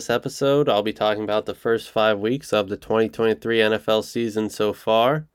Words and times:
this 0.00 0.08
episode, 0.08 0.66
I'll 0.66 0.82
be 0.82 0.94
talking 0.94 1.24
about 1.24 1.44
the 1.44 1.54
first 1.54 1.90
five 1.90 2.18
weeks 2.18 2.54
of 2.54 2.70
the 2.70 2.78
2023 2.78 3.58
NFL 3.58 4.02
season 4.02 4.48
so 4.48 4.72
far. 4.72 5.26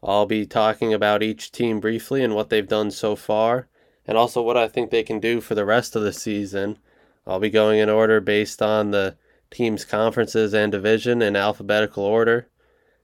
I'll 0.00 0.26
be 0.26 0.46
talking 0.46 0.94
about 0.94 1.24
each 1.24 1.50
team 1.50 1.80
briefly 1.80 2.22
and 2.22 2.32
what 2.32 2.48
they've 2.48 2.68
done 2.68 2.92
so 2.92 3.16
far, 3.16 3.66
and 4.06 4.16
also 4.16 4.40
what 4.40 4.56
I 4.56 4.68
think 4.68 4.92
they 4.92 5.02
can 5.02 5.18
do 5.18 5.40
for 5.40 5.56
the 5.56 5.64
rest 5.64 5.96
of 5.96 6.02
the 6.02 6.12
season. 6.12 6.78
I'll 7.26 7.40
be 7.40 7.50
going 7.50 7.80
in 7.80 7.90
order 7.90 8.20
based 8.20 8.62
on 8.62 8.92
the 8.92 9.16
team's 9.50 9.84
conferences 9.84 10.54
and 10.54 10.70
division 10.70 11.20
in 11.20 11.34
alphabetical 11.34 12.04
order. 12.04 12.48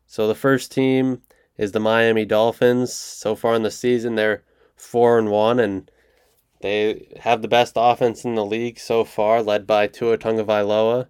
So 0.07 0.29
the 0.29 0.37
first 0.37 0.71
team 0.71 1.23
is 1.59 1.73
the 1.73 1.81
Miami 1.81 2.25
Dolphins. 2.25 2.93
So 2.95 3.35
far 3.35 3.57
in 3.57 3.65
the 3.65 3.73
season, 3.73 4.15
they're 4.15 4.45
four 4.77 5.19
and 5.19 5.33
one, 5.33 5.59
and 5.59 5.91
they 6.63 7.09
have 7.21 7.43
the 7.43 7.49
best 7.49 7.75
offense 7.77 8.25
in 8.25 8.35
the 8.35 8.45
league 8.45 8.79
so 8.79 9.05
far, 9.05 9.43
led 9.43 9.67
by 9.67 9.87
Tua 9.87 10.17
Tagovailoa, 10.17 11.09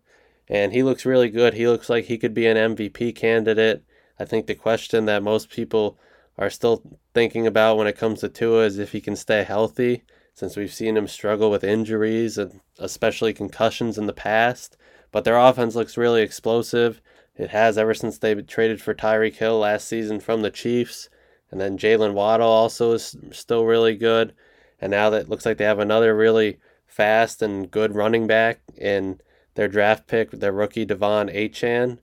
and 0.48 0.72
he 0.72 0.83
looks 0.83 1.06
really 1.06 1.31
good. 1.31 1.55
He 1.55 1.69
looks 1.69 1.89
like 1.89 2.06
he 2.06 2.19
could 2.19 2.34
be 2.34 2.47
an 2.47 2.75
MVP 2.75 3.14
candidate. 3.14 3.84
I 4.19 4.25
think 4.25 4.47
the 4.47 4.55
question 4.55 5.06
that 5.06 5.23
most 5.23 5.50
people 5.50 5.98
are 6.39 6.50
still 6.50 6.83
thinking 7.14 7.47
about 7.47 7.77
when 7.77 7.86
it 7.86 7.97
comes 7.97 8.20
to 8.20 8.28
Tua 8.28 8.64
is 8.64 8.78
if 8.78 8.92
he 8.92 9.00
can 9.00 9.17
stay 9.17 9.45
healthy, 9.45 10.03
since 10.34 10.56
we've 10.56 10.73
seen 10.73 10.97
him 10.97 11.06
struggle 11.06 11.50
with 11.50 11.64
injuries 11.64 12.39
and 12.39 12.61
especially 12.78 13.33
concussions 13.33 13.98
in 13.98 14.06
the 14.06 14.12
past. 14.12 14.77
But 15.11 15.25
their 15.25 15.39
offense 15.39 15.75
looks 15.75 15.97
really 15.97 16.23
explosive. 16.23 17.03
It 17.36 17.50
has 17.50 17.77
ever 17.77 17.95
since 17.95 18.19
they 18.19 18.34
traded 18.34 18.80
for 18.80 18.95
Tyreek 18.95 19.36
Hill 19.36 19.58
last 19.58 19.86
season 19.86 20.20
from 20.20 20.42
the 20.42 20.50
Chiefs. 20.50 21.08
And 21.50 21.61
then 21.61 21.77
Jaylen 21.77 22.14
Waddle 22.14 22.48
also 22.48 22.92
is 22.92 23.14
still 23.30 23.67
really 23.67 23.95
good. 23.95 24.34
And 24.83 24.91
now 24.91 25.11
that 25.11 25.28
looks 25.28 25.47
like 25.47 25.58
they 25.58 25.64
have 25.64 25.78
another 25.78 26.14
really 26.14 26.58
fast 26.88 27.41
and 27.41 27.70
good 27.70 27.94
running 27.94 28.27
back 28.27 28.61
in 28.77 29.20
their 29.55 29.69
draft 29.69 30.08
pick, 30.08 30.33
their 30.33 30.50
rookie 30.50 30.84
De'Von 30.84 31.33
Achane. 31.33 31.98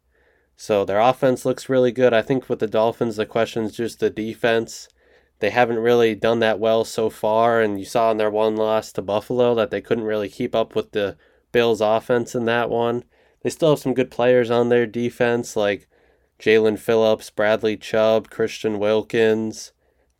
So 0.55 0.85
their 0.85 1.01
offense 1.01 1.45
looks 1.45 1.67
really 1.67 1.91
good. 1.91 2.13
I 2.13 2.21
think 2.21 2.47
with 2.47 2.59
the 2.59 2.67
Dolphins, 2.67 3.17
the 3.17 3.25
question 3.25 3.65
is 3.65 3.75
just 3.75 3.99
the 3.99 4.09
defense. 4.09 4.87
They 5.39 5.49
haven't 5.49 5.79
really 5.79 6.15
done 6.15 6.39
that 6.39 6.59
well 6.59 6.85
so 6.85 7.09
far, 7.09 7.61
and 7.61 7.77
you 7.77 7.85
saw 7.85 8.11
in 8.11 8.17
their 8.17 8.29
one 8.29 8.55
loss 8.55 8.93
to 8.93 9.01
Buffalo 9.01 9.53
that 9.55 9.71
they 9.71 9.81
couldn't 9.81 10.05
really 10.05 10.29
keep 10.29 10.55
up 10.55 10.73
with 10.73 10.91
the 10.91 11.17
Bills' 11.51 11.81
offense 11.81 12.33
in 12.33 12.45
that 12.45 12.69
one. 12.69 13.03
They 13.41 13.49
still 13.49 13.71
have 13.71 13.79
some 13.79 13.93
good 13.93 14.11
players 14.11 14.49
on 14.49 14.69
their 14.69 14.85
defense, 14.85 15.57
like 15.57 15.89
Jaelan 16.39 16.79
Phillips, 16.79 17.29
Bradley 17.29 17.75
Chubb, 17.75 18.29
Christian 18.29 18.79
Wilkins, 18.79 19.73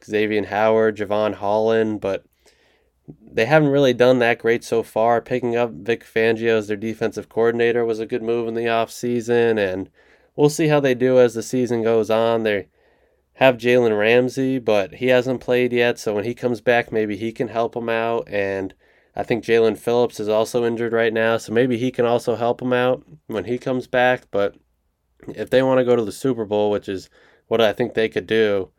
Xavier 0.03 0.45
Howard, 0.45 0.97
Jevon 0.97 1.35
Holland, 1.35 2.01
but 2.01 2.25
they 3.31 3.45
haven't 3.45 3.69
really 3.69 3.93
done 3.93 4.19
that 4.19 4.39
great 4.39 4.63
so 4.63 4.83
far. 4.83 5.21
Picking 5.21 5.55
up 5.55 5.71
Vic 5.71 6.03
Fangio 6.03 6.57
as 6.57 6.67
their 6.67 6.77
defensive 6.77 7.29
coordinator 7.29 7.85
was 7.85 7.99
a 7.99 8.05
good 8.05 8.23
move 8.23 8.47
in 8.47 8.53
the 8.53 8.65
offseason, 8.65 9.57
and 9.57 9.89
we'll 10.35 10.49
see 10.49 10.67
how 10.67 10.79
they 10.79 10.95
do 10.95 11.19
as 11.19 11.33
the 11.33 11.43
season 11.43 11.83
goes 11.83 12.09
on. 12.09 12.43
They 12.43 12.67
have 13.33 13.57
Jalen 13.57 13.97
Ramsey, 13.97 14.59
but 14.59 14.95
he 14.95 15.07
hasn't 15.07 15.41
played 15.41 15.71
yet, 15.71 15.97
so 15.97 16.13
when 16.13 16.25
he 16.25 16.33
comes 16.33 16.61
back, 16.61 16.91
maybe 16.91 17.15
he 17.15 17.31
can 17.31 17.47
help 17.47 17.73
them 17.73 17.89
out. 17.89 18.27
And 18.27 18.73
I 19.15 19.23
think 19.23 19.43
Jaelan 19.43 19.77
Phillips 19.77 20.19
is 20.19 20.29
also 20.29 20.65
injured 20.65 20.93
right 20.93 21.13
now, 21.13 21.37
so 21.37 21.53
maybe 21.53 21.77
he 21.77 21.91
can 21.91 22.05
also 22.05 22.35
help 22.35 22.59
them 22.59 22.73
out 22.73 23.03
when 23.27 23.45
he 23.45 23.57
comes 23.57 23.87
back. 23.87 24.23
But 24.31 24.55
if 25.27 25.49
they 25.49 25.63
want 25.63 25.79
to 25.79 25.85
go 25.85 25.95
to 25.95 26.05
the 26.05 26.11
Super 26.11 26.45
Bowl, 26.45 26.69
which 26.69 26.89
is 26.89 27.09
what 27.47 27.61
I 27.61 27.73
think 27.73 27.93
they 27.93 28.09
could 28.09 28.27
do, 28.27 28.71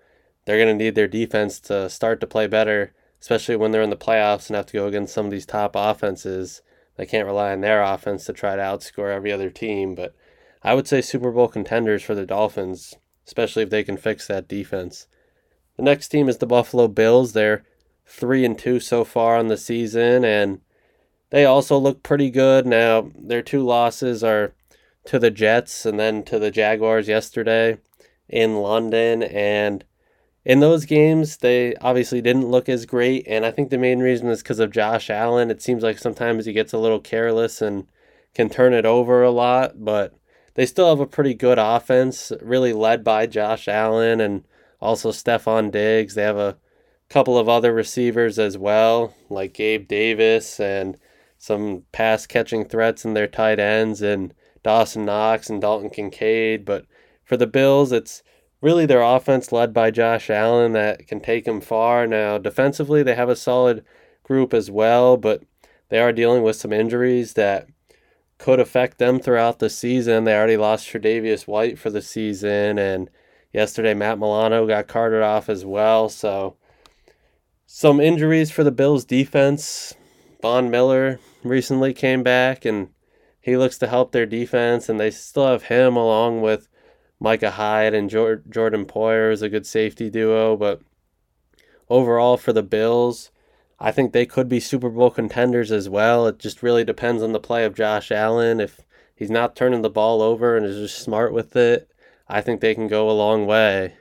they're 0.44 0.62
going 0.62 0.78
to 0.78 0.84
need 0.84 0.94
their 0.94 1.09
defense 1.09 1.60
to 1.60 1.88
start 1.88 2.21
to 2.21 2.26
play 2.26 2.47
better 2.47 2.93
especially 3.20 3.56
when 3.56 3.70
they're 3.70 3.82
in 3.82 3.91
the 3.91 3.97
playoffs 3.97 4.48
and 4.48 4.56
have 4.56 4.66
to 4.66 4.72
go 4.72 4.86
against 4.86 5.14
some 5.14 5.26
of 5.26 5.32
these 5.32 5.47
top 5.47 5.72
offenses. 5.75 6.62
They 6.97 7.06
can't 7.06 7.26
rely 7.26 7.53
on 7.53 7.60
their 7.60 7.82
offense 7.82 8.25
to 8.26 8.32
try 8.32 8.56
to 8.56 8.62
outscore 8.62 9.14
every 9.14 9.32
other 9.32 9.50
team. 9.50 9.94
But 9.94 10.14
I 10.62 10.75
would 10.75 10.86
say 10.86 11.00
Super 11.00 11.31
Bowl 11.31 11.48
contenders 11.48 12.03
for 12.03 12.14
the 12.14 12.26
Dolphins, 12.26 12.94
especially 13.26 13.62
if 13.62 13.70
they 13.70 13.84
can 13.84 13.97
fix 13.97 14.26
that 14.26 14.48
defense. 14.48 15.06
The 15.76 15.82
next 15.82 16.08
team 16.08 16.28
is 16.28 16.38
the 16.38 16.47
Buffalo 16.47 16.88
Bills. 16.88 17.32
They're 17.32 17.64
three 18.04 18.44
and 18.44 18.58
two 18.58 18.81
so 18.81 19.04
far 19.04 19.37
on 19.37 19.48
the 19.48 19.56
season, 19.56 20.25
and 20.25 20.60
they 21.31 21.44
also 21.44 21.78
look 21.78 22.02
pretty 22.02 22.31
good. 22.31 22.66
Now 22.66 23.10
their 23.16 23.42
two 23.42 23.62
losses 23.62 24.22
are 24.22 24.52
to 25.06 25.19
the 25.19 25.31
Jets 25.31 25.87
and 25.87 25.98
then 25.98 26.22
to 26.25 26.38
the 26.38 26.50
Jaguars 26.50 27.08
yesterday 27.08 27.78
in 28.28 28.56
London, 28.56 29.22
and 29.22 29.84
in 30.45 30.61
those 30.61 30.84
games, 30.84 31.39
they 31.39 31.75
obviously 31.77 32.23
didn't 32.23 32.49
look 32.49 32.69
as 32.69 32.87
great, 32.87 33.27
and 33.27 33.45
I 33.45 33.51
think 33.51 33.71
the 33.71 33.78
main 33.78 34.01
reason 34.01 34.28
is 34.28 34.43
because 34.43 34.59
of 34.59 34.71
Josh 34.71 35.11
Allen. 35.11 35.51
It 35.51 35.62
seems 35.62 35.83
like 35.83 35.99
sometimes 35.99 36.47
he 36.47 36.53
gets 36.53 36.73
a 36.73 36.78
little 36.78 37.01
careless 37.01 37.61
and 37.61 37.87
can 38.34 38.49
turn 38.49 38.73
it 38.73 38.87
over 38.87 39.23
a 39.23 39.31
lot, 39.31 39.84
but 39.84 40.15
they 40.55 40.67
still 40.67 40.89
have 40.89 41.00
a 41.00 41.06
pretty 41.06 41.34
good 41.34 41.59
offense, 41.59 42.33
really 42.41 42.73
led 42.73 43.05
by 43.05 43.27
Josh 43.27 43.69
Allen 43.69 44.21
and 44.21 44.45
also 44.81 45.11
Stefon 45.11 45.71
Diggs. 45.71 46.15
They 46.15 46.23
have 46.23 46.37
a 46.39 46.56
couple 47.09 47.37
of 47.37 47.49
other 47.49 47.73
receivers 47.73 48.39
as 48.39 48.56
well, 48.56 49.15
like 49.29 49.53
Gabe 49.53 49.87
Davis 49.89 50.59
and 50.61 50.97
some 51.39 51.84
pass 51.93 52.27
catching 52.27 52.65
threats 52.65 53.05
in 53.05 53.15
their 53.15 53.27
tight 53.27 53.59
ends 53.59 54.00
and 54.00 54.33
Dawson 54.62 55.05
Knox 55.05 55.50
and 55.50 55.61
Dalton 55.61 55.91
Kincaid. 55.91 56.65
But 56.65 56.87
for 57.25 57.37
the 57.37 57.47
Bills, 57.47 57.93
it's 57.93 58.23
really 58.60 58.87
their 58.87 59.03
offense 59.03 59.53
led 59.53 59.72
by 59.72 59.91
Josh 59.91 60.31
Allen 60.31 60.72
that 60.72 61.06
can 61.06 61.21
take 61.21 61.44
them 61.44 61.60
far. 61.60 62.06
Now, 62.06 62.38
defensively, 62.38 63.03
they 63.03 63.15
have 63.15 63.28
a 63.28 63.37
solid 63.37 63.84
group 64.22 64.53
as 64.53 64.71
well, 64.71 65.16
but 65.16 65.43
they 65.88 65.98
are 65.98 66.12
dealing 66.12 66.43
with 66.43 66.56
some 66.56 66.72
injuries 66.72 67.34
that 67.34 67.69
could 68.38 68.60
affect 68.60 68.99
them 68.99 69.19
throughout 69.19 69.59
the 69.59 69.69
season. 69.69 70.25
They 70.25 70.34
already 70.34 70.56
lost 70.56 70.88
Tre'Davious 70.88 71.47
White 71.47 71.78
for 71.78 71.91
the 71.91 72.00
season, 72.03 72.78
and 72.78 73.10
yesterday 73.53 73.93
Matt 73.93 74.19
Milano 74.19 74.66
got 74.66 74.88
carted 74.88 75.22
off 75.22 75.49
as 75.49 75.65
well. 75.65 76.09
So, 76.09 76.56
some 77.66 78.00
injuries 78.00 78.50
for 78.50 78.65
the 78.65 78.72
Bills' 78.72 79.04
defense. 79.04 79.94
Von 80.41 80.70
Miller 80.70 81.20
recently 81.44 81.93
came 81.93 82.22
back, 82.22 82.65
and 82.65 82.88
he 83.43 83.59
looks 83.59 83.76
to 83.78 83.87
help 83.87 84.12
their 84.12 84.26
defense, 84.26 84.88
and 84.88 84.99
they 84.99 85.10
still 85.10 85.47
have 85.47 85.65
him 85.65 85.97
along 85.97 86.41
with 86.41 86.69
Micah 87.20 87.53
Hyde 87.53 87.92
and 87.94 88.08
Jordan 88.08 88.86
Poyer 88.86 89.31
is 89.31 89.42
a 89.42 89.50
good 89.50 89.66
safety 89.66 90.08
duo, 90.08 90.56
but 90.56 90.81
overall 91.91 92.38
for 92.38 92.53
the 92.53 92.62
Bills, 92.62 93.31
I 93.78 93.92
think 93.92 94.12
they 94.12 94.26
could 94.26 94.48
be 94.48 94.58
Super 94.58 94.88
Bowl 94.88 95.10
contenders 95.10 95.70
as 95.70 95.88
well. 95.88 96.26
It 96.26 96.38
just 96.38 96.62
really 96.62 96.84
depends 96.84 97.22
on 97.22 97.32
the 97.32 97.38
play 97.38 97.64
of 97.64 97.75
Josh 97.75 98.10
Allen. 98.10 98.58
If 98.58 98.81
he's 99.14 99.31
not 99.31 99.54
turning 99.54 99.82
the 99.82 99.91
ball 99.91 100.22
over 100.22 100.56
and 100.56 100.64
is 100.64 100.76
just 100.76 101.03
smart 101.03 101.32
with 101.32 101.54
it, 101.56 101.91
I 102.26 102.41
think 102.41 102.60
they 102.60 102.75
can 102.75 102.88
go 102.88 103.11
a 103.11 103.12
long 103.12 103.46
way. 103.46 103.94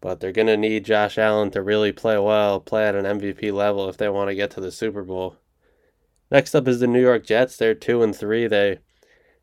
But 0.00 0.20
they're 0.20 0.32
going 0.32 0.46
to 0.48 0.56
need 0.56 0.84
Josh 0.84 1.18
Allen 1.18 1.50
to 1.52 1.62
really 1.62 1.92
play 1.92 2.18
well, 2.18 2.60
play 2.60 2.86
at 2.86 2.94
an 2.94 3.04
MVP 3.04 3.52
level 3.52 3.88
if 3.88 3.96
they 3.96 4.08
want 4.08 4.28
to 4.28 4.34
get 4.34 4.50
to 4.52 4.60
the 4.60 4.72
Super 4.72 5.02
Bowl. 5.02 5.36
Next 6.30 6.54
up 6.54 6.66
is 6.66 6.80
the 6.80 6.86
New 6.86 7.00
York 7.00 7.24
Jets. 7.24 7.56
They're 7.56 7.74
2 7.74 8.02
and 8.02 8.14
3. 8.14 8.46
They 8.48 8.78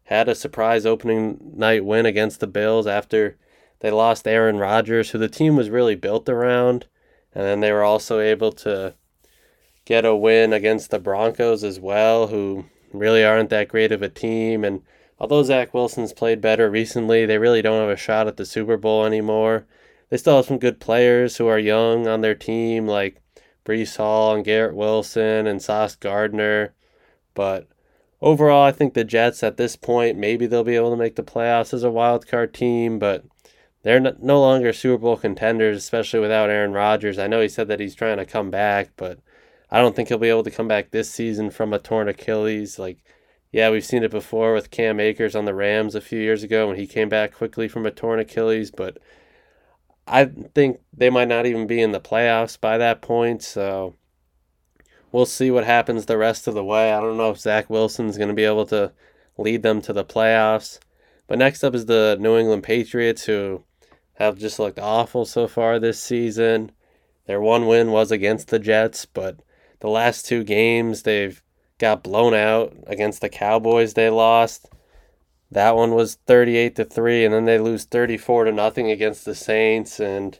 had 0.05 0.27
a 0.27 0.35
surprise 0.35 0.85
opening 0.85 1.53
night 1.55 1.85
win 1.85 2.05
against 2.05 2.39
the 2.39 2.47
Bills 2.47 2.87
after 2.87 3.37
they 3.79 3.91
lost 3.91 4.27
Aaron 4.27 4.57
Rodgers, 4.57 5.11
who 5.11 5.17
the 5.17 5.27
team 5.27 5.55
was 5.55 5.69
really 5.69 5.95
built 5.95 6.29
around. 6.29 6.87
And 7.33 7.43
then 7.43 7.59
they 7.61 7.71
were 7.71 7.83
also 7.83 8.19
able 8.19 8.51
to 8.53 8.93
get 9.85 10.05
a 10.05 10.15
win 10.15 10.53
against 10.53 10.91
the 10.91 10.99
Broncos 10.99 11.63
as 11.63 11.79
well, 11.79 12.27
who 12.27 12.65
really 12.93 13.25
aren't 13.25 13.49
that 13.49 13.67
great 13.67 13.91
of 13.91 14.01
a 14.01 14.09
team. 14.09 14.63
And 14.63 14.83
although 15.19 15.43
Zach 15.43 15.73
Wilson's 15.73 16.13
played 16.13 16.41
better 16.41 16.69
recently, 16.69 17.25
they 17.25 17.37
really 17.37 17.61
don't 17.61 17.81
have 17.81 17.89
a 17.89 17.97
shot 17.97 18.27
at 18.27 18.37
the 18.37 18.45
Super 18.45 18.77
Bowl 18.77 19.05
anymore. 19.05 19.65
They 20.09 20.17
still 20.17 20.37
have 20.37 20.45
some 20.45 20.59
good 20.59 20.79
players 20.79 21.37
who 21.37 21.47
are 21.47 21.59
young 21.59 22.07
on 22.07 22.21
their 22.21 22.35
team, 22.35 22.87
like 22.87 23.21
Breece 23.65 23.97
Hall 23.97 24.35
and 24.35 24.45
Garrett 24.45 24.75
Wilson 24.75 25.47
and 25.47 25.61
Sauce 25.61 25.95
Gardner. 25.95 26.73
But 27.33 27.67
overall, 28.23 28.63
I 28.63 28.71
think 28.71 28.93
the 28.93 29.03
Jets 29.03 29.43
at 29.43 29.57
this 29.57 29.75
point, 29.75 30.17
maybe 30.17 30.47
they'll 30.47 30.63
be 30.63 30.77
able 30.77 30.91
to 30.91 30.97
make 30.97 31.17
the 31.17 31.23
playoffs 31.23 31.73
as 31.73 31.83
a 31.83 31.91
wild 31.91 32.25
card 32.25 32.53
team, 32.53 32.97
but 32.97 33.25
they're 33.83 33.99
no 33.99 34.39
longer 34.39 34.71
Super 34.71 35.01
Bowl 35.01 35.17
contenders, 35.17 35.77
especially 35.77 36.21
without 36.21 36.49
Aaron 36.49 36.71
Rodgers. 36.71 37.19
I 37.19 37.27
know 37.27 37.41
he 37.41 37.49
said 37.49 37.67
that 37.67 37.81
he's 37.81 37.95
trying 37.95 38.17
to 38.17 38.25
come 38.25 38.49
back, 38.49 38.91
but 38.95 39.19
I 39.69 39.79
don't 39.79 39.93
think 39.93 40.07
he'll 40.07 40.17
be 40.17 40.29
able 40.29 40.43
to 40.43 40.51
come 40.51 40.69
back 40.69 40.91
this 40.91 41.11
season 41.11 41.49
from 41.49 41.73
a 41.73 41.79
torn 41.79 42.07
Achilles. 42.07 42.79
Like, 42.79 42.99
yeah, 43.51 43.69
we've 43.69 43.85
seen 43.85 44.03
it 44.03 44.11
before 44.11 44.53
with 44.53 44.71
Cam 44.71 45.01
Akers 45.01 45.35
on 45.35 45.43
the 45.43 45.53
Rams 45.53 45.93
a 45.93 46.01
few 46.01 46.19
years 46.19 46.43
ago 46.43 46.67
when 46.67 46.77
he 46.77 46.87
came 46.87 47.09
back 47.09 47.33
quickly 47.33 47.67
from 47.67 47.85
a 47.85 47.91
torn 47.91 48.19
Achilles, 48.19 48.71
but 48.71 48.99
I 50.07 50.25
think 50.25 50.79
they 50.95 51.09
might 51.09 51.27
not 51.27 51.45
even 51.45 51.67
be 51.67 51.81
in 51.81 51.91
the 51.91 51.99
playoffs 51.99 52.59
by 52.59 52.77
that 52.77 53.01
point. 53.01 53.43
So 53.43 53.95
we'll 55.13 55.25
see 55.25 55.51
what 55.51 55.63
happens 55.63 56.05
the 56.05 56.17
rest 56.17 56.47
of 56.47 56.55
the 56.55 56.63
way. 56.65 56.91
I 56.91 56.99
don't 56.99 57.15
know 57.15 57.29
if 57.29 57.39
Zach 57.39 57.69
Wilson's 57.69 58.17
going 58.17 58.27
to 58.27 58.35
be 58.35 58.43
able 58.43 58.65
to 58.65 58.91
lead 59.37 59.63
them 59.63 59.81
to 59.83 59.93
the 59.93 60.03
playoffs. 60.03 60.79
But 61.27 61.37
next 61.37 61.63
up 61.63 61.73
is 61.73 61.85
the 61.85 62.17
New 62.19 62.37
England 62.37 62.63
Patriots, 62.63 63.23
who 63.23 63.63
have 64.15 64.37
just 64.37 64.59
looked 64.59 64.79
awful 64.79 65.23
so 65.23 65.47
far 65.47 65.79
this 65.79 66.01
season. 66.01 66.71
Their 67.27 67.39
one 67.39 67.67
win 67.67 67.91
was 67.91 68.11
against 68.11 68.49
the 68.49 68.59
Jets, 68.59 69.05
but 69.05 69.39
the 69.79 69.87
last 69.87 70.25
two 70.25 70.43
games 70.43 71.03
they've 71.03 71.41
got 71.77 72.03
blown 72.03 72.33
out 72.33 72.75
against 72.87 73.21
the 73.21 73.29
Cowboys. 73.29 73.93
They 73.93 74.09
lost. 74.09 74.69
That 75.51 75.75
one 75.75 75.93
was 75.93 76.15
38 76.25 76.75
to 76.77 76.85
3 76.85 77.25
and 77.25 77.33
then 77.33 77.45
they 77.45 77.59
lose 77.59 77.85
34 77.85 78.45
to 78.45 78.51
nothing 78.51 78.89
against 78.89 79.25
the 79.25 79.35
Saints 79.35 79.99
and 79.99 80.39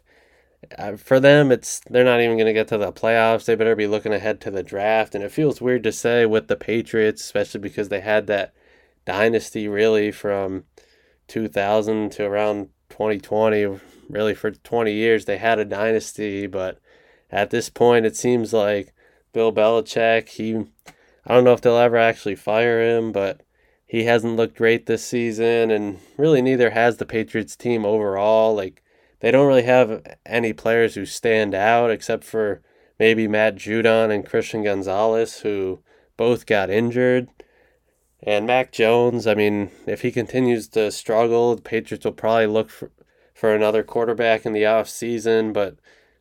for 0.98 1.20
them 1.20 1.52
it's 1.52 1.82
they're 1.90 2.04
not 2.04 2.22
even 2.22 2.38
going 2.38 2.48
to 2.48 2.54
get 2.54 2.68
to 2.70 2.78
the 2.78 2.92
playoffs. 2.92 3.46
They 3.46 3.56
better 3.56 3.76
be 3.76 3.88
looking 3.88 4.14
ahead 4.14 4.42
to 4.42 4.52
the 4.52 4.64
draft 4.64 5.16
and 5.16 5.24
it 5.24 5.32
feels 5.32 5.62
weird 5.62 5.84
to 5.84 5.92
say 5.92 6.26
with 6.26 6.48
the 6.48 6.56
Patriots 6.56 7.22
especially 7.22 7.60
because 7.60 7.90
they 7.90 8.02
had 8.02 8.28
that 8.28 8.54
dynasty 9.06 9.68
really 9.68 10.12
from 10.12 10.66
2000 11.28 12.12
to 12.14 12.26
around 12.26 12.70
2020 12.90 13.80
really 14.10 14.34
for 14.34 14.52
20 14.52 14.94
years 14.94 15.26
they 15.26 15.38
had 15.38 15.60
a 15.60 15.66
dynasty 15.66 16.48
but 16.48 16.80
at 17.32 17.50
this 17.50 17.70
point 17.70 18.06
it 18.06 18.16
seems 18.16 18.54
like 18.54 18.94
Bill 19.34 19.52
Belichick 19.52 20.30
he 20.30 20.56
I 21.26 21.34
don't 21.34 21.44
know 21.44 21.54
if 21.54 21.62
they'll 21.62 21.78
ever 21.78 21.98
actually 21.98 22.36
fire 22.36 22.82
him 22.82 23.12
but 23.12 23.42
he 23.94 24.06
hasn't 24.06 24.38
looked 24.38 24.58
great 24.58 24.88
this 24.88 25.06
season, 25.06 25.70
and 25.70 26.00
really 26.18 26.42
neither 26.42 26.72
has 26.72 26.98
the 26.98 27.06
Patriots 27.06 27.56
team 27.56 27.86
overall. 27.86 28.56
Like, 28.56 28.83
they 29.24 29.32
don't 29.32 29.48
really 29.48 29.64
have 29.64 30.06
any 30.26 30.52
players 30.52 30.96
who 30.96 31.06
stand 31.06 31.56
out 31.56 31.90
except 31.90 32.26
for 32.26 32.62
maybe 33.00 33.26
Matt 33.26 33.56
Judon 33.56 34.14
and 34.14 34.26
Christian 34.26 34.66
Gonzalez, 34.66 35.40
who 35.40 35.80
both 36.18 36.46
got 36.46 36.70
injured. 36.70 37.30
And 38.22 38.46
Mac 38.46 38.74
Jones, 38.74 39.26
I 39.26 39.34
mean, 39.34 39.72
if 39.88 40.02
he 40.02 40.12
continues 40.12 40.68
to 40.70 40.92
struggle, 40.92 41.56
the 41.56 41.62
Patriots 41.62 42.04
will 42.04 42.12
probably 42.12 42.48
look 42.48 42.70
for, 42.70 42.92
for 43.34 43.56
another 43.56 43.82
quarterback 43.82 44.46
in 44.46 44.52
the 44.52 44.66
off 44.66 44.90
season. 44.90 45.54
But 45.54 45.78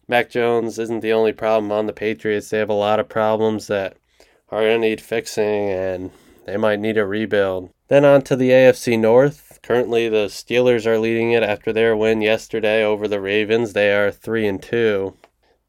Mac 0.06 0.30
Jones 0.30 0.78
isn't 0.78 1.00
the 1.00 1.12
only 1.12 1.32
problem 1.32 1.72
on 1.72 1.86
the 1.86 1.92
Patriots. 1.92 2.50
They 2.50 2.58
have 2.58 2.70
a 2.70 2.72
lot 2.72 3.00
of 3.00 3.08
problems 3.08 3.66
that 3.66 3.96
are 4.48 4.60
going 4.60 4.80
to 4.80 4.88
need 4.88 5.00
fixing, 5.00 5.70
and 5.70 6.12
they 6.46 6.56
might 6.56 6.80
need 6.80 6.98
a 6.98 7.06
rebuild. 7.06 7.70
Then 7.88 8.04
on 8.04 8.22
to 8.22 8.36
the 8.36 8.50
AFC 8.50 8.98
North. 8.98 9.58
Currently, 9.62 10.08
the 10.08 10.26
Steelers 10.26 10.86
are 10.86 10.98
leading 10.98 11.32
it 11.32 11.42
after 11.42 11.72
their 11.72 11.96
win 11.96 12.20
yesterday 12.20 12.82
over 12.82 13.06
the 13.06 13.20
Ravens. 13.20 13.72
They 13.72 13.92
are 13.94 14.10
3 14.10 14.46
and 14.46 14.62
2. 14.62 15.16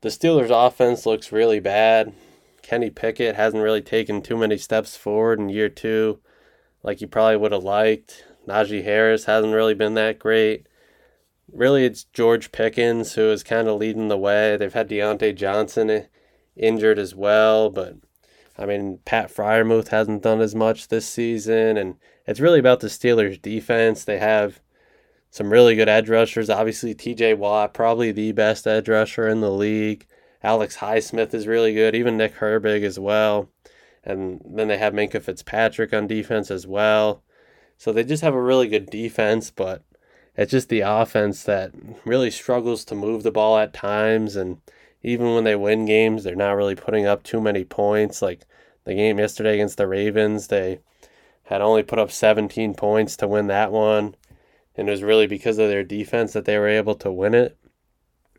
The 0.01 0.09
Steelers' 0.09 0.49
offense 0.49 1.05
looks 1.05 1.31
really 1.31 1.59
bad. 1.59 2.13
Kenny 2.61 2.89
Pickett 2.89 3.35
hasn't 3.35 3.61
really 3.61 3.81
taken 3.81 4.21
too 4.21 4.37
many 4.37 4.57
steps 4.57 4.97
forward 4.97 5.39
in 5.39 5.49
year 5.49 5.69
two 5.69 6.19
like 6.83 6.99
he 6.99 7.05
probably 7.05 7.37
would 7.37 7.51
have 7.51 7.63
liked. 7.63 8.25
Najee 8.47 8.83
Harris 8.83 9.25
hasn't 9.25 9.53
really 9.53 9.73
been 9.73 9.93
that 9.93 10.19
great. 10.19 10.67
Really, 11.51 11.85
it's 11.85 12.03
George 12.03 12.51
Pickens 12.51 13.13
who 13.13 13.31
is 13.31 13.43
kind 13.43 13.67
of 13.67 13.77
leading 13.77 14.09
the 14.09 14.17
way. 14.17 14.57
They've 14.57 14.73
had 14.73 14.89
Diontae 14.89 15.35
Johnson 15.35 16.07
injured 16.55 16.99
as 16.99 17.15
well, 17.15 17.69
but 17.69 17.95
I 18.57 18.65
mean, 18.65 18.99
Pat 19.05 19.33
Freiermuth 19.33 19.87
hasn't 19.87 20.23
done 20.23 20.41
as 20.41 20.53
much 20.53 20.87
this 20.87 21.07
season, 21.07 21.77
and 21.77 21.95
it's 22.27 22.39
really 22.39 22.59
about 22.59 22.81
the 22.81 22.87
Steelers' 22.87 23.41
defense. 23.41 24.03
They 24.03 24.19
have 24.19 24.61
some 25.31 25.51
really 25.51 25.75
good 25.75 25.89
edge 25.89 26.09
rushers. 26.09 26.49
Obviously, 26.49 26.93
TJ 26.93 27.37
Watt, 27.37 27.73
probably 27.73 28.11
the 28.11 28.31
best 28.31 28.67
edge 28.67 28.87
rusher 28.87 29.27
in 29.27 29.41
the 29.41 29.51
league. 29.51 30.05
Alex 30.43 30.77
Highsmith 30.77 31.33
is 31.33 31.47
really 31.47 31.73
good, 31.73 31.95
even 31.95 32.17
Nick 32.17 32.35
Herbig 32.35 32.83
as 32.83 32.99
well. 32.99 33.49
And 34.03 34.41
then 34.45 34.67
they 34.67 34.77
have 34.77 34.93
Minkah 34.93 35.21
Fitzpatrick 35.21 35.93
on 35.93 36.05
defense 36.05 36.51
as 36.51 36.67
well. 36.67 37.23
So 37.77 37.91
they 37.91 38.03
just 38.03 38.23
have 38.23 38.35
a 38.35 38.41
really 38.41 38.67
good 38.67 38.89
defense, 38.89 39.49
but 39.49 39.81
it's 40.35 40.51
just 40.51 40.69
the 40.69 40.81
offense 40.81 41.43
that 41.43 41.71
really 42.05 42.29
struggles 42.29 42.85
to 42.85 42.95
move 42.95 43.23
the 43.23 43.31
ball 43.31 43.57
at 43.57 43.73
times. 43.73 44.35
And 44.35 44.61
even 45.03 45.33
when 45.35 45.43
they 45.43 45.55
win 45.55 45.85
games, 45.85 46.23
they're 46.23 46.35
not 46.35 46.55
really 46.55 46.75
putting 46.75 47.05
up 47.05 47.23
too 47.23 47.41
many 47.41 47.63
points. 47.65 48.21
Like 48.21 48.45
the 48.85 48.95
game 48.95 49.19
yesterday 49.19 49.55
against 49.55 49.77
the 49.77 49.87
Ravens, 49.87 50.47
they 50.47 50.79
had 51.43 51.61
only 51.61 51.83
put 51.83 51.99
up 51.99 52.11
17 52.11 52.73
points 52.73 53.17
to 53.17 53.27
win 53.27 53.47
that 53.47 53.71
one. 53.71 54.15
And 54.75 54.87
it 54.87 54.91
was 54.91 55.03
really 55.03 55.27
because 55.27 55.59
of 55.59 55.69
their 55.69 55.83
defense 55.83 56.33
that 56.33 56.45
they 56.45 56.57
were 56.57 56.69
able 56.69 56.95
to 56.95 57.11
win 57.11 57.35
it. 57.35 57.57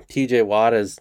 TJ 0.08 0.46
Watt 0.46 0.72
has, 0.72 0.98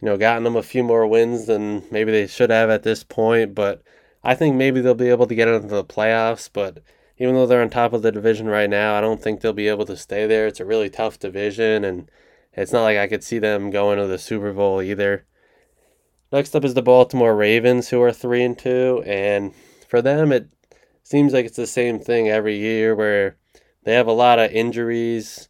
you 0.00 0.06
know, 0.06 0.16
gotten 0.16 0.44
them 0.44 0.56
a 0.56 0.62
few 0.62 0.82
more 0.82 1.06
wins 1.06 1.46
than 1.46 1.84
maybe 1.90 2.12
they 2.12 2.26
should 2.26 2.50
have 2.50 2.68
at 2.68 2.82
this 2.82 3.02
point, 3.02 3.54
but 3.54 3.82
I 4.22 4.34
think 4.34 4.56
maybe 4.56 4.80
they'll 4.80 4.94
be 4.94 5.08
able 5.08 5.26
to 5.26 5.34
get 5.34 5.48
into 5.48 5.68
the 5.68 5.84
playoffs. 5.84 6.50
But 6.52 6.82
even 7.16 7.34
though 7.34 7.46
they're 7.46 7.62
on 7.62 7.70
top 7.70 7.92
of 7.92 8.02
the 8.02 8.12
division 8.12 8.48
right 8.48 8.68
now, 8.68 8.94
I 8.94 9.00
don't 9.00 9.22
think 9.22 9.40
they'll 9.40 9.52
be 9.52 9.68
able 9.68 9.86
to 9.86 9.96
stay 9.96 10.26
there. 10.26 10.46
It's 10.46 10.60
a 10.60 10.66
really 10.66 10.90
tough 10.90 11.18
division, 11.18 11.84
and 11.84 12.10
it's 12.56 12.72
not 12.72 12.82
like 12.82 12.98
I 12.98 13.06
could 13.06 13.22
see 13.22 13.38
them 13.38 13.70
going 13.70 13.98
to 13.98 14.06
the 14.06 14.18
Super 14.18 14.52
Bowl 14.52 14.80
either. 14.80 15.26
Next 16.32 16.56
up 16.56 16.64
is 16.64 16.74
the 16.74 16.82
Baltimore 16.82 17.36
Ravens, 17.36 17.88
who 17.88 18.02
are 18.02 18.12
three 18.12 18.42
and 18.42 18.58
two, 18.58 19.02
and 19.06 19.54
for 19.88 20.02
them 20.02 20.32
it 20.32 20.48
seems 21.02 21.32
like 21.32 21.46
it's 21.46 21.56
the 21.56 21.66
same 21.66 22.00
thing 22.00 22.28
every 22.28 22.56
year, 22.56 22.94
where 22.94 23.36
they 23.84 23.94
have 23.94 24.08
a 24.08 24.12
lot 24.12 24.40
of 24.40 24.50
injuries 24.50 25.48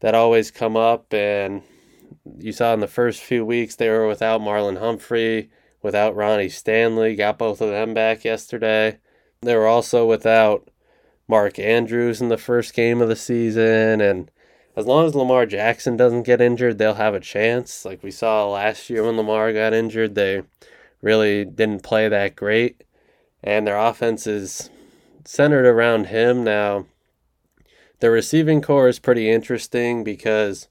that 0.00 0.14
always 0.14 0.50
come 0.50 0.76
up, 0.76 1.14
and 1.14 1.62
you 2.38 2.52
saw 2.52 2.74
in 2.74 2.80
the 2.80 2.86
first 2.86 3.22
few 3.22 3.44
weeks 3.44 3.76
they 3.76 3.88
were 3.88 4.06
without 4.06 4.42
Marlon 4.42 4.78
Humphrey, 4.78 5.50
without 5.82 6.14
Ronnie 6.14 6.50
Stanley, 6.50 7.14
got 7.16 7.38
both 7.38 7.62
of 7.62 7.70
them 7.70 7.94
back 7.94 8.24
yesterday. 8.24 8.98
They 9.40 9.56
were 9.56 9.66
also 9.66 10.06
without 10.06 10.68
Mark 11.26 11.58
Andrews 11.58 12.20
in 12.20 12.28
the 12.28 12.36
first 12.36 12.74
game 12.74 13.00
of 13.00 13.08
the 13.08 13.16
season, 13.16 14.02
and 14.02 14.30
as 14.80 14.86
long 14.86 15.06
as 15.06 15.14
Lamar 15.14 15.46
Jackson 15.46 15.96
doesn't 15.96 16.24
get 16.24 16.40
injured, 16.40 16.78
they'll 16.78 16.94
have 16.94 17.14
a 17.14 17.20
chance. 17.20 17.84
Like 17.84 18.02
we 18.02 18.10
saw 18.10 18.48
last 18.48 18.90
year 18.90 19.04
when 19.04 19.16
Lamar 19.16 19.52
got 19.52 19.72
injured, 19.74 20.14
they 20.14 20.42
really 21.02 21.44
didn't 21.44 21.82
play 21.82 22.08
that 22.08 22.34
great. 22.34 22.82
And 23.42 23.66
their 23.66 23.78
offense 23.78 24.26
is 24.26 24.70
centered 25.24 25.66
around 25.66 26.06
him 26.06 26.42
now. 26.44 26.86
The 28.00 28.10
receiving 28.10 28.62
core 28.62 28.88
is 28.88 28.98
pretty 28.98 29.30
interesting 29.30 30.02
because 30.02 30.68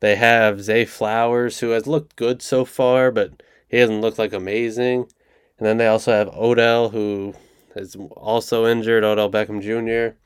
they 0.00 0.16
have 0.16 0.62
Zay 0.62 0.84
Flowers, 0.84 1.58
who 1.58 1.70
has 1.70 1.86
looked 1.86 2.16
good 2.16 2.40
so 2.40 2.64
far, 2.64 3.10
but 3.10 3.42
he 3.68 3.78
hasn't 3.78 4.00
looked 4.00 4.18
like 4.18 4.32
amazing. 4.32 5.10
And 5.58 5.66
then 5.66 5.78
they 5.78 5.88
also 5.88 6.12
have 6.12 6.28
Odell, 6.28 6.90
who 6.90 7.34
is 7.74 7.96
also 8.12 8.66
injured, 8.66 9.02
Odell 9.02 9.30
Beckham 9.30 9.60
Jr. 9.60 10.16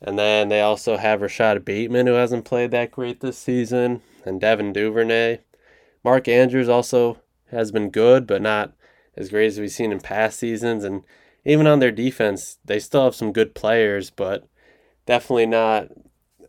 And 0.00 0.18
then 0.18 0.48
they 0.48 0.60
also 0.60 0.96
have 0.96 1.22
Rashod 1.22 1.64
Bateman, 1.64 2.06
who 2.06 2.14
hasn't 2.14 2.44
played 2.44 2.70
that 2.70 2.90
great 2.90 3.20
this 3.20 3.38
season, 3.38 4.02
and 4.24 4.40
Devin 4.40 4.72
Duvernay. 4.72 5.38
Mark 6.04 6.28
Andrews 6.28 6.68
also 6.68 7.18
has 7.50 7.72
been 7.72 7.90
good, 7.90 8.26
but 8.26 8.42
not 8.42 8.74
as 9.16 9.30
great 9.30 9.46
as 9.46 9.58
we've 9.58 9.70
seen 9.70 9.92
in 9.92 10.00
past 10.00 10.38
seasons. 10.38 10.84
And 10.84 11.02
even 11.44 11.66
on 11.66 11.78
their 11.78 11.90
defense, 11.90 12.58
they 12.64 12.78
still 12.78 13.04
have 13.04 13.14
some 13.14 13.32
good 13.32 13.54
players, 13.54 14.10
but 14.10 14.46
definitely 15.06 15.46
not 15.46 15.88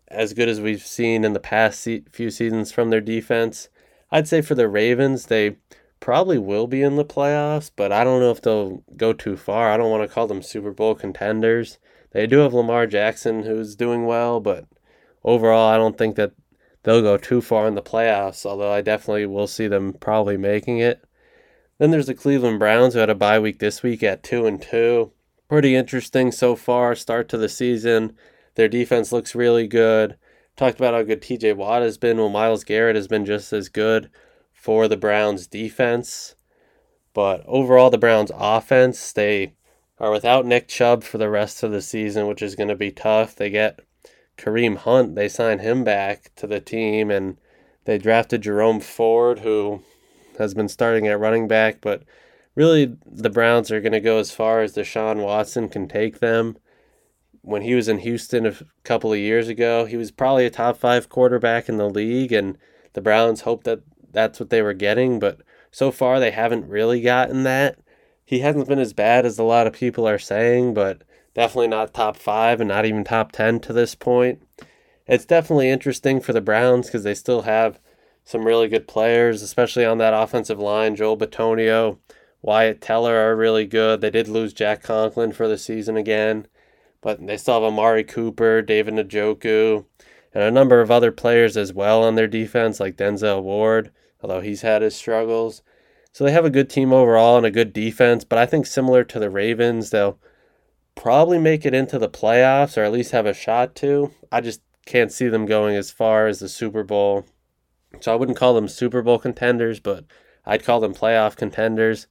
as 0.09 0.33
good 0.33 0.49
as 0.49 0.59
we've 0.59 0.85
seen 0.85 1.23
in 1.23 1.33
the 1.33 1.39
past 1.39 1.87
few 2.11 2.29
seasons 2.29 2.71
from 2.71 2.89
their 2.89 3.01
defense. 3.01 3.69
I'd 4.11 4.27
say 4.27 4.41
for 4.41 4.55
the 4.55 4.67
Ravens, 4.67 5.25
they 5.25 5.57
probably 5.99 6.37
will 6.37 6.67
be 6.67 6.81
in 6.81 6.95
the 6.95 7.05
playoffs, 7.05 7.71
but 7.75 7.91
I 7.91 8.03
don't 8.03 8.19
know 8.19 8.31
if 8.31 8.41
they'll 8.41 8.83
go 8.95 9.13
too 9.13 9.35
far. 9.37 9.71
I 9.71 9.77
don't 9.77 9.91
want 9.91 10.07
to 10.07 10.13
call 10.13 10.27
them 10.27 10.41
Super 10.41 10.71
Bowl 10.71 10.95
contenders. 10.95 11.77
They 12.11 12.27
do 12.27 12.39
have 12.39 12.53
Lamar 12.53 12.87
Jackson 12.87 13.43
who's 13.43 13.75
doing 13.75 14.05
well, 14.05 14.39
but 14.39 14.65
overall, 15.23 15.69
I 15.69 15.77
don't 15.77 15.97
think 15.97 16.15
that 16.15 16.33
they'll 16.83 17.01
go 17.01 17.17
too 17.17 17.41
far 17.41 17.67
in 17.67 17.75
the 17.75 17.81
playoffs, 17.81 18.45
although 18.45 18.71
I 18.71 18.81
definitely 18.81 19.25
will 19.25 19.47
see 19.47 19.67
them 19.67 19.93
probably 19.93 20.37
making 20.37 20.79
it. 20.79 21.03
Then 21.77 21.91
there's 21.91 22.07
the 22.07 22.15
Cleveland 22.15 22.59
Browns 22.59 22.93
who 22.93 22.99
had 23.01 23.09
a 23.09 23.15
bye 23.15 23.39
week 23.39 23.59
this 23.59 23.83
week 23.83 24.01
at 24.03 24.23
2 24.23 24.45
and 24.45 24.61
2. 24.61 25.11
Pretty 25.47 25.75
interesting 25.75 26.31
so 26.31 26.55
far 26.55 26.95
start 26.95 27.29
to 27.29 27.37
the 27.37 27.49
season. 27.49 28.15
Their 28.55 28.67
defense 28.67 29.11
looks 29.11 29.35
really 29.35 29.67
good. 29.67 30.17
Talked 30.55 30.79
about 30.79 30.95
how 30.95 31.03
good 31.03 31.21
TJ 31.21 31.55
Watt 31.55 31.83
has 31.83 31.99
been. 31.99 32.17
Well, 32.17 32.29
Myles 32.29 32.63
Garrett 32.63 32.95
has 32.95 33.07
been 33.07 33.25
just 33.25 33.53
as 33.53 33.69
good 33.69 34.09
for 34.51 34.87
the 34.87 34.97
Browns 34.97 35.45
defense. 35.45 36.35
But 37.13 37.43
overall, 37.45 37.91
the 37.91 37.97
Browns 37.99 38.31
offense, 38.33 39.13
they 39.13 39.53
are 39.99 40.11
without 40.11 40.45
Nick 40.45 40.67
Chubb 40.67 41.03
for 41.03 41.17
the 41.17 41.29
rest 41.29 41.63
of 41.63 41.71
the 41.71 41.81
season, 41.81 42.27
which 42.27 42.41
is 42.41 42.55
going 42.55 42.69
to 42.69 42.75
be 42.75 42.91
tough. 42.91 43.35
They 43.35 43.49
get 43.49 43.79
Kareem 44.37 44.77
Hunt, 44.77 45.15
they 45.15 45.27
sign 45.27 45.59
him 45.59 45.83
back 45.83 46.31
to 46.35 46.47
the 46.47 46.59
team, 46.59 47.09
and 47.09 47.37
they 47.85 47.97
drafted 47.97 48.41
Jerome 48.41 48.79
Ford, 48.79 49.39
who 49.39 49.81
has 50.37 50.53
been 50.53 50.67
starting 50.67 51.07
at 51.07 51.19
running 51.19 51.47
back, 51.47 51.81
but 51.81 52.03
really 52.53 52.95
the 53.05 53.29
Browns 53.29 53.71
are 53.71 53.81
going 53.81 53.93
to 53.93 53.99
go 53.99 54.19
as 54.19 54.31
far 54.31 54.61
as 54.61 54.75
Deshaun 54.75 55.23
Watson 55.23 55.69
can 55.69 55.87
take 55.87 56.19
them. 56.19 56.57
When 57.41 57.61
he 57.61 57.73
was 57.73 57.87
in 57.87 57.99
Houston 57.99 58.45
a 58.45 58.53
couple 58.83 59.13
of 59.13 59.19
years 59.19 59.47
ago, 59.47 59.85
he 59.85 59.97
was 59.97 60.11
probably 60.11 60.45
a 60.45 60.49
top 60.49 60.77
five 60.77 61.09
quarterback 61.09 61.69
in 61.69 61.77
the 61.77 61.89
league, 61.89 62.33
and 62.33 62.57
the 62.93 63.01
Browns 63.01 63.41
hoped 63.41 63.63
that 63.63 63.81
that's 64.11 64.39
what 64.39 64.49
they 64.49 64.61
were 64.61 64.73
getting, 64.73 65.17
but 65.17 65.41
so 65.71 65.91
far 65.91 66.19
they 66.19 66.31
haven't 66.31 66.67
really 66.67 67.01
gotten 67.01 67.43
that. 67.43 67.79
He 68.27 68.39
hasn't 68.39 68.67
been 68.67 68.77
as 68.77 68.91
bad 68.91 69.25
as 69.25 69.39
a 69.39 69.43
lot 69.43 69.67
of 69.67 69.73
people 69.73 70.05
are 70.05 70.19
saying, 70.19 70.73
but 70.73 71.01
definitely 71.33 71.69
not 71.69 71.93
top 71.93 72.17
five 72.17 72.59
and 72.59 72.67
not 72.67 72.85
even 72.85 73.05
top 73.05 73.31
10 73.31 73.61
to 73.61 73.71
this 73.71 73.95
point. 73.95 74.45
It's 75.07 75.23
definitely 75.23 75.69
interesting 75.69 76.19
for 76.19 76.33
the 76.33 76.41
Browns 76.41 76.87
because 76.87 77.05
they 77.05 77.13
still 77.13 77.43
have 77.43 77.79
some 78.25 78.43
really 78.43 78.67
good 78.67 78.85
players, 78.85 79.41
especially 79.41 79.85
on 79.85 79.97
that 79.99 80.13
offensive 80.13 80.59
line. 80.59 80.97
Joel 80.97 81.17
Bitonio, 81.17 81.99
Wyatt 82.41 82.81
Teller 82.81 83.15
are 83.15 83.33
really 83.33 83.65
good. 83.65 84.01
They 84.01 84.09
did 84.09 84.27
lose 84.27 84.51
Jack 84.51 84.83
Conklin 84.83 85.31
for 85.31 85.47
the 85.47 85.57
season 85.57 85.95
again, 85.95 86.47
but 86.99 87.25
they 87.25 87.37
still 87.37 87.53
have 87.53 87.63
Amari 87.63 88.03
Cooper, 88.03 88.61
David 88.61 88.95
Njoku, 88.95 89.85
and 90.33 90.43
a 90.43 90.51
number 90.51 90.81
of 90.81 90.91
other 90.91 91.13
players 91.13 91.55
as 91.55 91.71
well 91.71 92.03
on 92.03 92.15
their 92.15 92.27
defense, 92.27 92.81
like 92.81 92.97
Denzel 92.97 93.41
Ward, 93.41 93.89
although 94.21 94.41
he's 94.41 94.63
had 94.63 94.81
his 94.81 94.97
struggles. 94.97 95.61
So 96.11 96.23
they 96.23 96.31
have 96.31 96.45
a 96.45 96.49
good 96.49 96.69
team 96.69 96.91
overall 96.91 97.37
and 97.37 97.45
a 97.45 97.51
good 97.51 97.73
defense, 97.73 98.23
but 98.23 98.39
I 98.39 98.45
think 98.45 98.65
similar 98.65 99.03
to 99.03 99.19
the 99.19 99.29
Ravens, 99.29 99.91
they'll 99.91 100.19
probably 100.95 101.37
make 101.37 101.65
it 101.65 101.75
into 101.75 101.99
the 101.99 102.09
playoffs 102.09 102.75
or 102.77 102.83
at 102.83 102.91
least 102.91 103.11
have 103.11 103.27
a 103.27 103.33
shot 103.33 103.75
to. 103.75 104.11
I 104.31 104.41
just 104.41 104.61
can't 104.85 105.11
see 105.11 105.27
them 105.27 105.45
going 105.45 105.75
as 105.75 105.91
far 105.91 106.27
as 106.27 106.39
the 106.39 106.49
Super 106.49 106.83
Bowl. 106.83 107.25
So 108.01 108.11
I 108.11 108.15
wouldn't 108.15 108.37
call 108.37 108.53
them 108.53 108.67
Super 108.67 109.01
Bowl 109.01 109.19
contenders, 109.19 109.79
but 109.79 110.05
I'd 110.45 110.63
call 110.63 110.79
them 110.79 110.93
playoff 110.93 111.35
contenders. 111.35 112.07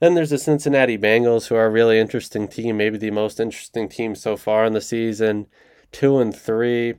Then 0.00 0.14
there's 0.14 0.30
the 0.30 0.38
Cincinnati 0.38 0.96
Bengals, 0.96 1.48
who 1.48 1.54
are 1.54 1.66
a 1.66 1.70
really 1.70 1.98
interesting 1.98 2.48
team, 2.48 2.78
maybe 2.78 2.96
the 2.96 3.10
most 3.10 3.38
interesting 3.38 3.88
team 3.88 4.14
so 4.14 4.36
far 4.36 4.64
in 4.64 4.72
the 4.72 4.80
season. 4.80 5.46
Two 5.92 6.18
and 6.18 6.34
three. 6.34 6.94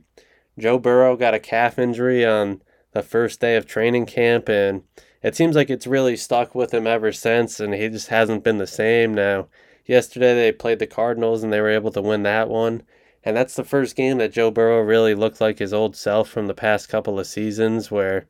Joe 0.58 0.78
Burrow 0.78 1.16
got 1.16 1.34
a 1.34 1.40
calf 1.40 1.78
injury 1.78 2.24
on 2.24 2.62
the 2.92 3.02
first 3.02 3.40
day 3.40 3.56
of 3.56 3.66
training 3.66 4.06
camp, 4.06 4.48
and 4.48 4.82
it 5.22 5.36
seems 5.36 5.54
like 5.54 5.70
it's 5.70 5.86
really 5.86 6.16
stuck 6.16 6.54
with 6.54 6.74
him 6.74 6.86
ever 6.86 7.12
since, 7.12 7.60
and 7.60 7.74
he 7.74 7.88
just 7.88 8.08
hasn't 8.08 8.44
been 8.44 8.58
the 8.58 8.66
same 8.66 9.14
now. 9.14 9.48
Yesterday 9.86 10.34
they 10.34 10.52
played 10.52 10.78
the 10.78 10.86
Cardinals 10.86 11.42
and 11.42 11.52
they 11.52 11.60
were 11.60 11.70
able 11.70 11.90
to 11.92 12.02
win 12.02 12.22
that 12.22 12.48
one. 12.48 12.82
And 13.24 13.36
that's 13.36 13.54
the 13.54 13.64
first 13.64 13.96
game 13.96 14.18
that 14.18 14.32
Joe 14.32 14.50
Burrow 14.50 14.80
really 14.80 15.14
looked 15.14 15.40
like 15.40 15.58
his 15.58 15.72
old 15.72 15.96
self 15.96 16.28
from 16.28 16.46
the 16.46 16.54
past 16.54 16.88
couple 16.88 17.18
of 17.18 17.26
seasons 17.26 17.90
where 17.90 18.26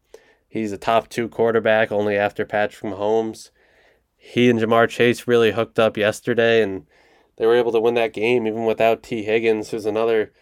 he's 0.48 0.72
a 0.72 0.78
top 0.78 1.08
two 1.08 1.28
quarterback 1.28 1.90
only 1.90 2.16
after 2.16 2.44
Patrick 2.44 2.92
Mahomes. 2.92 3.50
He 4.16 4.50
and 4.50 4.58
Ja'Marr 4.58 4.88
Chase 4.88 5.26
really 5.26 5.52
hooked 5.52 5.78
up 5.78 5.96
yesterday 5.96 6.62
and 6.62 6.86
they 7.36 7.46
were 7.46 7.56
able 7.56 7.72
to 7.72 7.80
win 7.80 7.94
that 7.94 8.12
game 8.12 8.46
even 8.46 8.66
without 8.66 9.02
Tee 9.02 9.24
Higgins, 9.24 9.70
who's 9.70 9.86
another 9.86 10.32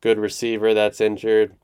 good 0.00 0.18
receiver 0.18 0.74
that's 0.74 1.00
injured. 1.00 1.54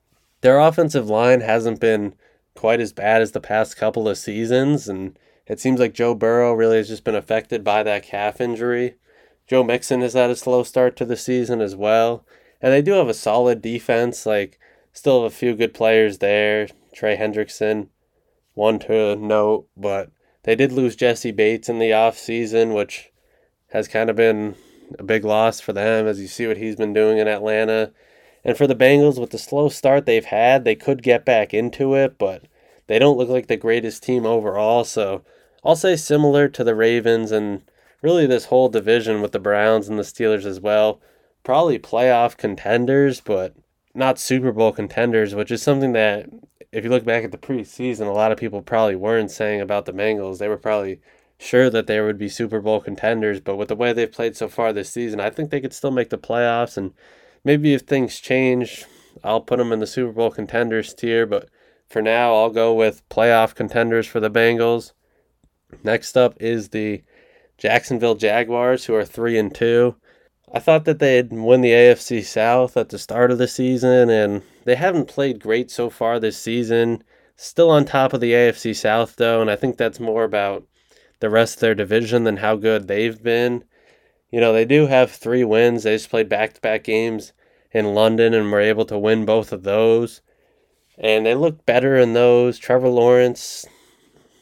Their 0.40 0.60
offensive 0.60 1.08
line 1.08 1.40
hasn't 1.40 1.80
been 1.80 2.14
quite 2.56 2.80
as 2.80 2.92
bad 2.92 3.22
as 3.22 3.32
the 3.32 3.40
past 3.40 3.76
couple 3.76 4.08
of 4.08 4.18
seasons, 4.18 4.88
and 4.88 5.18
it 5.46 5.60
seems 5.60 5.78
like 5.78 5.94
Joe 5.94 6.14
Burrow 6.14 6.52
really 6.54 6.78
has 6.78 6.88
just 6.88 7.04
been 7.04 7.14
affected 7.14 7.62
by 7.62 7.82
that 7.82 8.02
calf 8.02 8.40
injury. 8.40 8.96
Joe 9.46 9.62
Mixon 9.62 10.00
has 10.00 10.14
had 10.14 10.30
a 10.30 10.36
slow 10.36 10.64
start 10.64 10.96
to 10.96 11.04
the 11.04 11.16
season 11.16 11.60
as 11.60 11.76
well. 11.76 12.24
And 12.60 12.72
they 12.72 12.82
do 12.82 12.92
have 12.92 13.08
a 13.08 13.14
solid 13.14 13.62
defense, 13.62 14.26
like 14.26 14.58
still 14.92 15.22
have 15.22 15.32
a 15.32 15.34
few 15.34 15.54
good 15.54 15.74
players 15.74 16.18
there. 16.18 16.68
Trey 16.94 17.16
Hendrickson, 17.16 17.88
one 18.54 18.78
to 18.80 19.14
note, 19.16 19.68
but 19.76 20.10
they 20.44 20.56
did 20.56 20.72
lose 20.72 20.96
Jessie 20.96 21.30
Bates 21.30 21.68
in 21.68 21.78
the 21.78 21.90
offseason, 21.90 22.74
which 22.74 23.12
has 23.68 23.86
kind 23.86 24.08
of 24.08 24.16
been 24.16 24.56
a 24.98 25.02
big 25.02 25.24
loss 25.24 25.60
for 25.60 25.72
them 25.72 26.06
as 26.06 26.20
you 26.20 26.26
see 26.26 26.46
what 26.46 26.56
he's 26.56 26.76
been 26.76 26.94
doing 26.94 27.18
in 27.18 27.28
Atlanta. 27.28 27.92
And 28.46 28.56
for 28.56 28.68
the 28.68 28.76
Bengals, 28.76 29.18
with 29.20 29.30
the 29.30 29.38
slow 29.38 29.68
start 29.68 30.06
they've 30.06 30.24
had, 30.24 30.64
they 30.64 30.76
could 30.76 31.02
get 31.02 31.24
back 31.24 31.52
into 31.52 31.94
it, 31.96 32.16
but 32.16 32.44
they 32.86 33.00
don't 33.00 33.18
look 33.18 33.28
like 33.28 33.48
the 33.48 33.56
greatest 33.56 34.04
team 34.04 34.24
overall. 34.24 34.84
So 34.84 35.24
I'll 35.64 35.74
say 35.74 35.96
similar 35.96 36.48
to 36.50 36.62
the 36.62 36.76
Ravens 36.76 37.32
and 37.32 37.62
really 38.02 38.24
this 38.24 38.44
whole 38.44 38.68
division 38.68 39.20
with 39.20 39.32
the 39.32 39.40
Browns 39.40 39.88
and 39.88 39.98
the 39.98 40.04
Steelers 40.04 40.44
as 40.44 40.60
well. 40.60 41.00
Probably 41.42 41.80
playoff 41.80 42.36
contenders, 42.36 43.20
but 43.20 43.56
not 43.94 44.20
Super 44.20 44.52
Bowl 44.52 44.70
contenders, 44.70 45.34
which 45.34 45.50
is 45.50 45.60
something 45.60 45.92
that, 45.94 46.28
if 46.70 46.84
you 46.84 46.90
look 46.90 47.04
back 47.04 47.24
at 47.24 47.32
the 47.32 47.38
preseason, 47.38 48.06
a 48.06 48.12
lot 48.12 48.30
of 48.30 48.38
people 48.38 48.62
probably 48.62 48.94
weren't 48.94 49.32
saying 49.32 49.60
about 49.60 49.86
the 49.86 49.92
Bengals. 49.92 50.38
They 50.38 50.46
were 50.46 50.56
probably 50.56 51.00
sure 51.36 51.68
that 51.70 51.88
they 51.88 52.00
would 52.00 52.16
be 52.16 52.28
Super 52.28 52.60
Bowl 52.60 52.80
contenders, 52.80 53.40
but 53.40 53.56
with 53.56 53.66
the 53.66 53.74
way 53.74 53.92
they've 53.92 54.12
played 54.12 54.36
so 54.36 54.48
far 54.48 54.72
this 54.72 54.90
season, 54.90 55.18
I 55.18 55.30
think 55.30 55.50
they 55.50 55.60
could 55.60 55.74
still 55.74 55.90
make 55.90 56.10
the 56.10 56.16
playoffs. 56.16 56.76
And 56.76 56.92
maybe 57.46 57.74
if 57.74 57.82
things 57.82 58.18
change, 58.18 58.84
I'll 59.22 59.40
put 59.40 59.58
them 59.58 59.72
in 59.72 59.78
the 59.78 59.86
Super 59.86 60.12
Bowl 60.12 60.32
contenders 60.32 60.92
tier, 60.92 61.26
but 61.26 61.48
for 61.88 62.02
now, 62.02 62.34
I'll 62.34 62.50
go 62.50 62.74
with 62.74 63.08
playoff 63.08 63.54
contenders 63.54 64.08
for 64.08 64.18
the 64.18 64.28
Bengals. 64.28 64.92
Next 65.84 66.16
up 66.16 66.34
is 66.40 66.70
the 66.70 67.04
Jacksonville 67.56 68.16
Jaguars, 68.16 68.84
who 68.84 68.96
are 68.96 69.04
three 69.04 69.38
and 69.38 69.54
two. 69.54 69.94
I 70.52 70.58
thought 70.58 70.86
that 70.86 70.98
they'd 70.98 71.32
win 71.32 71.60
the 71.60 71.70
AFC 71.70 72.24
South 72.24 72.76
at 72.76 72.88
the 72.88 72.98
start 72.98 73.30
of 73.30 73.38
the 73.38 73.46
season, 73.46 74.10
and 74.10 74.42
they 74.64 74.74
haven't 74.74 75.06
played 75.06 75.38
great 75.38 75.70
so 75.70 75.88
far 75.88 76.18
this 76.18 76.36
season. 76.36 77.04
Still 77.36 77.70
on 77.70 77.84
top 77.84 78.12
of 78.12 78.20
the 78.20 78.32
AFC 78.32 78.74
South, 78.74 79.14
though, 79.16 79.40
and 79.40 79.50
I 79.52 79.56
think 79.56 79.76
that's 79.76 80.00
more 80.00 80.24
about 80.24 80.64
the 81.20 81.30
rest 81.30 81.56
of 81.56 81.60
their 81.60 81.76
division 81.76 82.24
than 82.24 82.38
how 82.38 82.56
good 82.56 82.88
they've 82.88 83.22
been. 83.22 83.62
You 84.30 84.40
know, 84.40 84.52
they 84.52 84.64
do 84.64 84.86
have 84.86 85.10
three 85.10 85.44
wins. 85.44 85.82
They 85.84 85.94
just 85.94 86.10
played 86.10 86.28
back 86.28 86.54
to 86.54 86.60
back 86.60 86.84
games 86.84 87.32
in 87.70 87.94
London 87.94 88.34
and 88.34 88.50
were 88.50 88.60
able 88.60 88.84
to 88.86 88.98
win 88.98 89.24
both 89.24 89.52
of 89.52 89.62
those. 89.62 90.20
And 90.98 91.24
they 91.26 91.34
look 91.34 91.64
better 91.66 91.96
in 91.96 92.12
those. 92.14 92.58
Trevor 92.58 92.88
Lawrence 92.88 93.66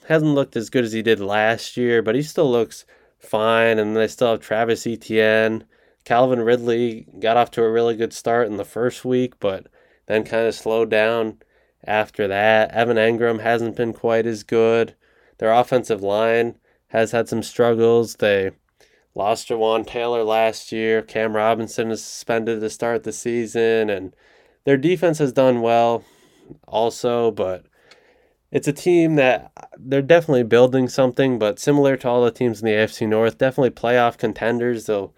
hasn't 0.06 0.34
looked 0.34 0.56
as 0.56 0.70
good 0.70 0.84
as 0.84 0.92
he 0.92 1.02
did 1.02 1.20
last 1.20 1.76
year, 1.76 2.02
but 2.02 2.14
he 2.14 2.22
still 2.22 2.50
looks 2.50 2.84
fine. 3.18 3.78
And 3.78 3.96
they 3.96 4.08
still 4.08 4.30
have 4.30 4.40
Travis 4.40 4.86
Etienne. 4.86 5.64
Calvin 6.04 6.40
Ridley 6.40 7.06
got 7.18 7.36
off 7.36 7.50
to 7.52 7.62
a 7.62 7.70
really 7.70 7.96
good 7.96 8.12
start 8.12 8.46
in 8.46 8.56
the 8.56 8.64
first 8.64 9.04
week, 9.04 9.40
but 9.40 9.66
then 10.06 10.24
kind 10.24 10.46
of 10.46 10.54
slowed 10.54 10.90
down 10.90 11.38
after 11.86 12.28
that. 12.28 12.70
Evan 12.72 12.96
Engram 12.96 13.40
hasn't 13.40 13.76
been 13.76 13.92
quite 13.92 14.26
as 14.26 14.42
good. 14.42 14.94
Their 15.38 15.52
offensive 15.52 16.02
line 16.02 16.58
has 16.88 17.12
had 17.12 17.28
some 17.28 17.42
struggles. 17.42 18.16
They 18.16 18.50
lost 19.14 19.49
Jawaan 19.49 19.87
Taylor 19.87 20.25
last 20.25 20.73
year. 20.73 21.02
Cam 21.02 21.37
Robinson 21.37 21.90
is 21.90 22.04
suspended 22.04 22.61
to 22.61 22.71
start 22.71 23.04
the 23.04 23.12
season, 23.12 23.90
and 23.90 24.14
their 24.64 24.76
defense 24.76 25.18
has 25.18 25.33
done 25.33 25.61
well 25.61 26.04
also, 26.66 27.30
but 27.30 27.64
it's 28.50 28.68
a 28.68 28.73
team 28.73 29.16
that 29.16 29.52
they're 29.78 30.02
definitely 30.02 30.44
building 30.44 30.88
something, 30.88 31.38
but 31.38 31.59
similar 31.59 31.97
to 31.97 32.09
all 32.09 32.25
the 32.25 32.30
teams 32.30 32.61
in 32.61 32.66
the 32.66 32.73
AFC 32.73 33.09
North, 33.09 33.38
definitely 33.38 33.71
playoff 33.71 34.16
contenders. 34.16 34.87
They'll 34.87 35.14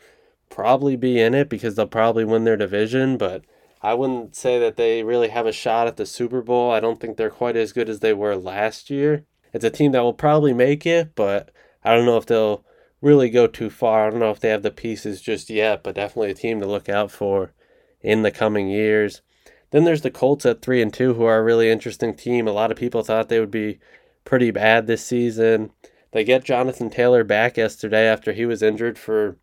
probably 0.50 0.96
be 0.96 1.20
in 1.20 1.34
it 1.34 1.48
because 1.48 1.74
they'll 1.74 1.86
probably 1.86 2.24
win 2.24 2.44
their 2.44 2.56
division, 2.56 3.16
but 3.16 3.44
I 3.82 3.94
wouldn't 3.94 4.34
say 4.34 4.58
that 4.58 4.76
they 4.76 5.02
really 5.02 5.28
have 5.28 5.46
a 5.46 5.52
shot 5.52 5.86
at 5.86 5.96
the 5.96 6.06
Super 6.06 6.42
Bowl. 6.42 6.70
I 6.70 6.80
don't 6.80 6.98
think 6.98 7.16
they're 7.16 7.30
quite 7.30 7.56
as 7.56 7.72
good 7.72 7.88
as 7.88 8.00
they 8.00 8.12
were 8.12 8.36
last 8.36 8.90
year. 8.90 9.24
It's 9.52 9.64
a 9.64 9.70
team 9.70 9.92
that 9.92 10.02
will 10.02 10.14
probably 10.14 10.52
make 10.52 10.86
it, 10.86 11.14
but 11.14 11.50
I 11.84 11.94
don't 11.94 12.06
know 12.06 12.16
if 12.16 12.26
they'll 12.26 12.64
really 13.00 13.30
go 13.30 13.46
too 13.46 13.70
far. 13.70 14.06
I 14.06 14.10
don't 14.10 14.20
know 14.20 14.30
if 14.30 14.40
they 14.40 14.48
have 14.48 14.62
the 14.62 14.70
pieces 14.70 15.20
just 15.20 15.50
yet, 15.50 15.82
but 15.82 15.94
definitely 15.94 16.30
a 16.30 16.34
team 16.34 16.60
to 16.60 16.66
look 16.66 16.88
out 16.88 17.10
for 17.10 17.52
in 18.00 18.22
the 18.22 18.30
coming 18.30 18.68
years. 18.68 19.22
Then 19.70 19.84
there's 19.84 20.02
the 20.02 20.10
Colts 20.10 20.46
at 20.46 20.62
three 20.62 20.80
and 20.80 20.92
two, 20.92 21.14
who 21.14 21.24
are 21.24 21.38
a 21.38 21.44
really 21.44 21.70
interesting 21.70 22.14
team. 22.14 22.46
A 22.46 22.52
lot 22.52 22.70
of 22.70 22.76
people 22.76 23.02
thought 23.02 23.28
they 23.28 23.40
would 23.40 23.50
be 23.50 23.78
pretty 24.24 24.50
bad 24.50 24.86
this 24.86 25.04
season. 25.04 25.70
They 26.12 26.24
get 26.24 26.44
Jonathan 26.44 26.88
Taylor 26.88 27.24
back 27.24 27.56
yesterday 27.56 28.06
after 28.06 28.32
he 28.32 28.46
was 28.46 28.62
injured 28.62 28.98
for 28.98 29.36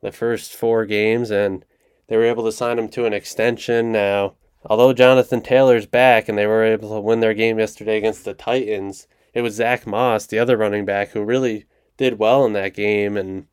the 0.00 0.12
first 0.12 0.54
four 0.54 0.86
games, 0.86 1.30
and 1.30 1.64
they 2.08 2.16
were 2.16 2.24
able 2.24 2.44
to 2.44 2.52
sign 2.52 2.78
him 2.78 2.88
to 2.90 3.06
an 3.06 3.12
extension 3.12 3.90
now. 3.90 4.34
Although 4.64 4.92
Jonathan 4.92 5.40
Taylor's 5.40 5.86
back 5.86 6.28
and 6.28 6.36
they 6.36 6.46
were 6.46 6.64
able 6.64 6.90
to 6.94 7.00
win 7.00 7.20
their 7.20 7.34
game 7.34 7.58
yesterday 7.58 7.96
against 7.96 8.24
the 8.24 8.34
Titans, 8.34 9.06
it 9.32 9.40
was 9.40 9.54
Zach 9.54 9.86
Moss, 9.86 10.26
the 10.26 10.38
other 10.38 10.56
running 10.56 10.84
back, 10.84 11.10
who 11.10 11.24
really 11.24 11.64
did 12.00 12.18
well 12.18 12.46
in 12.46 12.54
that 12.54 12.72
game 12.72 13.14
and 13.18 13.46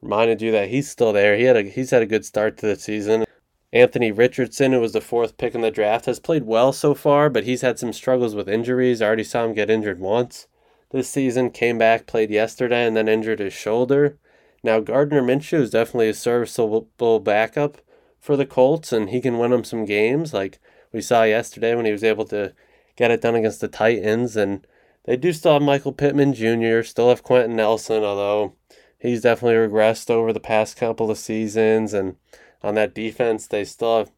reminded 0.00 0.42
you 0.42 0.50
that 0.50 0.68
he's 0.68 0.90
still 0.90 1.12
there. 1.12 1.36
He 1.36 1.44
had 1.44 1.56
a 1.56 1.62
he's 1.62 1.90
had 1.92 2.02
a 2.02 2.06
good 2.06 2.24
start 2.24 2.58
to 2.58 2.66
the 2.66 2.76
season. 2.76 3.24
Anthony 3.72 4.10
Richardson, 4.10 4.72
who 4.72 4.80
was 4.80 4.92
the 4.92 5.00
fourth 5.00 5.38
pick 5.38 5.54
in 5.54 5.60
the 5.60 5.70
draft, 5.70 6.06
has 6.06 6.18
played 6.18 6.44
well 6.44 6.72
so 6.72 6.94
far, 6.94 7.30
but 7.30 7.44
he's 7.44 7.62
had 7.62 7.78
some 7.78 7.92
struggles 7.92 8.34
with 8.34 8.48
injuries. 8.48 9.00
I 9.00 9.06
already 9.06 9.22
saw 9.22 9.44
him 9.44 9.54
get 9.54 9.70
injured 9.70 10.00
once 10.00 10.48
this 10.90 11.08
season, 11.08 11.50
came 11.50 11.78
back, 11.78 12.06
played 12.06 12.30
yesterday, 12.30 12.84
and 12.84 12.96
then 12.96 13.08
injured 13.08 13.38
his 13.38 13.54
shoulder. 13.54 14.18
Now, 14.64 14.80
Gardner 14.80 15.22
Minshew 15.22 15.60
is 15.60 15.70
definitely 15.70 16.08
a 16.08 16.14
serviceable 16.14 17.20
backup 17.20 17.78
for 18.20 18.36
the 18.36 18.44
Colts, 18.44 18.92
and 18.92 19.10
he 19.10 19.20
can 19.20 19.38
win 19.38 19.52
them 19.52 19.64
some 19.64 19.84
games, 19.84 20.34
like 20.34 20.58
we 20.92 21.00
saw 21.00 21.22
yesterday 21.22 21.74
when 21.74 21.86
he 21.86 21.92
was 21.92 22.04
able 22.04 22.26
to 22.26 22.52
get 22.96 23.12
it 23.12 23.22
done 23.22 23.36
against 23.36 23.60
the 23.60 23.68
Titans. 23.68 24.36
And 24.36 24.66
they 25.04 25.16
do 25.16 25.32
still 25.32 25.54
have 25.54 25.62
Michael 25.62 25.92
Pittman 25.92 26.34
Jr., 26.34 26.82
still 26.82 27.08
have 27.08 27.22
Quenton 27.22 27.56
Nelson, 27.56 28.04
although 28.04 28.54
he's 28.98 29.22
definitely 29.22 29.56
regressed 29.56 30.10
over 30.10 30.32
the 30.32 30.40
past 30.40 30.76
couple 30.76 31.10
of 31.10 31.18
seasons. 31.18 31.92
And 31.92 32.16
on 32.62 32.74
that 32.74 32.94
defense. 32.94 33.46
They 33.46 33.64
still 33.64 33.98
have 33.98 34.10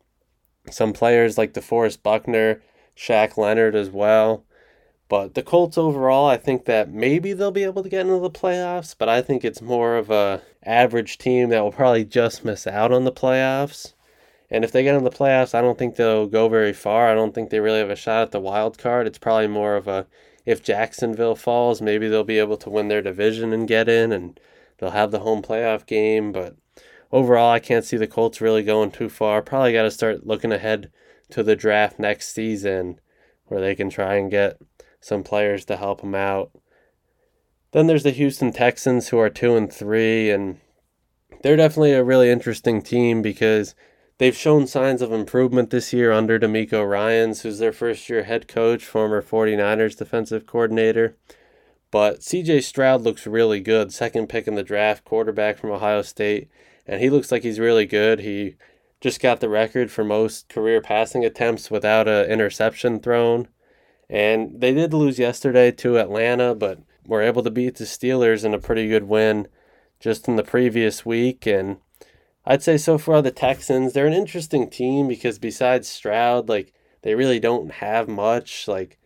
some 0.71 0.93
players 0.93 1.38
like 1.38 1.53
DeForest 1.53 2.03
Buckner, 2.03 2.62
Shaq 2.97 3.37
Leonard 3.37 3.75
as 3.75 3.91
well. 3.91 4.45
But 5.09 5.35
the 5.35 5.43
Colts 5.43 5.76
overall, 5.76 6.26
I 6.26 6.37
think 6.37 6.64
that 6.64 6.91
maybe 6.91 7.33
they'll 7.33 7.50
be 7.50 7.64
able 7.64 7.83
to 7.83 7.88
get 7.88 8.07
into 8.07 8.19
the 8.21 8.31
playoffs, 8.31 8.95
but 8.97 9.09
I 9.09 9.21
think 9.21 9.45
it's 9.45 9.61
more 9.61 9.97
of 9.97 10.11
a 10.11 10.41
average 10.64 11.19
team 11.19 11.50
that 11.50 11.62
will 11.62 11.73
probably 11.73 12.05
just 12.05 12.45
miss 12.45 12.67
out 12.67 12.91
on 12.91 13.05
the 13.05 13.12
playoffs. 13.12 13.93
And 14.50 14.64
if 14.64 14.73
they 14.73 14.83
get 14.83 14.95
in 14.95 15.05
the 15.05 15.11
playoffs, 15.11 15.55
I 15.55 15.61
don't 15.61 15.79
think 15.79 15.97
they'll 15.97 16.26
go 16.26 16.49
very 16.49 16.73
far. 16.73 17.09
I 17.09 17.14
don't 17.14 17.35
think 17.35 17.50
they 17.50 17.61
really 17.61 17.81
have 17.81 17.91
a 17.91 17.97
shot 17.97 18.23
at 18.23 18.31
the 18.31 18.41
wild 18.41 18.79
card. 18.79 19.07
It's 19.07 19.19
probably 19.19 19.49
more 19.49 19.76
of 19.76 19.88
a 19.88 20.07
if 20.45 20.63
Jacksonville 20.63 21.35
falls, 21.35 21.81
maybe 21.81 22.09
they'll 22.09 22.25
be 22.25 22.39
able 22.39 22.57
to 22.59 22.71
win 22.71 22.89
their 22.89 23.03
division 23.03 23.53
and 23.53 23.69
get 23.69 23.89
in 23.89 24.13
and 24.13 24.39
they'll 24.79 24.91
have 24.91 25.11
the 25.11 25.21
home 25.21 25.43
playoff 25.43 25.87
game, 25.87 26.33
but 26.33 26.57
overall 27.11 27.51
I 27.51 27.61
can't 27.61 27.85
see 27.85 27.97
the 27.97 28.07
Colts 28.07 28.41
really 28.41 28.63
going 28.63 28.91
too 28.91 29.09
far. 29.09 29.43
Probably 29.43 29.73
got 29.73 29.83
to 29.83 29.91
start 29.91 30.27
looking 30.27 30.53
ahead 30.53 30.91
to 31.31 31.43
the 31.43 31.57
draft 31.57 31.99
next 31.99 32.35
season 32.35 33.01
where 33.47 33.61
they 33.61 33.75
can 33.75 33.91
try 33.91 34.17
and 34.17 34.31
get 34.31 34.59
some 35.01 35.23
players 35.23 35.65
to 35.67 35.77
help 35.77 36.01
them 36.01 36.15
out. 36.15 36.51
Then 37.73 37.87
there's 37.87 38.05
the 38.05 38.11
Houston 38.11 38.53
Texans 38.53 39.09
who 39.09 39.19
are 39.19 39.31
2 39.31 39.57
and 39.57 39.73
3 39.73 40.31
and 40.31 40.61
they're 41.43 41.57
definitely 41.57 41.93
a 41.93 42.05
really 42.05 42.31
interesting 42.31 42.83
team 42.83 43.21
because 43.21 43.75
they've 44.25 44.35
shown 44.35 44.66
signs 44.66 45.02
of 45.02 45.12
improvement 45.12 45.69
this 45.69 45.93
year 45.93 46.11
under 46.11 46.38
DeMeco 46.38 46.88
Ryans, 46.88 47.43
who's 47.43 47.59
their 47.59 47.75
first 47.75 48.09
year 48.09 48.23
head 48.23 48.49
coach, 48.49 48.83
former 48.83 49.21
49ers 49.21 49.99
defensive 49.99 50.47
coordinator. 50.47 51.14
But 51.90 52.21
CJ 52.21 52.62
Stroud 52.62 53.02
looks 53.02 53.26
really 53.26 53.61
good, 53.61 53.93
second 53.93 54.31
pick 54.31 54.49
in 54.49 54.54
the 54.54 54.62
draft, 54.62 55.04
quarterback 55.04 55.59
from 55.59 55.73
Ohio 55.73 56.00
State, 56.00 56.49
and 56.87 57.02
he 57.02 57.11
looks 57.11 57.31
like 57.31 57.43
he's 57.43 57.59
really 57.59 57.85
good. 57.85 58.21
He 58.21 58.57
just 58.99 59.21
got 59.21 59.40
the 59.40 59.50
record 59.50 59.90
for 59.90 60.04
most 60.04 60.49
career 60.49 60.81
passing 60.81 61.23
attempts 61.23 61.71
without 61.71 62.09
an 62.09 62.25
interception 62.31 63.00
thrown. 63.00 63.49
And 64.09 64.59
they 64.59 64.73
did 64.73 64.95
lose 64.95 65.19
yesterday 65.19 65.71
to 65.73 65.99
Atlanta, 65.99 66.54
but 66.54 66.78
were 67.07 67.21
able 67.21 67.43
to 67.43 67.50
beat 67.50 67.76
the 67.76 67.85
Steelers 67.85 68.43
in 68.43 68.54
a 68.54 68.59
pretty 68.59 68.88
good 68.88 69.04
win 69.04 69.49
just 70.00 70.28
in 70.28 70.37
the 70.37 70.43
previous 70.43 71.04
week. 71.04 71.47
And 71.47 71.76
I'd 72.47 72.63
say 72.63 72.77
so 72.77 72.99
far 72.99 73.23
the 73.23 73.31
Texans, 73.31 73.93
they're 73.93 74.07
an 74.07 74.13
interesting 74.13 74.69
team 74.69 75.09
because 75.09 75.39
besides 75.39 75.89
Stroud, 75.89 76.49
like 76.49 76.73
they 77.03 77.15
really 77.15 77.41
don't 77.41 77.71
have 77.73 78.09
much. 78.09 78.69
Like 78.69 78.99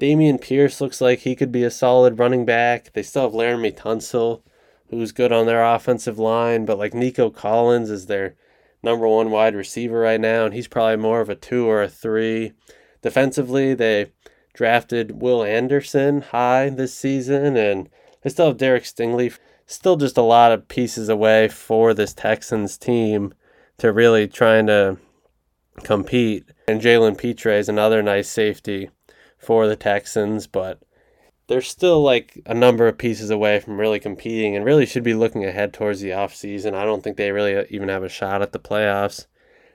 Dameon 0.00 0.40
Pierce 0.40 0.80
looks 0.80 1.00
like 1.00 1.20
he 1.20 1.36
could 1.36 1.52
be 1.52 1.64
a 1.64 1.70
solid 1.70 2.18
running 2.18 2.44
back. 2.44 2.92
They 2.92 3.02
still 3.02 3.22
have 3.24 3.32
Laremy 3.32 3.76
Tunsil, 3.76 4.42
who's 4.90 5.12
good 5.12 5.32
on 5.32 5.46
their 5.46 5.64
offensive 5.64 6.18
line, 6.18 6.64
but 6.64 6.78
like 6.78 6.94
Nico 6.94 7.30
Collins 7.30 7.90
is 7.90 8.06
their 8.06 8.34
number 8.82 9.08
one 9.08 9.30
wide 9.30 9.54
receiver 9.54 10.00
right 10.00 10.20
now, 10.20 10.44
and 10.44 10.54
he's 10.54 10.68
probably 10.68 10.96
more 10.96 11.20
of 11.20 11.28
a 11.28 11.34
two 11.34 11.66
or 11.66 11.82
a 11.82 11.88
three. 11.88 12.52
Defensively, 13.02 13.74
they 13.74 14.12
drafted 14.54 15.20
Will 15.20 15.44
Anderson 15.44 16.22
high 16.22 16.70
this 16.70 16.94
season, 16.94 17.56
and 17.56 17.88
they 18.22 18.30
still 18.30 18.48
have 18.48 18.56
Derek 18.56 18.84
Stingley. 18.84 19.36
Still, 19.66 19.96
just 19.96 20.16
a 20.16 20.22
lot 20.22 20.52
of 20.52 20.68
pieces 20.68 21.08
away 21.08 21.48
for 21.48 21.92
this 21.92 22.14
Texans 22.14 22.78
team 22.78 23.34
to 23.78 23.92
really 23.92 24.28
trying 24.28 24.66
to 24.68 24.98
compete. 25.82 26.44
And 26.68 26.80
Jalen 26.80 27.18
Pitre 27.18 27.58
is 27.58 27.68
another 27.68 28.02
nice 28.02 28.28
safety 28.28 28.90
for 29.38 29.66
the 29.66 29.76
Texans, 29.76 30.46
but 30.46 30.80
they're 31.48 31.60
still 31.60 32.02
like 32.02 32.42
a 32.46 32.54
number 32.54 32.86
of 32.88 32.98
pieces 32.98 33.30
away 33.30 33.60
from 33.60 33.78
really 33.78 34.00
competing 34.00 34.56
and 34.56 34.64
really 34.64 34.86
should 34.86 35.04
be 35.04 35.14
looking 35.14 35.44
ahead 35.44 35.72
towards 35.72 36.00
the 36.00 36.10
offseason. 36.10 36.74
I 36.74 36.84
don't 36.84 37.02
think 37.02 37.16
they 37.16 37.32
really 37.32 37.56
uh, 37.56 37.64
even 37.70 37.88
have 37.88 38.02
a 38.02 38.08
shot 38.08 38.42
at 38.42 38.52
the 38.52 38.58
playoffs. 38.58 39.26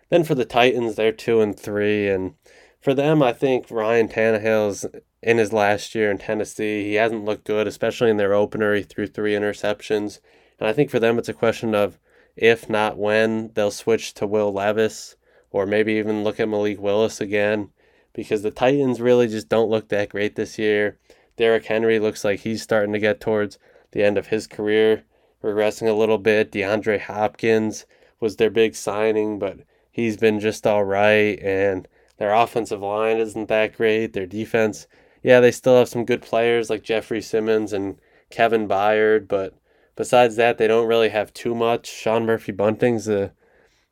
Then 0.10 0.24
for 0.24 0.36
the 0.36 0.46
Titans, 0.46 0.96
they're 0.96 1.13
two 1.13 1.39
and 1.39 1.58
three, 1.58 2.10
and 2.10 2.34
for 2.82 2.94
them, 2.94 3.24
I 3.24 3.32
think 3.32 3.72
Ryan 3.72 4.10
Tannehill's 4.10 4.86
in 5.22 5.38
his 5.38 5.54
last 5.54 5.94
year 5.96 6.10
in 6.10 6.18
Tennessee. 6.18 6.84
He 6.84 6.96
hasn't 6.96 7.26
looked 7.26 7.46
good, 7.46 7.68
especially 7.68 8.10
in 8.10 8.18
their 8.18 8.34
opener. 8.34 8.74
He 8.74 8.84
threw 8.84 9.08
three 9.08 9.34
interceptions. 9.34 10.20
And 10.60 10.68
I 10.68 10.74
think 10.74 10.90
for 10.90 11.00
them, 11.00 11.18
it's 11.18 11.30
a 11.30 11.34
question 11.34 11.76
of 11.76 12.00
if 12.36 12.70
not 12.70 12.98
when 12.98 13.52
they'll 13.54 13.72
switch 13.72 14.14
to 14.16 14.28
Will 14.28 14.52
Levis 14.52 15.16
or 15.52 15.66
maybe 15.66 15.94
even 15.94 16.24
look 16.24 16.40
at 16.40 16.50
Malik 16.50 16.80
Willis 16.80 17.20
again 17.20 17.70
because 18.14 18.42
the 18.42 18.52
Titans 18.52 19.02
really 19.02 19.28
just 19.28 19.50
don't 19.50 19.70
look 19.70 19.90
that 19.90 20.10
great 20.10 20.36
this 20.36 20.58
year. 20.58 20.98
Derrick 21.38 21.66
Henry 21.66 22.00
looks 22.00 22.24
like 22.24 22.42
he's 22.42 22.62
starting 22.62 22.94
to 22.94 23.00
get 23.00 23.22
towards 23.22 23.58
the 23.92 24.04
end 24.04 24.18
of 24.18 24.28
his 24.28 24.48
career, 24.48 25.04
regressing 25.44 25.88
a 25.88 25.94
little 25.94 26.18
bit. 26.18 26.52
DeAndre 26.52 27.00
Hopkins 27.00 27.86
was 28.20 28.36
their 28.36 28.50
big 28.50 28.76
signing, 28.76 29.40
but 29.40 29.60
he's 29.92 30.18
been 30.18 30.40
just 30.40 30.68
all 30.68 30.84
right. 30.84 31.40
And 31.42 31.88
their 32.18 32.34
offensive 32.34 32.82
line 32.82 33.18
isn't 33.18 33.48
that 33.48 33.76
great. 33.76 34.14
Their 34.14 34.26
defense, 34.26 34.88
yeah, 35.24 35.40
they 35.40 35.52
still 35.52 35.78
have 35.78 35.90
some 35.90 36.06
good 36.06 36.22
players 36.22 36.70
like 36.70 36.84
Jeffrey 36.84 37.22
Simmons 37.22 37.74
and 37.74 38.00
Kevin 38.30 38.68
Byard, 38.68 39.28
but 39.28 39.54
besides 39.96 40.36
that, 40.38 40.58
they 40.58 40.68
don't 40.68 40.88
really 40.88 41.10
have 41.10 41.34
too 41.34 41.54
much. 41.54 41.88
Sean 41.88 42.26
Murphy 42.26 42.52
Bunting's 42.52 43.08
a 43.08 43.34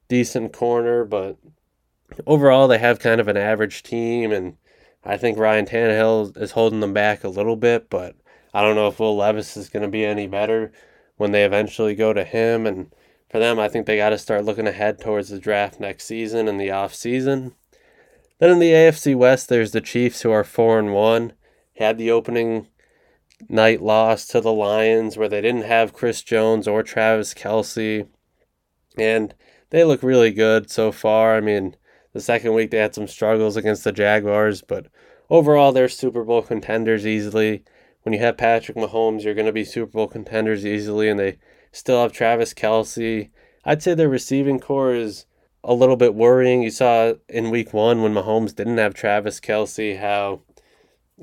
decent 0.07 0.53
corner, 0.53 1.05
but 1.05 1.37
overall, 2.25 2.67
they 2.67 2.79
have 2.79 2.99
kind 2.99 3.21
of 3.21 3.27
an 3.27 3.37
average 3.37 3.83
team, 3.83 4.31
and 4.31 4.57
I 5.03 5.17
think 5.17 5.37
Ryan 5.37 5.65
Tannehill 5.65 6.37
is 6.37 6.51
holding 6.51 6.79
them 6.79 6.93
back 6.93 7.23
a 7.23 7.29
little 7.29 7.55
bit, 7.55 7.89
but 7.89 8.15
I 8.53 8.61
don't 8.61 8.75
know 8.75 8.87
if 8.87 8.99
Will 8.99 9.15
Levis 9.15 9.55
is 9.55 9.69
going 9.69 9.83
to 9.83 9.89
be 9.89 10.05
any 10.05 10.27
better 10.27 10.71
when 11.17 11.31
they 11.31 11.45
eventually 11.45 11.95
go 11.95 12.13
to 12.13 12.23
him. 12.23 12.65
And 12.65 12.91
for 13.29 13.39
them, 13.39 13.59
I 13.59 13.69
think 13.69 13.85
they 13.85 13.97
got 13.97 14.09
to 14.09 14.17
start 14.17 14.45
looking 14.45 14.67
ahead 14.67 14.99
towards 14.99 15.29
the 15.29 15.39
draft 15.39 15.79
next 15.79 16.05
season 16.05 16.47
and 16.47 16.59
the 16.59 16.71
off 16.71 16.93
season. 16.93 17.53
Then 18.39 18.51
in 18.51 18.59
the 18.59 18.71
AFC 18.71 19.15
West, 19.15 19.49
there's 19.49 19.71
the 19.71 19.81
Chiefs 19.81 20.21
who 20.21 20.31
are 20.31 20.43
four 20.43 20.79
and 20.79 20.93
one. 20.93 21.33
Had 21.75 21.97
the 21.97 22.11
opening 22.11 22.67
night 23.47 23.81
loss 23.81 24.25
to 24.27 24.41
the 24.41 24.51
Lions 24.51 25.17
where 25.17 25.29
they 25.29 25.41
didn't 25.41 25.63
have 25.63 25.93
Chris 25.93 26.21
Jones 26.21 26.67
or 26.67 26.83
Travis 26.83 27.33
Kelce, 27.33 28.07
and 28.97 29.33
they 29.69 29.83
look 29.83 30.03
really 30.03 30.31
good 30.31 30.69
so 30.69 30.91
far. 30.91 31.35
I 31.35 31.41
mean, 31.41 31.75
the 32.13 32.19
second 32.19 32.53
week 32.53 32.71
they 32.71 32.77
had 32.77 32.95
some 32.95 33.07
struggles 33.07 33.55
against 33.55 33.83
the 33.83 33.91
Jaguars, 33.91 34.61
but 34.61 34.87
overall 35.29 35.71
they're 35.71 35.89
Super 35.89 36.23
Bowl 36.23 36.41
contenders 36.41 37.05
easily. 37.05 37.63
When 38.03 38.13
you 38.13 38.19
have 38.19 38.37
Patrick 38.37 38.77
Mahomes, 38.77 39.23
you're 39.23 39.35
going 39.35 39.45
to 39.45 39.53
be 39.53 39.65
Super 39.65 39.91
Bowl 39.91 40.07
contenders 40.07 40.65
easily, 40.65 41.09
and 41.09 41.19
they 41.19 41.37
still 41.71 42.01
have 42.01 42.11
Travis 42.11 42.53
Kelce. 42.53 43.29
I'd 43.63 43.83
say 43.83 43.93
their 43.93 44.09
receiving 44.09 44.59
core 44.59 44.93
is 44.93 45.25
a 45.63 45.73
little 45.73 45.95
bit 45.95 46.15
worrying. 46.15 46.61
You 46.61 46.71
saw 46.71 47.13
in 47.27 47.49
week 47.49 47.73
one 47.73 48.01
when 48.01 48.13
Mahomes 48.13 48.55
didn't 48.55 48.77
have 48.77 48.93
Travis 48.93 49.39
Kelce 49.39 49.99
how 49.99 50.41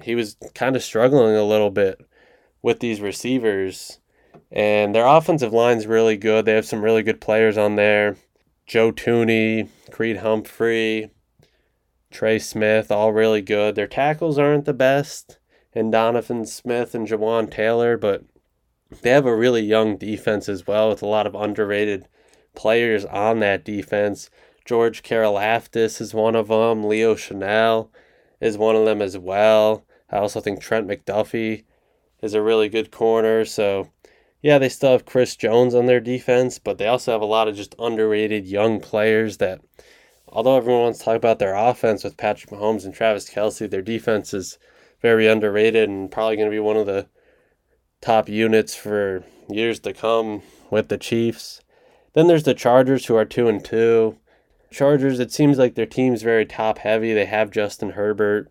he 0.03 0.15
was 0.15 0.37
kind 0.55 0.77
of 0.77 0.83
struggling 0.83 1.35
a 1.37 1.45
little 1.45 1.71
bit 1.71 2.01
with 2.63 2.81
these 2.81 3.01
receivers. 3.01 3.99
And 4.53 4.95
their 4.95 5.07
offensive 5.07 5.53
line's 5.53 5.87
really 5.87 6.17
good. 6.17 6.45
They 6.45 6.55
have 6.55 6.67
some 6.67 6.83
really 6.83 7.03
good 7.03 7.21
players 7.21 7.57
on 7.59 7.77
there. 7.77 8.17
Joe 8.67 8.93
Thuney, 8.93 9.69
Creed 9.91 10.19
Humphrey, 10.19 11.11
Trey 12.11 12.39
Smith, 12.39 12.91
all 12.91 13.13
really 13.13 13.43
good. 13.43 13.75
Their 13.75 13.87
tackles 13.87 14.39
aren't 14.39 14.65
the 14.65 14.75
best, 14.75 15.39
and 15.73 15.93
Donovan 15.93 16.47
Smith 16.47 16.95
and 16.95 17.07
Jawaan 17.07 17.51
Taylor, 17.51 17.97
but 17.97 18.25
they 19.03 19.11
have 19.11 19.27
a 19.27 19.37
really 19.37 19.63
young 19.63 19.97
defense 19.97 20.49
as 20.49 20.67
well 20.67 20.89
with 20.89 21.03
a 21.03 21.07
lot 21.07 21.27
of 21.27 21.35
underrated 21.35 22.09
players 22.57 23.05
on 23.05 23.39
that 23.41 23.65
defense. 23.65 24.31
George 24.65 25.05
Karlaftis 25.05 26.01
is 26.01 26.13
one 26.13 26.35
of 26.35 26.49
them. 26.49 26.83
Leo 26.83 27.15
Chenal 27.15 27.89
is 28.41 28.59
one 28.59 28.75
of 28.75 28.85
them 28.85 29.01
as 29.01 29.17
well. 29.17 29.85
I 30.11 30.19
also 30.19 30.41
think 30.41 30.61
Trent 30.61 30.89
McDuffie 30.89 31.65
is 32.21 32.35
a 32.35 32.43
really 32.43 32.69
good 32.69 32.91
corner. 32.91 33.45
So, 33.45 33.91
yeah, 34.43 34.59
they 34.59 34.69
still 34.69 34.93
have 34.93 35.07
Chris 35.07 35.37
Jones 35.37 35.75
on 35.75 35.87
their 35.87 36.01
defense, 36.01 36.59
but 36.59 36.79
they 36.79 36.89
also 36.89 37.13
have 37.13 37.23
a 37.23 37.27
lot 37.27 37.49
of 37.49 37.57
just 37.57 37.75
underrated 37.79 38.47
young 38.47 38.81
players 38.81 39.37
that, 39.39 39.61
although 40.29 40.57
everyone 40.57 40.83
wants 40.83 40.99
to 41.01 41.05
talk 41.05 41.17
about 41.17 41.39
their 41.39 41.55
offense 41.55 42.03
with 42.03 42.17
Patrick 42.17 42.51
Mahomes 42.51 42.85
and 42.85 42.95
Travis 42.95 43.31
Kelce, 43.31 43.71
their 43.71 43.83
defense 43.83 44.35
is 44.35 44.59
very 45.01 45.27
underrated 45.27 45.89
and 45.89 46.11
probably 46.11 46.37
going 46.37 46.51
to 46.51 46.55
be 46.55 46.61
one 46.61 46.77
of 46.77 46.87
the 46.87 47.07
top 48.01 48.29
units 48.29 48.75
for 48.75 49.25
years 49.49 49.81
to 49.81 49.93
come 49.93 50.43
with 50.71 50.89
the 50.89 50.99
Chiefs. 50.99 51.61
Then 52.17 52.29
there's 52.29 52.45
the 52.45 52.55
Chargers 52.55 53.05
who 53.05 53.15
are 53.15 53.27
2 53.27 53.47
and 53.47 53.63
2. 53.63 54.17
Chargers, 54.71 55.21
it 55.21 55.31
seems 55.31 55.59
like 55.59 55.75
their 55.75 55.85
team's 55.85 56.23
very 56.23 56.47
top 56.47 56.79
heavy. 56.79 57.13
They 57.13 57.27
have 57.27 57.51
Justin 57.51 57.91
Herbert, 57.91 58.51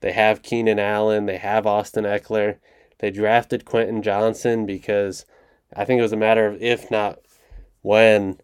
they 0.00 0.10
have 0.10 0.42
Keenan 0.42 0.80
Allen, 0.80 1.26
they 1.26 1.36
have 1.36 1.64
Austin 1.64 2.02
Ekeler. 2.02 2.56
They 2.98 3.12
drafted 3.12 3.64
Quentin 3.64 4.02
Johnston 4.02 4.66
because 4.66 5.26
I 5.76 5.84
think 5.84 6.00
it 6.00 6.02
was 6.02 6.12
a 6.12 6.16
matter 6.16 6.44
of 6.46 6.60
if 6.60 6.90
not 6.90 7.20
when 7.82 8.40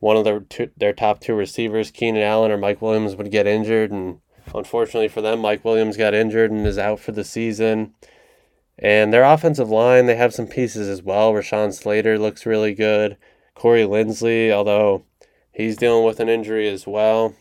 one 0.00 0.16
of 0.16 0.24
their 0.24 0.40
two, 0.40 0.70
their 0.76 0.92
top 0.92 1.20
two 1.20 1.34
receivers, 1.34 1.92
Keenan 1.92 2.24
Allen 2.24 2.50
or 2.50 2.58
Mike 2.58 2.82
Williams, 2.82 3.14
would 3.14 3.30
get 3.30 3.46
injured, 3.46 3.92
and 3.92 4.18
unfortunately 4.52 5.08
for 5.08 5.20
them, 5.20 5.38
Mike 5.38 5.64
Williams 5.64 5.96
got 5.96 6.12
injured 6.12 6.50
and 6.50 6.66
is 6.66 6.76
out 6.76 6.98
for 6.98 7.12
the 7.12 7.22
season. 7.22 7.94
And 8.76 9.12
their 9.12 9.22
offensive 9.22 9.70
line, 9.70 10.06
they 10.06 10.16
have 10.16 10.34
some 10.34 10.48
pieces 10.48 10.88
as 10.88 11.04
well. 11.04 11.32
Rashawn 11.32 11.72
Slater 11.72 12.18
looks 12.18 12.44
really 12.44 12.74
good. 12.74 13.16
Corey 13.54 13.82
Linsley, 13.82 14.50
although 14.50 15.04
he's 15.52 15.76
dealing 15.76 16.04
with 16.04 16.20
an 16.20 16.28
injury 16.28 16.68
as 16.68 16.86
well. 16.86 17.34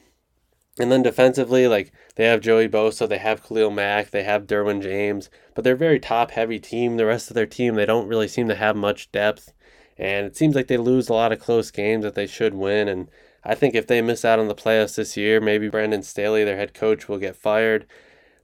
And 0.80 0.92
then 0.92 1.04
defensively, 1.04 1.68
like 1.68 1.92
they 2.16 2.26
have 2.26 2.42
Joey 2.42 2.70
Bosa, 2.70 3.08
they 3.08 3.18
have 3.18 3.44
Khalil 3.44 3.72
Mack, 3.72 4.12
they 4.12 4.24
have 4.24 4.48
Derwin 4.48 4.82
James, 4.82 5.30
but 5.54 5.64
they're 5.64 5.74
a 5.74 5.78
very 5.78 6.00
top 6.00 6.32
heavy 6.32 6.60
team. 6.60 6.98
The 6.98 7.06
rest 7.06 7.30
of 7.30 7.36
their 7.36 7.46
team, 7.46 7.76
they 7.76 7.86
don't 7.86 8.08
really 8.08 8.28
seem 8.28 8.48
to 8.48 8.56
have 8.56 8.76
much 8.76 9.12
depth. 9.12 9.54
And 9.98 10.26
it 10.26 10.38
seems 10.38 10.56
like 10.56 10.68
they 10.68 10.78
lose 10.78 11.10
a 11.10 11.14
lot 11.14 11.32
of 11.32 11.40
close 11.40 11.72
games 11.72 12.04
that 12.04 12.16
they 12.16 12.26
should 12.26 12.54
win. 12.54 12.88
And 12.88 13.10
I 13.44 13.54
think 13.56 13.76
if 13.76 13.88
they 13.88 14.02
miss 14.02 14.24
out 14.24 14.40
on 14.40 14.48
the 14.48 14.56
playoffs 14.56 14.96
this 14.96 15.18
year, 15.18 15.42
maybe 15.42 15.70
Brandon 15.70 16.04
Staley, 16.04 16.44
their 16.44 16.58
head 16.58 16.74
coach, 16.74 17.08
will 17.08 17.18
get 17.18 17.36
fired. 17.36 17.86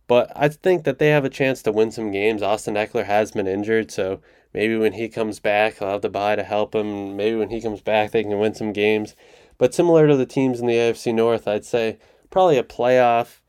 But 0.08 0.32
I 0.36 0.50
think 0.50 0.84
that 0.84 1.00
they 1.00 1.10
have 1.10 1.26
a 1.26 1.30
chance 1.30 1.62
to 1.64 1.72
win 1.72 1.92
some 1.92 2.12
games. 2.12 2.42
Austin 2.42 2.76
Ekeler 2.76 3.06
has 3.06 3.32
been 3.32 3.48
injured, 3.48 3.92
so 3.92 4.22
maybe 4.58 4.76
when 4.76 4.94
he 4.94 5.08
comes 5.08 5.40
back, 5.40 5.76
they'll 5.76 5.92
have 5.92 6.02
the 6.02 6.10
bye 6.10 6.36
to 6.36 6.42
help 6.42 6.74
him. 6.74 7.16
Maybe 7.16 7.36
when 7.36 7.52
he 7.52 7.62
comes 7.62 7.80
back, 7.80 8.10
they 8.10 8.24
can 8.24 8.40
win 8.40 8.56
some 8.56 8.74
games. 8.74 9.16
But 9.60 9.76
similar 9.76 10.08
to 10.08 10.18
the 10.18 10.26
teams 10.26 10.60
in 10.60 10.66
the 10.66 10.74
AFC 10.74 11.14
North, 11.14 11.48
I'd 11.48 11.64
say 11.64 12.00
probably 12.32 12.58
a 12.58 12.64
playoff 12.64 13.42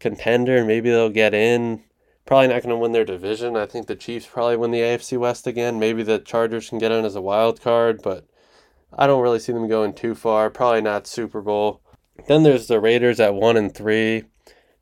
contender. 0.00 0.64
Maybe 0.64 0.90
they'll 0.90 1.08
get 1.08 1.34
in. 1.34 1.84
Probably 2.24 2.48
not 2.48 2.62
going 2.62 2.70
to 2.70 2.76
win 2.76 2.90
their 2.90 3.04
division. 3.04 3.56
I 3.56 3.66
think 3.66 3.86
the 3.86 3.94
Chiefs 3.94 4.26
probably 4.26 4.56
win 4.56 4.72
the 4.72 4.80
AFC 4.80 5.16
West 5.16 5.46
again. 5.46 5.78
Maybe 5.78 6.02
the 6.02 6.18
Chargers 6.18 6.68
can 6.68 6.78
get 6.78 6.90
in 6.90 7.04
as 7.04 7.14
a 7.14 7.20
wild 7.20 7.60
card, 7.60 8.02
but 8.02 8.26
I 8.92 9.06
don't 9.06 9.22
really 9.22 9.38
see 9.38 9.52
them 9.52 9.68
going 9.68 9.94
too 9.94 10.16
far. 10.16 10.50
Probably 10.50 10.80
not 10.80 11.06
Super 11.06 11.40
Bowl. 11.40 11.80
Then 12.26 12.42
there's 12.42 12.66
the 12.66 12.80
Raiders 12.80 13.20
at 13.20 13.34
one 13.34 13.56
and 13.56 13.72
three. 13.72 14.24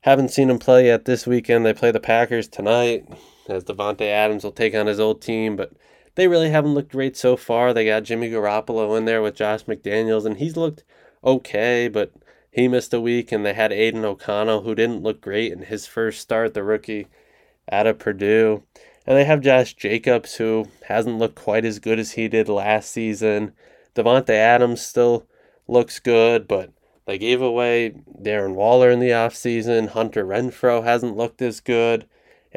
Haven't 0.01 0.31
seen 0.31 0.47
them 0.47 0.57
play 0.57 0.87
yet 0.87 1.05
this 1.05 1.27
weekend. 1.27 1.63
They 1.63 1.75
play 1.75 1.91
the 1.91 1.99
Packers 1.99 2.47
tonight, 2.47 3.07
as 3.47 3.63
Davante 3.63 4.01
Adams 4.01 4.43
will 4.43 4.51
take 4.51 4.75
on 4.75 4.87
his 4.87 4.99
old 4.99 5.21
team, 5.21 5.55
but 5.55 5.71
they 6.15 6.27
really 6.27 6.49
haven't 6.49 6.73
looked 6.73 6.91
great 6.91 7.17
so 7.17 7.35
far. 7.35 7.73
They 7.73 7.85
got 7.85 8.03
Jimmy 8.03 8.29
Garoppolo 8.29 8.97
in 8.97 9.05
there 9.05 9.21
with 9.21 9.35
Josh 9.35 9.65
McDaniels, 9.65 10.25
and 10.25 10.37
he's 10.37 10.57
looked 10.57 10.83
okay, 11.23 11.87
but 11.87 12.11
he 12.51 12.67
missed 12.67 12.93
a 12.93 13.01
week, 13.01 13.31
and 13.31 13.45
they 13.45 13.53
had 13.53 13.73
Aidan 13.73 14.05
O'Connell, 14.05 14.61
who 14.61 14.75
didn't 14.75 15.03
look 15.03 15.19
great 15.19 15.51
in 15.51 15.63
his 15.63 15.85
first 15.85 16.21
start, 16.21 16.53
the 16.53 16.63
rookie 16.63 17.07
out 17.71 17.87
of 17.87 17.99
Purdue. 17.99 18.63
And 19.05 19.17
they 19.17 19.25
have 19.25 19.41
Josh 19.41 19.73
Jacobs, 19.73 20.35
who 20.35 20.67
hasn't 20.87 21.19
looked 21.19 21.35
quite 21.35 21.65
as 21.65 21.79
good 21.79 21.99
as 21.99 22.13
he 22.13 22.27
did 22.27 22.47
last 22.47 22.91
season. 22.91 23.51
Davante 23.93 24.29
Adams 24.29 24.81
still 24.81 25.27
looks 25.67 25.99
good, 25.99 26.47
but 26.47 26.71
they 27.05 27.17
gave 27.17 27.41
away 27.41 27.93
Darren 28.21 28.55
Waller 28.55 28.89
in 28.89 28.99
the 28.99 29.09
offseason. 29.09 29.89
Hunter 29.89 30.25
Renfrow 30.25 30.83
hasn't 30.83 31.17
looked 31.17 31.41
as 31.41 31.59
good. 31.59 32.07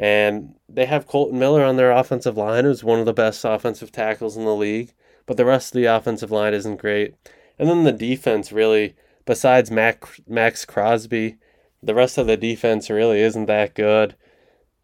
And 0.01 0.55
they 0.69 0.85
have 0.85 1.07
Kolton 1.07 1.37
Miller 1.37 1.61
on 1.61 1.75
their 1.75 1.91
offensive 1.91 2.37
line, 2.37 2.63
who's 2.63 2.85
one 2.85 3.01
of 3.01 3.05
the 3.05 3.11
best 3.11 3.43
offensive 3.43 3.91
tackles 3.91 4.37
in 4.37 4.45
the 4.45 4.55
league. 4.55 4.93
But 5.25 5.35
the 5.35 5.43
rest 5.43 5.75
of 5.75 5.81
the 5.81 5.87
offensive 5.87 6.31
line 6.31 6.53
isn't 6.53 6.77
great. 6.77 7.15
And 7.59 7.69
then 7.69 7.83
the 7.83 7.91
defense 7.91 8.53
really, 8.53 8.95
besides 9.25 9.69
Mac, 9.69 10.05
Maxx 10.25 10.63
Crosby, 10.63 11.35
the 11.83 11.93
rest 11.93 12.17
of 12.17 12.27
the 12.27 12.37
defense 12.37 12.89
really 12.89 13.19
isn't 13.19 13.47
that 13.47 13.75
good. 13.75 14.15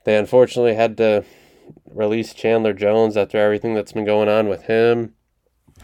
They 0.03 0.17
unfortunately 0.17 0.75
had 0.75 0.97
to 0.97 1.23
release 1.89 2.33
Chandler 2.33 2.73
Jones 2.73 3.15
after 3.15 3.37
everything 3.37 3.73
that's 3.73 3.93
been 3.93 4.05
going 4.05 4.27
on 4.27 4.49
with 4.49 4.63
him. 4.63 5.13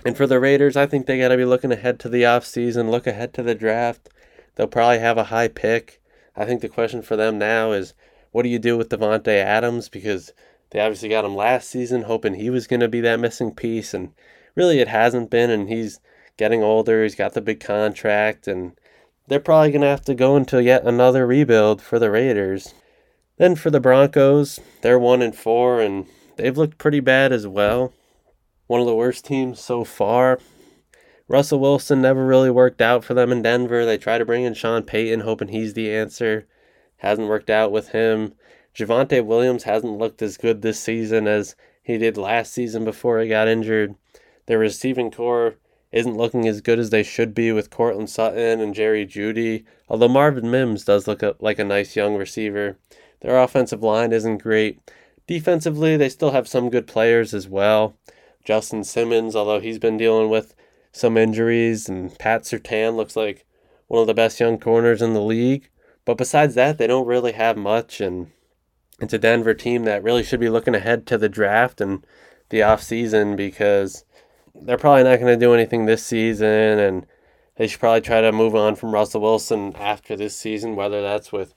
And 0.05 0.17
for 0.17 0.27
the 0.27 0.41
Raiders, 0.41 0.75
I 0.75 0.87
think 0.87 1.05
they 1.05 1.19
got 1.19 1.29
to 1.29 1.37
be 1.37 1.45
looking 1.45 1.71
ahead 1.71 2.01
to 2.01 2.09
the 2.09 2.23
offseason, 2.23 2.89
look 2.89 3.07
ahead 3.07 3.33
to 3.35 3.43
the 3.43 3.55
draft. 3.55 4.09
They'll 4.55 4.67
probably 4.67 4.99
have 4.99 5.17
a 5.17 5.25
high 5.25 5.47
pick. 5.47 6.01
I 6.35 6.43
think 6.43 6.61
the 6.61 6.67
question 6.67 7.01
for 7.01 7.15
them 7.15 7.37
now 7.37 7.71
is 7.71 7.93
what 8.31 8.43
do 8.43 8.49
you 8.49 8.59
do 8.59 8.77
with 8.77 8.89
Davante 8.89 9.35
Adams? 9.35 9.89
Because 9.89 10.33
they 10.71 10.79
obviously 10.79 11.09
got 11.09 11.25
him 11.25 11.35
last 11.35 11.69
season, 11.69 12.03
hoping 12.03 12.35
he 12.35 12.49
was 12.49 12.67
going 12.67 12.79
to 12.79 12.87
be 12.87 13.01
that 13.01 13.19
missing 13.19 13.53
piece. 13.53 13.93
And 13.93 14.13
really, 14.55 14.79
it 14.79 14.87
hasn't 14.87 15.29
been. 15.29 15.49
And 15.49 15.69
he's 15.69 15.99
getting 16.37 16.63
older. 16.63 17.03
He's 17.03 17.15
got 17.15 17.33
the 17.33 17.41
big 17.41 17.59
contract. 17.59 18.47
And 18.47 18.73
they're 19.27 19.39
probably 19.39 19.71
going 19.71 19.81
to 19.81 19.87
have 19.87 20.05
to 20.05 20.15
go 20.15 20.37
into 20.37 20.63
yet 20.63 20.83
another 20.83 21.27
rebuild 21.27 21.81
for 21.81 21.99
the 21.99 22.11
Raiders. 22.11 22.73
Then 23.37 23.55
for 23.55 23.69
the 23.69 23.79
Broncos, 23.79 24.59
they're 24.81 24.99
1 24.99 25.21
and 25.21 25.35
4, 25.35 25.81
and 25.81 26.05
they've 26.37 26.57
looked 26.57 26.77
pretty 26.77 26.99
bad 26.99 27.31
as 27.31 27.47
well 27.47 27.93
one 28.71 28.79
of 28.79 28.87
the 28.87 28.95
worst 28.95 29.25
teams 29.25 29.59
so 29.59 29.83
far. 29.83 30.39
Russell 31.27 31.59
Wilson 31.59 32.01
never 32.01 32.25
really 32.25 32.49
worked 32.49 32.81
out 32.81 33.03
for 33.03 33.13
them 33.13 33.29
in 33.29 33.41
Denver. 33.41 33.85
They 33.85 33.97
tried 33.97 34.19
to 34.19 34.25
bring 34.25 34.45
in 34.45 34.53
Sean 34.53 34.83
Payton, 34.83 35.19
hoping 35.19 35.49
he's 35.49 35.73
the 35.73 35.93
answer. 35.93 36.47
Hasn't 37.01 37.27
worked 37.27 37.49
out 37.49 37.71
with 37.71 37.89
him. 37.89 38.35
Javonte 38.75 39.25
Williams 39.25 39.63
hasn't 39.63 39.97
looked 39.97 40.21
as 40.21 40.37
good 40.37 40.61
this 40.61 40.79
season 40.79 41.27
as 41.27 41.55
he 41.81 41.97
did 41.97 42.15
last 42.15 42.53
season 42.53 42.85
before 42.85 43.19
he 43.19 43.27
got 43.27 43.47
injured. 43.47 43.95
Their 44.45 44.59
receiving 44.59 45.09
core 45.09 45.55
isn't 45.91 46.15
looking 46.15 46.47
as 46.47 46.61
good 46.61 46.77
as 46.77 46.91
they 46.91 47.01
should 47.01 47.33
be 47.33 47.51
with 47.51 47.71
Courtland 47.71 48.11
Sutton 48.11 48.61
and 48.61 48.75
Jerry 48.75 49.07
Jeudy, 49.07 49.65
although 49.89 50.07
Marvin 50.07 50.51
Mims 50.51 50.85
does 50.85 51.07
look 51.07 51.23
like 51.39 51.57
a 51.57 51.63
nice 51.63 51.95
young 51.95 52.17
receiver. 52.17 52.77
Their 53.21 53.39
offensive 53.39 53.81
line 53.81 54.13
isn't 54.13 54.37
great. 54.43 54.79
Defensively, 55.25 55.97
they 55.97 56.09
still 56.09 56.31
have 56.31 56.47
some 56.47 56.69
good 56.69 56.85
players 56.85 57.33
as 57.33 57.47
well. 57.47 57.95
Justin 58.45 58.83
Simmons, 58.83 59.35
although 59.35 59.59
he's 59.59 59.79
been 59.79 59.97
dealing 59.97 60.29
with 60.29 60.53
some 60.91 61.17
injuries, 61.17 61.89
and 61.89 62.15
Pat 62.19 62.43
Surtain 62.43 62.95
looks 62.95 63.15
like 63.15 63.47
one 63.87 64.01
of 64.01 64.07
the 64.07 64.13
best 64.13 64.39
young 64.39 64.59
corners 64.59 65.01
in 65.01 65.13
the 65.13 65.21
league. 65.21 65.67
But 66.05 66.17
besides 66.17 66.55
that, 66.55 66.77
they 66.77 66.87
don't 66.87 67.07
really 67.07 67.33
have 67.33 67.57
much, 67.57 68.01
and 68.01 68.31
it's 68.99 69.13
a 69.13 69.19
Denver 69.19 69.53
team 69.53 69.85
that 69.85 70.03
really 70.03 70.23
should 70.23 70.39
be 70.39 70.49
looking 70.49 70.75
ahead 70.75 71.05
to 71.07 71.17
the 71.17 71.29
draft 71.29 71.79
and 71.81 72.05
the 72.49 72.59
offseason 72.59 73.35
because 73.35 74.03
they're 74.53 74.77
probably 74.77 75.03
not 75.03 75.19
going 75.19 75.33
to 75.33 75.45
do 75.45 75.53
anything 75.53 75.85
this 75.85 76.05
season, 76.05 76.79
and 76.79 77.05
they 77.55 77.67
should 77.67 77.79
probably 77.79 78.01
try 78.01 78.21
to 78.21 78.31
move 78.31 78.55
on 78.55 78.75
from 78.75 78.93
Russell 78.93 79.21
Wilson 79.21 79.75
after 79.75 80.15
this 80.15 80.35
season, 80.35 80.75
whether 80.75 81.01
that's 81.01 81.31
with 81.31 81.53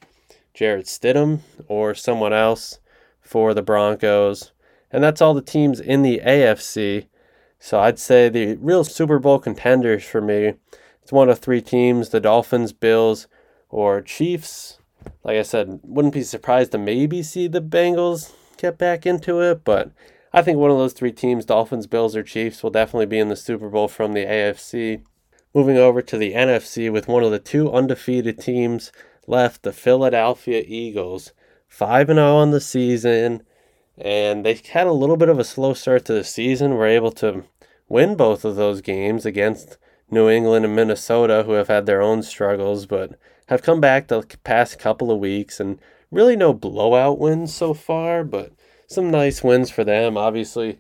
Jarrett 0.52 0.86
Stidham 0.86 1.40
or 1.66 1.94
someone 1.94 2.32
else 2.32 2.78
for 3.20 3.54
the 3.54 3.62
Broncos. 3.62 4.52
And 4.90 5.02
that's 5.02 5.20
all 5.20 5.34
the 5.34 5.42
teams 5.42 5.80
in 5.80 6.02
the 6.02 6.20
AFC. 6.24 7.08
So 7.58 7.80
I'd 7.80 7.98
say 7.98 8.28
the 8.28 8.56
real 8.56 8.84
Super 8.84 9.18
Bowl 9.18 9.38
contenders 9.38 10.04
for 10.04 10.20
me, 10.20 10.54
it's 11.02 11.12
one 11.12 11.28
of 11.28 11.38
three 11.38 11.60
teams 11.60 12.10
the 12.10 12.20
Dolphins, 12.20 12.72
Bills, 12.72 13.26
or 13.74 14.00
Chiefs. 14.00 14.78
Like 15.24 15.36
I 15.36 15.42
said, 15.42 15.80
wouldn't 15.82 16.14
be 16.14 16.22
surprised 16.22 16.70
to 16.72 16.78
maybe 16.78 17.22
see 17.22 17.48
the 17.48 17.60
Bengals 17.60 18.32
get 18.56 18.78
back 18.78 19.04
into 19.04 19.40
it, 19.40 19.64
but 19.64 19.90
I 20.32 20.42
think 20.42 20.58
one 20.58 20.70
of 20.70 20.78
those 20.78 20.92
three 20.92 21.10
teams, 21.10 21.44
Dolphins, 21.44 21.88
Bills, 21.88 22.14
or 22.14 22.22
Chiefs, 22.22 22.62
will 22.62 22.70
definitely 22.70 23.06
be 23.06 23.18
in 23.18 23.28
the 23.28 23.36
Super 23.36 23.68
Bowl 23.68 23.88
from 23.88 24.12
the 24.12 24.24
AFC. 24.24 25.02
Moving 25.52 25.76
over 25.76 26.00
to 26.02 26.16
the 26.16 26.34
NFC 26.34 26.90
with 26.90 27.08
one 27.08 27.24
of 27.24 27.32
the 27.32 27.38
two 27.38 27.72
undefeated 27.72 28.38
teams 28.38 28.92
left, 29.26 29.62
the 29.62 29.72
Philadelphia 29.72 30.64
Eagles. 30.66 31.32
5 31.68 32.06
0 32.06 32.36
on 32.36 32.52
the 32.52 32.60
season 32.60 33.42
and 33.98 34.44
they 34.44 34.54
had 34.72 34.86
a 34.86 34.92
little 34.92 35.16
bit 35.16 35.28
of 35.28 35.38
a 35.38 35.44
slow 35.44 35.74
start 35.74 36.04
to 36.04 36.12
the 36.12 36.24
season. 36.24 36.74
Were 36.74 36.86
able 36.86 37.12
to 37.12 37.44
win 37.88 38.16
both 38.16 38.44
of 38.44 38.56
those 38.56 38.80
games 38.80 39.24
against 39.24 39.78
New 40.10 40.28
England 40.28 40.64
and 40.64 40.74
Minnesota, 40.74 41.44
who 41.44 41.52
have 41.52 41.68
had 41.68 41.86
their 41.86 42.02
own 42.02 42.22
struggles, 42.22 42.86
but 42.86 43.18
have 43.46 43.62
come 43.62 43.80
back 43.80 44.08
the 44.08 44.22
past 44.44 44.78
couple 44.78 45.10
of 45.10 45.18
weeks 45.18 45.60
and 45.60 45.78
really 46.10 46.36
no 46.36 46.52
blowout 46.52 47.18
wins 47.18 47.54
so 47.54 47.74
far, 47.74 48.24
but 48.24 48.52
some 48.86 49.10
nice 49.10 49.42
wins 49.42 49.70
for 49.70 49.84
them. 49.84 50.16
Obviously, 50.16 50.78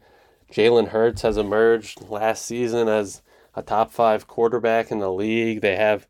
Jalen 0.52 0.88
Hurts 0.88 1.22
has 1.22 1.36
emerged 1.36 2.08
last 2.08 2.46
season 2.46 2.88
as 2.88 3.22
a 3.54 3.62
top 3.62 3.92
five 3.92 4.26
quarterback 4.26 4.90
in 4.90 4.98
the 4.98 5.12
league. 5.12 5.60
They 5.60 5.76
have 5.76 6.06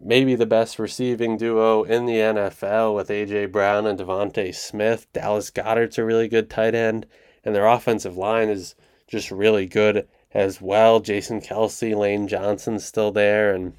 maybe 0.00 0.34
the 0.34 0.46
best 0.46 0.78
receiving 0.78 1.36
duo 1.36 1.82
in 1.82 2.04
the 2.06 2.16
NFL 2.16 2.94
with 2.94 3.10
A.J. 3.10 3.46
Brown 3.46 3.86
and 3.86 3.98
DeVonta 3.98 4.54
Smith. 4.54 5.06
Dallas 5.12 5.50
Goedert's 5.50 5.98
a 5.98 6.04
really 6.04 6.28
good 6.28 6.50
tight 6.50 6.74
end, 6.74 7.06
and 7.44 7.54
their 7.54 7.66
offensive 7.66 8.16
line 8.16 8.48
is 8.48 8.74
just 9.06 9.30
really 9.30 9.66
good 9.66 10.06
as 10.32 10.60
well. 10.60 11.00
Jason 11.00 11.40
Kelce, 11.40 11.96
Lane 11.96 12.28
Johnson's 12.28 12.84
still 12.84 13.12
there, 13.12 13.54
and 13.54 13.74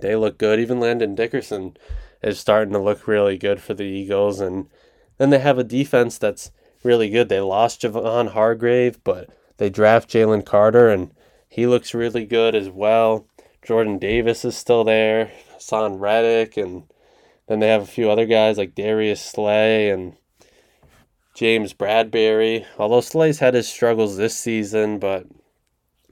they 0.00 0.16
look 0.16 0.38
good. 0.38 0.58
Even 0.58 0.80
Landon 0.80 1.14
Dickerson 1.14 1.76
is 2.22 2.38
starting 2.38 2.72
to 2.72 2.78
look 2.78 3.06
really 3.06 3.36
good 3.36 3.60
for 3.60 3.74
the 3.74 3.84
Eagles, 3.84 4.40
and 4.40 4.68
then 5.18 5.30
they 5.30 5.38
have 5.38 5.58
a 5.58 5.64
defense 5.64 6.18
that's 6.18 6.50
really 6.82 7.10
good. 7.10 7.28
They 7.28 7.40
lost 7.40 7.82
Javon 7.82 8.30
Hargrave, 8.32 9.02
but 9.04 9.30
they 9.58 9.70
draft 9.70 10.10
Jalen 10.10 10.44
Carter, 10.44 10.88
and 10.88 11.12
he 11.48 11.66
looks 11.66 11.94
really 11.94 12.24
good 12.24 12.54
as 12.54 12.70
well. 12.70 13.26
Jordan 13.64 13.98
Davis 13.98 14.44
is 14.44 14.56
still 14.56 14.84
there, 14.84 15.30
Haason 15.54 16.00
Reddick, 16.00 16.56
and 16.56 16.84
then 17.46 17.60
they 17.60 17.68
have 17.68 17.82
a 17.82 17.86
few 17.86 18.10
other 18.10 18.26
guys 18.26 18.58
like 18.58 18.74
Darius 18.74 19.20
Slay 19.20 19.90
and 19.90 20.14
James 21.34 21.72
Bradberry. 21.74 22.64
Although 22.78 23.00
Slay's 23.00 23.38
had 23.38 23.54
his 23.54 23.68
struggles 23.68 24.16
this 24.16 24.36
season, 24.36 24.98
but 24.98 25.26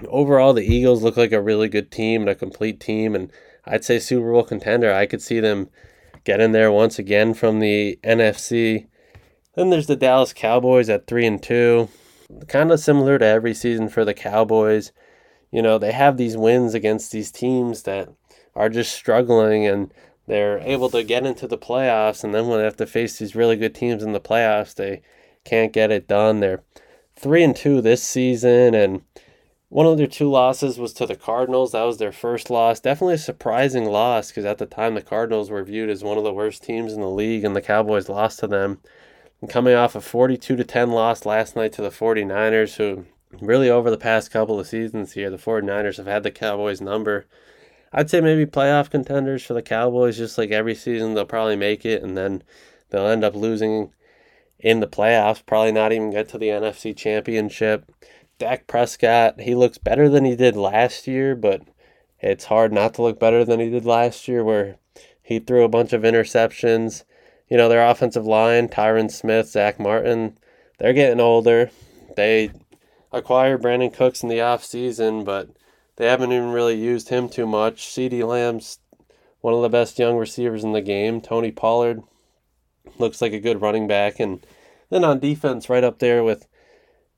overall 0.06 0.52
the 0.52 0.62
Eagles 0.62 1.02
look 1.02 1.16
like 1.16 1.32
a 1.32 1.42
really 1.42 1.68
good 1.68 1.90
team 1.90 2.22
and 2.22 2.30
a 2.30 2.34
complete 2.34 2.78
team, 2.78 3.14
and 3.14 3.32
I'd 3.64 3.84
say 3.84 3.98
Super 3.98 4.32
Bowl 4.32 4.44
contender. 4.44 4.92
I 4.92 5.06
could 5.06 5.22
see 5.22 5.40
them 5.40 5.68
get 6.24 6.40
in 6.40 6.52
there 6.52 6.70
once 6.72 6.98
again 6.98 7.34
from 7.34 7.60
the 7.60 7.98
NFC. 8.02 8.86
Then 9.54 9.70
there's 9.70 9.86
the 9.86 9.96
Dallas 9.96 10.32
Cowboys 10.32 10.88
at 10.88 11.06
three 11.06 11.26
and 11.26 11.42
two, 11.42 11.88
kind 12.48 12.70
of 12.70 12.80
similar 12.80 13.18
to 13.18 13.24
every 13.24 13.54
season 13.54 13.88
for 13.88 14.04
the 14.04 14.14
Cowboys 14.14 14.92
you 15.50 15.62
know, 15.62 15.78
they 15.78 15.92
have 15.92 16.16
these 16.16 16.36
wins 16.36 16.74
against 16.74 17.10
these 17.12 17.32
teams 17.32 17.82
that 17.82 18.08
are 18.54 18.68
just 18.68 18.92
struggling 18.92 19.66
and 19.66 19.92
they're 20.26 20.58
able 20.60 20.88
to 20.90 21.02
get 21.02 21.26
into 21.26 21.48
the 21.48 21.58
playoffs, 21.58 22.22
and 22.22 22.32
then 22.32 22.46
when 22.46 22.58
they 22.58 22.64
have 22.64 22.76
to 22.76 22.86
face 22.86 23.18
these 23.18 23.34
really 23.34 23.56
good 23.56 23.74
teams 23.74 24.02
in 24.02 24.12
the 24.12 24.20
playoffs, 24.20 24.74
they 24.74 25.02
can't 25.44 25.72
get 25.72 25.90
it 25.90 26.06
done. 26.06 26.38
They're 26.38 26.62
three 27.16 27.42
and 27.42 27.56
two 27.56 27.80
this 27.80 28.02
season, 28.02 28.74
and 28.74 29.02
one 29.70 29.86
of 29.86 29.96
their 29.96 30.08
two 30.08 30.28
losses 30.28 30.78
was 30.78 30.92
to 30.92 31.06
the 31.06 31.14
Cardinals. 31.14 31.70
That 31.72 31.84
was 31.84 31.98
their 31.98 32.10
first 32.10 32.50
loss. 32.50 32.80
Definitely 32.80 33.14
a 33.14 33.18
surprising 33.18 33.84
loss 33.84 34.28
because 34.28 34.44
at 34.44 34.58
the 34.58 34.66
time 34.66 34.94
the 34.94 35.00
Cardinals 35.00 35.48
were 35.48 35.62
viewed 35.62 35.88
as 35.88 36.02
one 36.02 36.18
of 36.18 36.24
the 36.24 36.32
worst 36.32 36.64
teams 36.64 36.92
in 36.92 37.00
the 37.00 37.08
league, 37.08 37.44
and 37.44 37.54
the 37.54 37.62
Cowboys 37.62 38.08
lost 38.08 38.40
to 38.40 38.48
them. 38.48 38.80
And 39.40 39.48
coming 39.48 39.74
off 39.74 39.94
a 39.94 40.00
42 40.00 40.56
to 40.56 40.64
10 40.64 40.90
loss 40.90 41.24
last 41.24 41.54
night 41.54 41.72
to 41.74 41.82
the 41.82 41.90
49ers, 41.90 42.76
who 42.76 43.06
really 43.40 43.70
over 43.70 43.90
the 43.90 43.96
past 43.96 44.32
couple 44.32 44.58
of 44.58 44.66
seasons 44.66 45.12
here, 45.12 45.30
the 45.30 45.36
49ers 45.36 45.98
have 45.98 46.06
had 46.06 46.24
the 46.24 46.32
Cowboys 46.32 46.80
number. 46.80 47.26
I'd 47.92 48.10
say 48.10 48.20
maybe 48.20 48.46
playoff 48.46 48.90
contenders 48.90 49.44
for 49.44 49.54
the 49.54 49.62
Cowboys, 49.62 50.16
just 50.18 50.36
like 50.36 50.50
every 50.50 50.74
season 50.74 51.14
they'll 51.14 51.24
probably 51.24 51.56
make 51.56 51.86
it 51.86 52.02
and 52.02 52.16
then 52.16 52.42
they'll 52.90 53.06
end 53.06 53.22
up 53.22 53.36
losing 53.36 53.92
in 54.58 54.80
the 54.80 54.88
playoffs, 54.88 55.46
probably 55.46 55.72
not 55.72 55.92
even 55.92 56.10
get 56.10 56.28
to 56.28 56.38
the 56.38 56.48
NFC 56.48 56.94
championship. 56.96 57.90
Dak 58.40 58.66
Prescott, 58.66 59.38
he 59.38 59.54
looks 59.54 59.76
better 59.76 60.08
than 60.08 60.24
he 60.24 60.34
did 60.34 60.56
last 60.56 61.06
year, 61.06 61.36
but 61.36 61.62
it's 62.20 62.46
hard 62.46 62.72
not 62.72 62.94
to 62.94 63.02
look 63.02 63.20
better 63.20 63.44
than 63.44 63.60
he 63.60 63.68
did 63.68 63.84
last 63.84 64.26
year 64.26 64.42
where 64.42 64.76
he 65.22 65.38
threw 65.38 65.62
a 65.62 65.68
bunch 65.68 65.92
of 65.92 66.02
interceptions. 66.02 67.04
You 67.50 67.58
know, 67.58 67.68
their 67.68 67.86
offensive 67.86 68.24
line, 68.24 68.68
Tyron 68.68 69.10
Smith, 69.10 69.48
Zack 69.48 69.78
Martin, 69.78 70.38
they're 70.78 70.94
getting 70.94 71.20
older. 71.20 71.70
They 72.16 72.50
acquired 73.12 73.62
Brandin 73.62 73.92
Cooks 73.92 74.22
in 74.22 74.30
the 74.30 74.38
offseason, 74.38 75.22
but 75.22 75.50
they 75.96 76.06
haven't 76.06 76.32
even 76.32 76.50
really 76.50 76.80
used 76.80 77.10
him 77.10 77.28
too 77.28 77.46
much. 77.46 77.88
CeeDee 77.88 78.26
Lamb's 78.26 78.78
one 79.42 79.52
of 79.52 79.60
the 79.60 79.68
best 79.68 79.98
young 79.98 80.16
receivers 80.16 80.64
in 80.64 80.72
the 80.72 80.80
game. 80.80 81.20
Tony 81.20 81.50
Pollard 81.50 82.02
looks 82.98 83.20
like 83.20 83.34
a 83.34 83.38
good 83.38 83.60
running 83.60 83.86
back. 83.86 84.18
And 84.18 84.46
then 84.88 85.04
on 85.04 85.20
defense, 85.20 85.68
right 85.68 85.84
up 85.84 85.98
there 85.98 86.24
with 86.24 86.46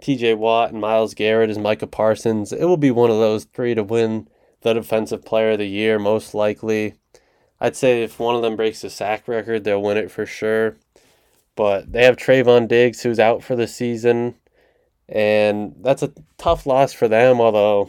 TJ 0.03 0.37
Watt 0.37 0.73
and 0.73 0.81
Myles 0.81 1.15
Garrett 1.15 1.49
is 1.49 1.59
Micah 1.59 1.87
Parsons. 1.87 2.53
It 2.53 2.65
will 2.65 2.77
be 2.77 2.91
one 2.91 3.11
of 3.11 3.19
those 3.19 3.45
three 3.45 3.75
to 3.77 3.85
win 3.85 4.29
the 4.63 4.75
Defensive 4.75 5.25
Player 5.25 5.53
of 5.53 5.59
the 5.59 5.67
Year, 5.67 6.01
most 6.01 6.35
likely. 6.35 6.95
I'd 7.61 7.77
say 7.77 8.03
if 8.03 8.19
one 8.19 8.35
of 8.35 8.43
them 8.43 8.57
breaks 8.57 8.81
the 8.81 8.91
sack 8.91 9.29
record, 9.29 9.63
they'll 9.63 9.81
win 9.81 9.97
it 9.97 10.11
for 10.11 10.27
sure. 10.27 10.77
But 11.55 11.93
they 11.93 12.05
have 12.05 12.17
Trevon 12.17 12.67
Diggs, 12.67 13.03
who's 13.03 13.21
out 13.21 13.45
for 13.45 13.55
the 13.55 13.69
season. 13.69 14.35
And 15.09 15.77
that's 15.81 16.03
a 16.03 16.13
tough 16.37 16.67
loss 16.67 16.93
for 16.93 17.07
them, 17.07 17.41
although 17.41 17.89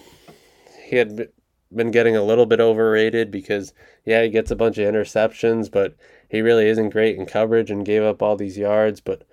he 0.86 0.98
had 0.98 1.30
been 1.74 1.90
getting 1.90 2.16
a 2.16 2.24
little 2.24 2.46
bit 2.46 2.60
overrated 2.60 3.32
because, 3.32 3.74
yeah, 4.06 4.22
he 4.22 4.30
gets 4.30 4.52
a 4.52 4.56
bunch 4.56 4.78
of 4.78 4.88
interceptions, 4.88 5.72
but 5.72 5.96
he 6.30 6.42
really 6.42 6.68
isn't 6.68 6.90
great 6.90 7.18
in 7.18 7.26
coverage 7.26 7.72
and 7.72 7.86
gave 7.86 8.04
up 8.04 8.22
all 8.22 8.36
these 8.36 8.58
yards. 8.58 9.02
But 9.02 9.24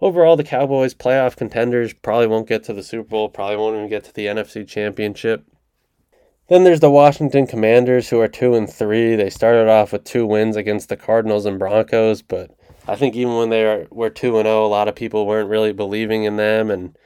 overall, 0.00 0.36
the 0.36 0.44
Cowboys, 0.44 0.94
playoff 0.94 1.36
contenders, 1.36 1.92
probably 1.92 2.26
won't 2.26 2.48
get 2.48 2.64
to 2.64 2.72
the 2.72 2.82
Super 2.82 3.08
Bowl, 3.08 3.28
probably 3.28 3.56
won't 3.56 3.76
even 3.76 3.88
get 3.88 4.04
to 4.04 4.14
the 4.14 4.26
NFC 4.26 4.66
Championship. 4.66 5.44
Then 6.48 6.64
there's 6.64 6.80
the 6.80 6.90
Washington 6.90 7.46
Commanders, 7.46 8.08
who 8.08 8.20
are 8.20 8.28
two 8.28 8.54
and 8.54 8.70
three. 8.72 9.16
They 9.16 9.28
started 9.28 9.68
off 9.68 9.92
with 9.92 10.04
two 10.04 10.24
wins 10.24 10.56
against 10.56 10.88
the 10.88 10.96
Cardinals 10.96 11.44
and 11.44 11.58
Broncos, 11.58 12.22
but 12.22 12.50
I 12.86 12.96
think 12.96 13.14
even 13.14 13.36
when 13.36 13.50
they 13.50 13.86
were 13.90 14.08
two 14.08 14.38
and 14.38 14.46
zero, 14.46 14.64
a 14.64 14.66
lot 14.66 14.88
of 14.88 14.94
people 14.94 15.26
weren't 15.26 15.50
really 15.50 15.72
believing 15.72 16.24
in 16.24 16.36
them 16.36 16.70
and 16.70 16.96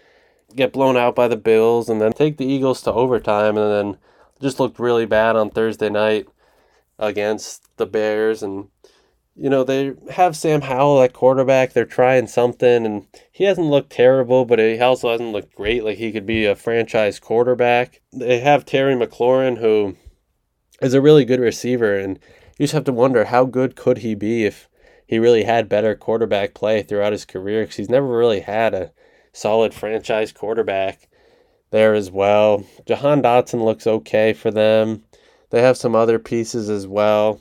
get 0.55 0.73
blown 0.73 0.97
out 0.97 1.17
by 1.17 1.27
the 1.27 1.37
Bills, 1.37 1.89
and 1.89 2.01
then 2.01 2.13
take 2.13 2.37
the 2.37 2.47
Eagles 2.47 2.83
to 2.83 2.93
overtime, 2.93 3.57
and 3.57 3.71
then 3.73 3.99
just 4.41 4.61
looked 4.61 4.79
really 4.79 5.07
bad 5.07 5.35
on 5.35 5.51
Thursday 5.51 5.89
night 5.89 6.29
against 6.99 7.77
the 7.79 7.87
Bears. 7.87 8.45
And, 8.45 8.69
you 9.35 9.49
know, 9.49 9.65
they 9.65 9.95
have 10.11 10.37
Sam 10.37 10.61
Howell 10.61 11.03
at 11.03 11.13
quarterback. 11.13 11.73
They're 11.73 11.85
trying 11.85 12.27
something, 12.27 12.85
and 12.85 13.07
he 13.31 13.45
hasn't 13.45 13.69
looked 13.69 13.91
terrible, 13.91 14.45
but 14.45 14.59
he 14.59 14.79
also 14.79 15.11
hasn't 15.11 15.33
looked 15.33 15.55
great. 15.55 15.85
Like 15.85 15.99
he 15.99 16.13
could 16.13 16.27
be 16.27 16.45
a 16.45 16.55
franchise 16.55 17.19
quarterback. 17.19 18.01
They 18.13 18.41
have 18.41 18.65
Terry 18.65 18.95
McLaurin, 18.95 19.59
who 19.59 19.97
is 20.81 20.95
a 20.95 21.01
really 21.01 21.25
good 21.25 21.41
receiver, 21.41 21.97
and 21.97 22.19
you 22.59 22.65
just 22.65 22.75
have 22.75 22.85
to 22.85 22.93
wonder 22.93 23.25
how 23.25 23.45
good 23.45 23.75
could 23.77 23.99
he 23.99 24.15
be 24.15 24.45
if 24.45 24.69
he 25.07 25.19
really 25.19 25.45
had 25.45 25.69
better 25.69 25.95
quarterback 25.95 26.55
play 26.55 26.83
throughout 26.83 27.13
his 27.13 27.25
career 27.25 27.63
because 27.63 27.77
he's 27.77 27.91
never 27.91 28.07
really 28.07 28.41
had 28.41 28.75
a 28.75 28.93
solid 29.33 29.73
franchise 29.73 30.33
quarterback 30.33 31.09
there 31.71 31.95
as 31.95 32.11
well. 32.11 32.65
Jahan 32.87 33.23
Dotson 33.23 33.65
looks 33.65 33.87
okay 33.87 34.33
for 34.33 34.51
them. 34.51 35.05
They 35.51 35.63
have 35.63 35.77
some 35.77 35.95
other 35.95 36.19
pieces 36.19 36.71
as 36.71 36.87
well. 36.87 37.41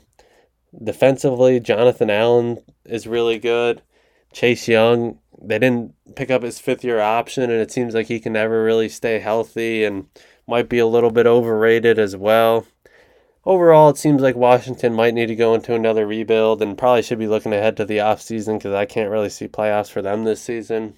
Defensively, 0.82 1.60
Jonathan 1.60 2.10
Allen 2.10 2.58
is 2.84 3.06
really 3.06 3.38
good. 3.38 3.82
Chase 4.32 4.66
Young, 4.68 5.18
they 5.40 5.58
didn't 5.58 5.94
pick 6.16 6.30
up 6.30 6.42
his 6.42 6.58
fifth 6.58 6.84
year 6.84 7.00
option, 7.00 7.44
and 7.50 7.60
it 7.60 7.70
seems 7.70 7.94
like 7.94 8.06
he 8.06 8.20
can 8.20 8.32
never 8.32 8.64
really 8.64 8.88
stay 8.88 9.18
healthy 9.18 9.84
and 9.84 10.06
might 10.46 10.68
be 10.68 10.78
a 10.78 10.86
little 10.86 11.10
bit 11.10 11.26
overrated 11.26 11.98
as 11.98 12.16
well. 12.16 12.66
Overall, 13.44 13.90
it 13.90 13.98
seems 13.98 14.22
like 14.22 14.36
Washington 14.36 14.94
might 14.94 15.14
need 15.14 15.26
to 15.26 15.34
go 15.34 15.54
into 15.54 15.74
another 15.74 16.06
rebuild 16.06 16.62
and 16.62 16.78
probably 16.78 17.02
should 17.02 17.18
be 17.18 17.26
looking 17.26 17.52
ahead 17.52 17.76
to 17.76 17.84
the 17.84 17.98
offseason 17.98 18.58
because 18.58 18.72
I 18.72 18.86
can't 18.86 19.10
really 19.10 19.30
see 19.30 19.48
playoffs 19.48 19.90
for 19.90 20.00
them 20.00 20.24
this 20.24 20.40
season. 20.40 20.94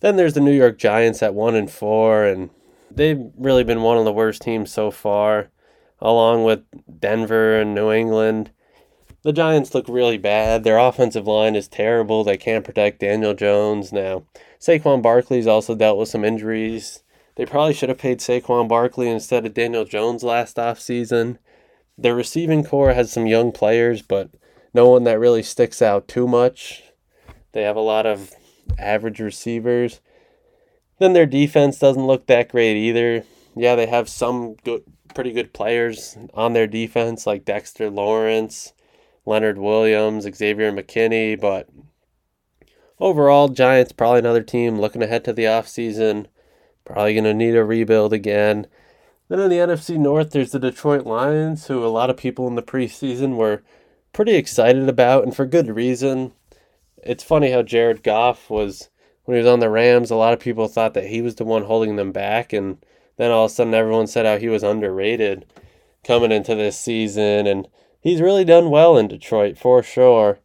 Then 0.00 0.16
there's 0.16 0.34
the 0.34 0.40
New 0.40 0.52
York 0.52 0.78
Giants 0.78 1.22
at 1.22 1.34
one 1.34 1.54
and 1.54 1.70
four, 1.70 2.24
and 2.24 2.50
they've 2.90 3.30
really 3.38 3.64
been 3.64 3.80
one 3.80 3.96
of 3.96 4.04
the 4.04 4.12
worst 4.12 4.42
teams 4.42 4.70
so 4.70 4.90
far, 4.90 5.48
along 5.98 6.44
with 6.44 6.62
Denver 7.00 7.58
and 7.58 7.74
New 7.74 7.90
England. 7.90 8.50
The 9.26 9.32
Giants 9.32 9.74
look 9.74 9.88
really 9.88 10.18
bad. 10.18 10.62
Their 10.62 10.78
offensive 10.78 11.26
line 11.26 11.56
is 11.56 11.66
terrible. 11.66 12.22
They 12.22 12.36
can't 12.36 12.64
protect 12.64 13.00
Daniel 13.00 13.34
Jones 13.34 13.92
now. 13.92 14.22
Saquon 14.60 15.02
Barkley's 15.02 15.48
also 15.48 15.74
dealt 15.74 15.98
with 15.98 16.08
some 16.08 16.24
injuries. 16.24 17.02
They 17.34 17.44
probably 17.44 17.74
should 17.74 17.88
have 17.88 17.98
paid 17.98 18.20
Saquon 18.20 18.68
Barkley 18.68 19.08
instead 19.08 19.44
of 19.44 19.52
Daniel 19.52 19.84
Jones 19.84 20.22
last 20.22 20.58
offseason. 20.58 21.38
Their 21.98 22.14
receiving 22.14 22.62
core 22.62 22.92
has 22.92 23.10
some 23.10 23.26
young 23.26 23.50
players, 23.50 24.00
but 24.00 24.30
no 24.72 24.88
one 24.88 25.02
that 25.02 25.18
really 25.18 25.42
sticks 25.42 25.82
out 25.82 26.06
too 26.06 26.28
much. 26.28 26.84
They 27.50 27.62
have 27.62 27.74
a 27.74 27.80
lot 27.80 28.06
of 28.06 28.32
average 28.78 29.18
receivers. 29.18 30.00
Then 31.00 31.14
their 31.14 31.26
defense 31.26 31.80
doesn't 31.80 32.06
look 32.06 32.28
that 32.28 32.50
great 32.52 32.76
either. 32.76 33.24
Yeah, 33.56 33.74
they 33.74 33.86
have 33.86 34.08
some 34.08 34.54
good, 34.62 34.84
pretty 35.16 35.32
good 35.32 35.52
players 35.52 36.16
on 36.32 36.52
their 36.52 36.68
defense, 36.68 37.26
like 37.26 37.44
Dexter 37.44 37.90
Lawrence, 37.90 38.72
Leonard 39.26 39.58
Williams, 39.58 40.24
Xavier 40.24 40.72
McKinney, 40.72 41.38
but 41.38 41.68
overall, 42.98 43.48
Giants 43.48 43.92
probably 43.92 44.20
another 44.20 44.42
team 44.42 44.80
looking 44.80 45.02
ahead 45.02 45.24
to 45.24 45.32
the 45.32 45.44
offseason. 45.44 46.26
Probably 46.84 47.14
going 47.14 47.24
to 47.24 47.34
need 47.34 47.56
a 47.56 47.64
rebuild 47.64 48.12
again. 48.12 48.68
Then 49.28 49.40
in 49.40 49.50
the 49.50 49.56
NFC 49.56 49.98
North, 49.98 50.30
there's 50.30 50.52
the 50.52 50.60
Detroit 50.60 51.04
Lions, 51.04 51.66
who 51.66 51.84
a 51.84 51.88
lot 51.88 52.10
of 52.10 52.16
people 52.16 52.46
in 52.46 52.54
the 52.54 52.62
preseason 52.62 53.34
were 53.34 53.62
pretty 54.12 54.36
excited 54.36 54.88
about, 54.88 55.24
and 55.24 55.34
for 55.34 55.44
good 55.44 55.68
reason 55.68 56.32
it's 57.06 57.24
funny 57.24 57.50
how 57.50 57.62
Jared 57.62 58.02
Goff 58.02 58.50
was 58.50 58.88
when 59.24 59.36
he 59.36 59.42
was 59.42 59.50
on 59.50 59.60
the 59.60 59.70
Rams. 59.70 60.10
A 60.10 60.16
lot 60.16 60.32
of 60.32 60.40
people 60.40 60.68
thought 60.68 60.94
that 60.94 61.06
he 61.06 61.22
was 61.22 61.36
the 61.36 61.44
one 61.44 61.64
holding 61.64 61.96
them 61.96 62.12
back, 62.12 62.52
and 62.52 62.84
then 63.16 63.30
all 63.30 63.46
of 63.46 63.50
a 63.50 63.54
sudden 63.54 63.74
everyone 63.74 64.06
said 64.06 64.26
how 64.26 64.38
he 64.38 64.48
was 64.48 64.62
underrated 64.62 65.46
coming 66.04 66.32
into 66.32 66.54
this 66.54 66.78
season, 66.78 67.46
and 67.46 67.68
he's 68.06 68.20
really 68.20 68.44
done 68.44 68.70
well 68.70 68.96
in 68.96 69.08
Detroit 69.08 69.58
for 69.58 69.82
sure. 69.82 70.38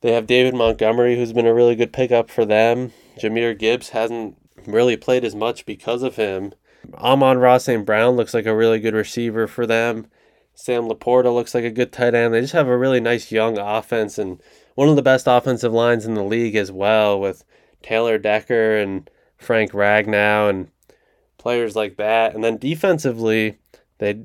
They 0.00 0.12
have 0.12 0.26
David 0.26 0.54
Montgomery, 0.54 1.16
who's 1.16 1.32
been 1.32 1.46
a 1.46 1.54
really 1.54 1.76
good 1.76 1.92
pickup 1.92 2.28
for 2.28 2.44
them. 2.44 2.92
Jahmyr 3.16 3.56
Gibbs 3.56 3.90
hasn't 3.90 4.36
really 4.66 4.96
played 4.96 5.24
as 5.24 5.34
much 5.34 5.64
because 5.64 6.02
of 6.02 6.16
him. 6.16 6.54
Amon-Ra 6.94 7.58
St. 7.58 7.86
Brown 7.86 8.16
looks 8.16 8.34
like 8.34 8.46
a 8.46 8.56
really 8.56 8.80
good 8.80 8.94
receiver 8.94 9.46
for 9.46 9.64
them. 9.64 10.08
Sam 10.54 10.88
LaPorta 10.88 11.32
looks 11.32 11.54
like 11.54 11.62
a 11.62 11.70
good 11.70 11.92
tight 11.92 12.16
end. 12.16 12.34
They 12.34 12.40
just 12.40 12.52
have 12.52 12.66
a 12.66 12.76
really 12.76 13.00
nice 13.00 13.30
young 13.30 13.58
offense 13.58 14.18
and 14.18 14.42
one 14.74 14.88
of 14.88 14.96
the 14.96 15.02
best 15.02 15.28
offensive 15.28 15.72
lines 15.72 16.04
in 16.04 16.14
the 16.14 16.24
league 16.24 16.56
as 16.56 16.72
well, 16.72 17.20
with 17.20 17.44
Taylor 17.80 18.18
Decker 18.18 18.76
and 18.76 19.08
Frank 19.36 19.70
Ragnow 19.70 20.50
and 20.50 20.68
players 21.38 21.76
like 21.76 21.96
that. 21.96 22.34
And 22.34 22.42
then 22.42 22.56
defensively, 22.56 23.58
they 23.98 24.24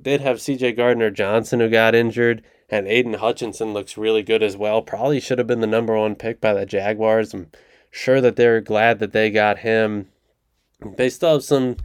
did 0.00 0.20
have 0.20 0.38
CJ 0.38 0.76
Gardner 0.76 1.10
Johnson 1.10 1.60
who 1.60 1.68
got 1.68 1.94
injured, 1.94 2.42
and 2.68 2.86
Aidan 2.88 3.14
Hutchinson 3.14 3.72
looks 3.72 3.96
really 3.96 4.22
good 4.22 4.42
as 4.42 4.56
well. 4.56 4.82
Probably 4.82 5.20
should 5.20 5.38
have 5.38 5.46
been 5.46 5.60
the 5.60 5.66
number 5.66 5.96
one 5.96 6.14
pick 6.14 6.40
by 6.40 6.52
the 6.54 6.66
Jaguars. 6.66 7.34
I'm 7.34 7.50
sure 7.90 8.20
that 8.20 8.36
they're 8.36 8.60
glad 8.60 8.98
that 8.98 9.12
they 9.12 9.30
got 9.30 9.58
him. 9.58 10.08
They 10.96 11.08
still 11.08 11.34
have 11.34 11.44
some 11.44 11.76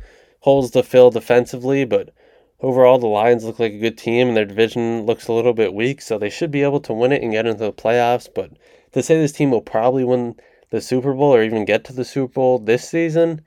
holes 0.41 0.71
to 0.71 0.83
fill 0.83 1.11
defensively, 1.11 1.85
but 1.85 2.13
overall, 2.61 2.97
the 2.97 3.07
Lions 3.07 3.43
look 3.43 3.59
like 3.59 3.73
a 3.73 3.79
good 3.79 3.97
team, 3.97 4.29
and 4.29 4.37
their 4.37 4.45
division 4.45 5.05
looks 5.05 5.27
a 5.27 5.33
little 5.33 5.53
bit 5.53 5.73
weak, 5.73 6.01
so 6.01 6.17
they 6.17 6.29
should 6.29 6.51
be 6.51 6.63
able 6.63 6.79
to 6.81 6.93
win 6.93 7.11
it 7.11 7.21
and 7.21 7.31
get 7.31 7.45
into 7.45 7.63
the 7.63 7.73
playoffs. 7.73 8.27
But 8.33 8.51
to 8.93 9.03
say 9.03 9.19
this 9.19 9.31
team 9.31 9.51
will 9.51 9.61
probably 9.61 10.03
win 10.03 10.35
the 10.71 10.81
Super 10.81 11.13
Bowl 11.13 11.33
or 11.33 11.43
even 11.43 11.65
get 11.65 11.83
to 11.85 11.93
the 11.93 12.05
Super 12.05 12.33
Bowl 12.33 12.59
this 12.59 12.87
season 12.87 13.41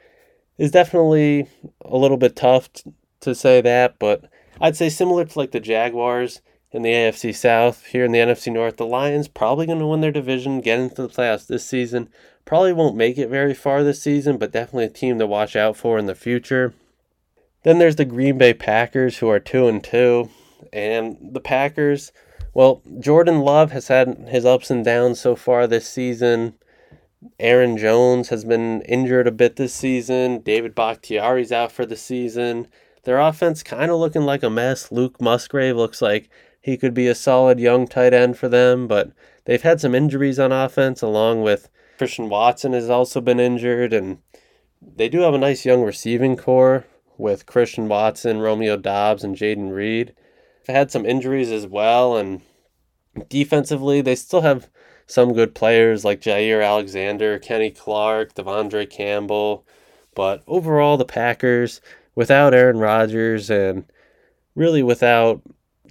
is 0.59 0.70
definitely 0.70 1.48
a 1.85 1.96
little 1.96 2.16
bit 2.16 2.37
tough 2.37 2.68
to 3.20 3.35
say 3.35 3.61
that. 3.61 3.98
But 3.98 4.29
I'd 4.62 4.77
say 4.77 4.88
similar 4.88 5.27
to 5.27 5.38
like 5.38 5.51
the 5.51 5.61
Jaguars, 5.61 6.40
in 6.72 6.83
the 6.83 6.90
AFC 6.90 7.35
South. 7.35 7.87
Here 7.87 8.05
in 8.05 8.12
the 8.12 8.18
NFC 8.18 8.53
North, 8.53 8.79
the 8.79 8.87
Lions 8.87 9.29
probably 9.29 9.66
going 9.66 9.79
to 9.79 9.87
win 9.87 10.01
their 10.01 10.11
division, 10.11 10.61
get 10.61 10.79
into 10.79 11.03
the 11.03 11.09
playoffs 11.09 11.46
this 11.46 11.64
season. 11.64 12.09
Probably 12.44 12.72
won't 12.72 12.96
make 12.96 13.18
it 13.18 13.29
very 13.29 13.55
far 13.55 13.85
this 13.85 14.03
season, 14.03 14.38
but 14.38 14.53
definitely 14.53 14.85
a 14.85 14.88
team 14.88 15.18
to 15.18 15.27
watch 15.27 15.55
out 15.55 15.77
for 15.77 15.98
in 15.98 16.07
the 16.07 16.14
future. 16.14 16.75
Then 17.62 17.79
there's 17.79 17.96
the 17.96 18.05
Green 18.05 18.38
Bay 18.38 18.55
Packers, 18.55 19.18
who 19.18 19.29
are 19.29 19.38
two 19.38 19.68
and 19.68 19.85
two, 19.85 20.31
and 20.72 21.16
the 21.20 21.40
Packers. 21.40 22.11
Well, 22.55 22.83
Jordan 22.98 23.40
Love 23.40 23.70
has 23.70 23.88
had 23.88 24.27
his 24.29 24.44
ups 24.44 24.70
and 24.70 24.85
downs 24.85 25.20
so 25.20 25.37
far 25.37 25.66
this 25.66 25.88
season. 25.88 26.55
Aaron 27.38 27.79
Jones 27.79 28.31
has 28.31 28.44
been 28.44 28.83
injured 28.83 29.29
a 29.29 29.33
bit 29.33 29.55
this 29.55 29.72
season. 29.72 30.40
David 30.40 30.75
Bakhtiari's 30.75 31.53
out 31.53 31.70
for 31.70 31.87
the 31.87 31.96
season. 31.96 32.66
Their 33.05 33.19
offense 33.19 33.62
kind 33.62 33.91
of 33.91 33.99
looking 33.99 34.23
like 34.23 34.43
a 34.43 34.51
mess. 34.51 34.93
Luke 34.93 35.21
Musgrave 35.21 35.77
looks 35.77 36.01
like 36.01 36.29
he 36.61 36.77
could 36.77 36.95
be 36.95 37.09
a 37.09 37.15
solid 37.15 37.59
young 37.59 37.87
tight 37.88 38.15
end 38.15 38.38
for 38.38 38.49
them, 38.49 38.87
but 38.87 39.12
they've 39.45 39.62
had 39.62 39.81
some 39.81 39.95
injuries 39.95 40.38
on 40.38 40.53
offense, 40.53 41.03
along 41.03 41.43
with 41.43 41.69
Christian 41.99 42.29
Watson 42.29 42.73
has 42.73 42.88
also 42.88 43.21
been 43.21 43.41
injured, 43.41 43.93
and 43.93 44.19
they 44.81 45.09
do 45.09 45.21
have 45.21 45.35
a 45.35 45.38
nice 45.38 45.65
young 45.65 45.83
receiving 45.83 46.37
core 46.37 46.85
with 47.19 47.47
Christian 47.47 47.88
Watson, 47.88 48.41
Romeo 48.41 48.77
Doubs, 48.77 49.25
and 49.25 49.37
Jayden 49.37 49.73
Reed. 49.73 50.15
They've 50.67 50.77
had 50.77 50.91
some 50.91 51.05
injuries 51.05 51.51
as 51.51 51.67
well, 51.67 52.17
and 52.17 52.43
defensively, 53.29 54.01
they 54.01 54.15
still 54.15 54.41
have 54.43 54.69
some 55.07 55.33
good 55.33 55.55
players 55.55 56.05
like 56.05 56.21
Jaire 56.21 56.65
Alexander, 56.65 57.38
Kenny 57.38 57.71
Clark, 57.71 58.35
De'Vondre 58.35 58.88
Campbell. 58.88 59.67
But 60.15 60.43
overall, 60.47 60.97
the 60.97 61.05
Packers, 61.05 61.81
without 62.14 62.55
Aaron 62.55 62.79
Rodgers 62.79 63.51
and 63.51 63.85
really 64.55 64.83
without 64.83 65.42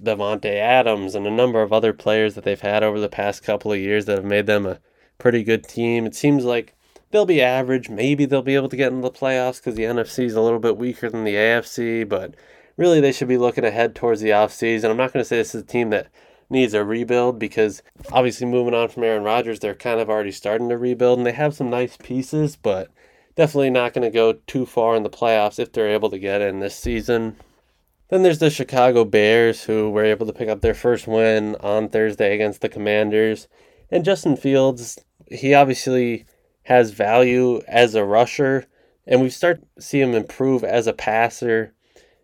Davante 0.02 0.56
Adams 0.56 1.14
and 1.14 1.26
a 1.26 1.30
number 1.30 1.62
of 1.62 1.72
other 1.72 1.92
players 1.92 2.34
that 2.34 2.44
they've 2.44 2.60
had 2.60 2.82
over 2.82 2.98
the 2.98 3.08
past 3.08 3.42
couple 3.42 3.72
of 3.72 3.78
years 3.78 4.06
that 4.06 4.18
have 4.18 4.24
made 4.24 4.46
them 4.46 4.66
a 4.66 4.80
pretty 5.18 5.44
good 5.44 5.64
team, 5.64 6.06
it 6.06 6.14
seems 6.14 6.44
like 6.44 6.74
they'll 7.10 7.26
be 7.26 7.42
average. 7.42 7.88
Maybe 7.88 8.24
they'll 8.24 8.42
be 8.42 8.56
able 8.56 8.68
to 8.68 8.76
get 8.76 8.92
into 8.92 9.02
the 9.02 9.10
playoffs 9.10 9.56
because 9.56 9.76
the 9.76 9.84
NFC 9.84 10.24
is 10.24 10.34
a 10.34 10.40
little 10.40 10.58
bit 10.58 10.76
weaker 10.76 11.08
than 11.08 11.24
the 11.24 11.34
AFC, 11.34 12.08
but 12.08 12.34
really 12.76 13.00
they 13.00 13.12
should 13.12 13.28
be 13.28 13.38
looking 13.38 13.64
ahead 13.64 13.94
towards 13.94 14.20
the 14.20 14.30
offseason. 14.30 14.90
I'm 14.90 14.96
not 14.96 15.12
going 15.12 15.22
to 15.22 15.28
say 15.28 15.36
this 15.36 15.54
is 15.54 15.62
a 15.62 15.66
team 15.66 15.90
that 15.90 16.08
needs 16.50 16.74
a 16.74 16.84
rebuild 16.84 17.38
because 17.38 17.82
obviously 18.10 18.46
moving 18.46 18.74
on 18.74 18.88
from 18.88 19.04
Aaron 19.04 19.22
Rodgers, 19.22 19.60
they're 19.60 19.74
kind 19.74 20.00
of 20.00 20.10
already 20.10 20.32
starting 20.32 20.68
to 20.68 20.78
rebuild 20.78 21.18
and 21.18 21.26
they 21.26 21.32
have 21.32 21.54
some 21.54 21.70
nice 21.70 21.96
pieces, 21.96 22.56
but 22.56 22.90
definitely 23.34 23.70
not 23.70 23.92
going 23.92 24.02
to 24.02 24.10
go 24.10 24.34
too 24.46 24.66
far 24.66 24.94
in 24.94 25.02
the 25.02 25.10
playoffs 25.10 25.58
if 25.58 25.72
they're 25.72 25.88
able 25.88 26.10
to 26.10 26.18
get 26.18 26.40
in 26.40 26.60
this 26.60 26.76
season. 26.76 27.36
Then 28.08 28.22
there's 28.22 28.40
the 28.40 28.50
Chicago 28.50 29.04
Bears 29.04 29.64
who 29.64 29.90
were 29.90 30.04
able 30.04 30.26
to 30.26 30.32
pick 30.32 30.48
up 30.48 30.60
their 30.60 30.74
first 30.74 31.06
win 31.06 31.56
on 31.60 31.88
Thursday 31.88 32.34
against 32.34 32.60
the 32.60 32.68
Commanders. 32.68 33.48
And 33.90 34.04
Justin 34.04 34.36
Fields, 34.36 34.98
he 35.30 35.54
obviously 35.54 36.26
has 36.64 36.90
value 36.90 37.62
as 37.66 37.94
a 37.94 38.04
rusher, 38.04 38.66
and 39.06 39.22
we 39.22 39.30
start 39.30 39.62
to 39.76 39.82
see 39.82 40.00
him 40.00 40.14
improve 40.14 40.62
as 40.62 40.86
a 40.86 40.92
passer. 40.92 41.72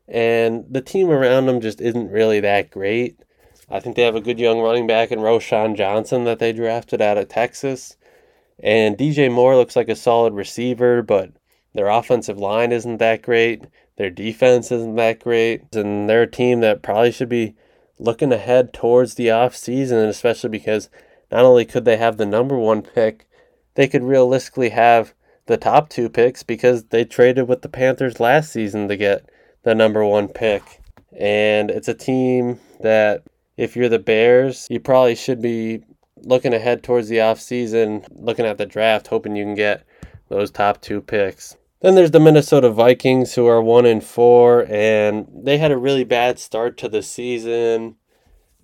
And 0.07 0.65
the 0.69 0.83
team 0.83 1.11
around 1.11 1.49
him 1.49 1.61
just 1.61 1.81
isn't 1.81 2.11
really 2.11 2.41
that 2.41 2.71
great. 2.71 3.19
I 3.71 3.81
think 3.81 3.97
they 3.97 4.03
have 4.03 4.17
a 4.17 4.21
good 4.21 4.39
young 4.39 4.61
running 4.61 4.87
back 4.87 5.11
in 5.11 5.19
Roschon 5.19 5.77
Johnson 5.77 6.25
that 6.25 6.39
they 6.39 6.53
drafted 6.53 7.03
out 7.03 7.19
of 7.19 7.29
Texas. 7.29 7.97
And 8.61 8.97
DJ 8.97 9.31
Moore 9.31 9.57
looks 9.57 9.77
like 9.77 9.89
a 9.89 9.97
solid 9.97 10.35
receiver, 10.35 11.03
but 11.03 11.33
their 11.75 11.89
offensive 11.89 12.39
line 12.39 12.73
isn't 12.73 12.99
that 12.99 13.23
great. 13.23 13.65
Their 13.97 14.11
defense 14.11 14.73
isn't 14.73 14.97
that 14.97 15.21
great. 15.21 15.75
And 15.75 16.09
they're 16.09 16.23
a 16.23 16.31
team 16.31 16.61
that 16.61 16.83
probably 16.83 17.13
should 17.13 17.29
be 17.29 17.55
looking 17.99 18.33
ahead 18.33 18.73
towards 18.73 19.15
the 19.15 19.27
offseason, 19.27 20.09
especially 20.09 20.51
because 20.51 20.89
not 21.31 21.45
only 21.45 21.65
could 21.65 21.85
they 21.85 21.97
have 21.97 22.17
the 22.17 22.27
number 22.27 22.57
one 22.59 22.83
pick, 22.83 23.29
they 23.75 23.87
could 23.87 24.03
realistically 24.03 24.71
have 24.71 25.15
the 25.47 25.57
top 25.57 25.89
two 25.89 26.09
picks 26.09 26.43
because 26.43 26.85
they 26.85 27.05
traded 27.05 27.49
with 27.49 27.63
the 27.63 27.69
Panthers 27.69 28.21
last 28.21 28.53
season 28.53 28.89
to 28.89 28.97
get 28.97 29.29
the 29.63 29.75
number 29.75 30.05
one 30.05 30.29
pick. 30.29 30.81
And 31.19 31.71
it's 31.71 31.89
a 31.89 31.95
team 31.95 32.61
that 32.81 33.23
if 33.57 33.77
you're 33.77 33.89
the 33.89 33.99
Bears, 33.99 34.67
you 34.71 34.79
probably 34.79 35.15
should 35.15 35.43
be 35.43 35.83
looking 36.25 36.55
ahead 36.55 36.83
towards 36.83 37.09
the 37.09 37.17
offseason, 37.17 38.07
looking 38.11 38.47
at 38.47 38.59
the 38.59 38.67
draft, 38.67 39.09
hoping 39.09 39.37
you 39.37 39.45
can 39.45 39.55
get 39.55 39.85
those 40.29 40.51
top 40.51 40.81
two 40.81 41.01
picks. 41.01 41.57
Then 41.81 41.95
there's 41.95 42.11
the 42.11 42.21
Minnesota 42.21 42.71
Vikings, 42.71 43.35
who 43.35 43.47
are 43.47 43.63
one 43.63 43.87
and 43.87 44.03
four, 44.03 44.67
and 44.69 45.29
they 45.33 45.59
had 45.59 45.71
a 45.71 45.79
really 45.79 46.05
bad 46.05 46.39
start 46.39 46.77
to 46.79 46.89
the 46.89 47.03
season. 47.03 47.97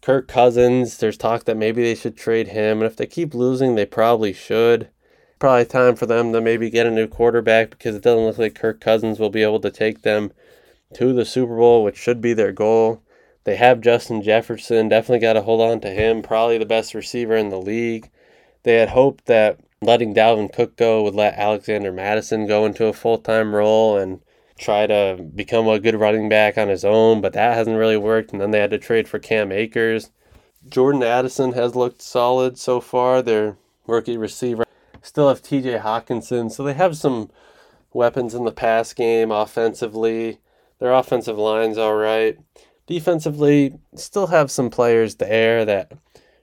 Kirk 0.02 0.26
Cousins, 0.26 0.98
there's 0.98 1.16
talk 1.16 1.44
that 1.44 1.56
maybe 1.56 1.82
they 1.82 1.94
should 1.94 2.16
trade 2.16 2.48
him, 2.48 2.78
and 2.78 2.90
if 2.90 2.96
they 2.96 3.06
keep 3.06 3.32
losing, 3.32 3.74
they 3.74 3.86
probably 3.86 4.32
should. 4.32 4.90
Probably 5.38 5.64
time 5.64 5.94
for 5.94 6.06
them 6.06 6.32
to 6.32 6.40
maybe 6.40 6.70
get 6.70 6.86
a 6.86 6.90
new 6.90 7.06
quarterback 7.06 7.70
because 7.70 7.94
it 7.94 8.02
doesn't 8.02 8.24
look 8.24 8.38
like 8.38 8.54
Kirk 8.54 8.80
Cousins 8.80 9.18
will 9.18 9.30
be 9.30 9.42
able 9.42 9.60
to 9.60 9.70
take 9.70 10.02
them 10.02 10.32
to 10.94 11.12
the 11.12 11.24
Super 11.24 11.56
Bowl, 11.56 11.84
which 11.84 11.96
should 11.96 12.20
be 12.20 12.34
their 12.34 12.52
goal. 12.52 13.02
They 13.44 13.56
have 13.56 13.82
Justin 13.82 14.22
Jefferson. 14.22 14.88
Definitely 14.88 15.20
got 15.20 15.34
to 15.34 15.42
hold 15.42 15.60
on 15.60 15.80
to 15.80 15.90
him. 15.90 16.22
Probably 16.22 16.58
the 16.58 16.66
best 16.66 16.94
receiver 16.94 17.36
in 17.36 17.50
the 17.50 17.60
league. 17.60 18.10
They 18.62 18.76
had 18.76 18.88
hoped 18.88 19.26
that 19.26 19.60
letting 19.82 20.14
Dalvin 20.14 20.52
Cook 20.52 20.76
go 20.76 21.02
would 21.02 21.14
let 21.14 21.34
Alexander 21.34 21.92
Mattison 21.92 22.46
go 22.46 22.64
into 22.64 22.86
a 22.86 22.94
full 22.94 23.18
time 23.18 23.54
role 23.54 23.98
and 23.98 24.20
try 24.58 24.86
to 24.86 25.22
become 25.34 25.68
a 25.68 25.78
good 25.78 25.94
running 25.94 26.28
back 26.28 26.56
on 26.56 26.68
his 26.68 26.84
own, 26.84 27.20
but 27.20 27.34
that 27.34 27.54
hasn't 27.54 27.76
really 27.76 27.98
worked. 27.98 28.32
And 28.32 28.40
then 28.40 28.50
they 28.50 28.60
had 28.60 28.70
to 28.70 28.78
trade 28.78 29.08
for 29.08 29.18
Cam 29.18 29.52
Akers. 29.52 30.10
Jordan 30.66 31.02
Addison 31.02 31.52
has 31.52 31.76
looked 31.76 32.00
solid 32.00 32.58
so 32.58 32.80
far. 32.80 33.20
Their 33.20 33.58
rookie 33.86 34.16
receiver 34.16 34.64
still 35.02 35.28
have 35.28 35.42
TJ 35.42 35.82
Hockenson, 35.82 36.50
so 36.50 36.62
they 36.62 36.72
have 36.72 36.96
some 36.96 37.30
weapons 37.92 38.32
in 38.34 38.44
the 38.44 38.52
pass 38.52 38.94
game 38.94 39.30
offensively. 39.30 40.38
Their 40.78 40.94
offensive 40.94 41.36
line's 41.36 41.76
all 41.76 41.94
right 41.94 42.38
defensively, 42.86 43.78
still 43.94 44.28
have 44.28 44.50
some 44.50 44.70
players 44.70 45.16
there 45.16 45.64
that 45.64 45.92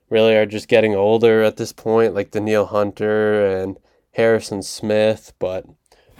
really 0.10 0.36
are 0.36 0.46
just 0.46 0.68
getting 0.68 0.96
older 0.96 1.42
at 1.42 1.58
this 1.58 1.74
point, 1.74 2.14
like 2.14 2.32
Danielle 2.32 2.66
Hunter 2.66 3.46
and 3.46 3.78
Harrison 4.12 4.62
Smith. 4.62 5.34
But 5.40 5.66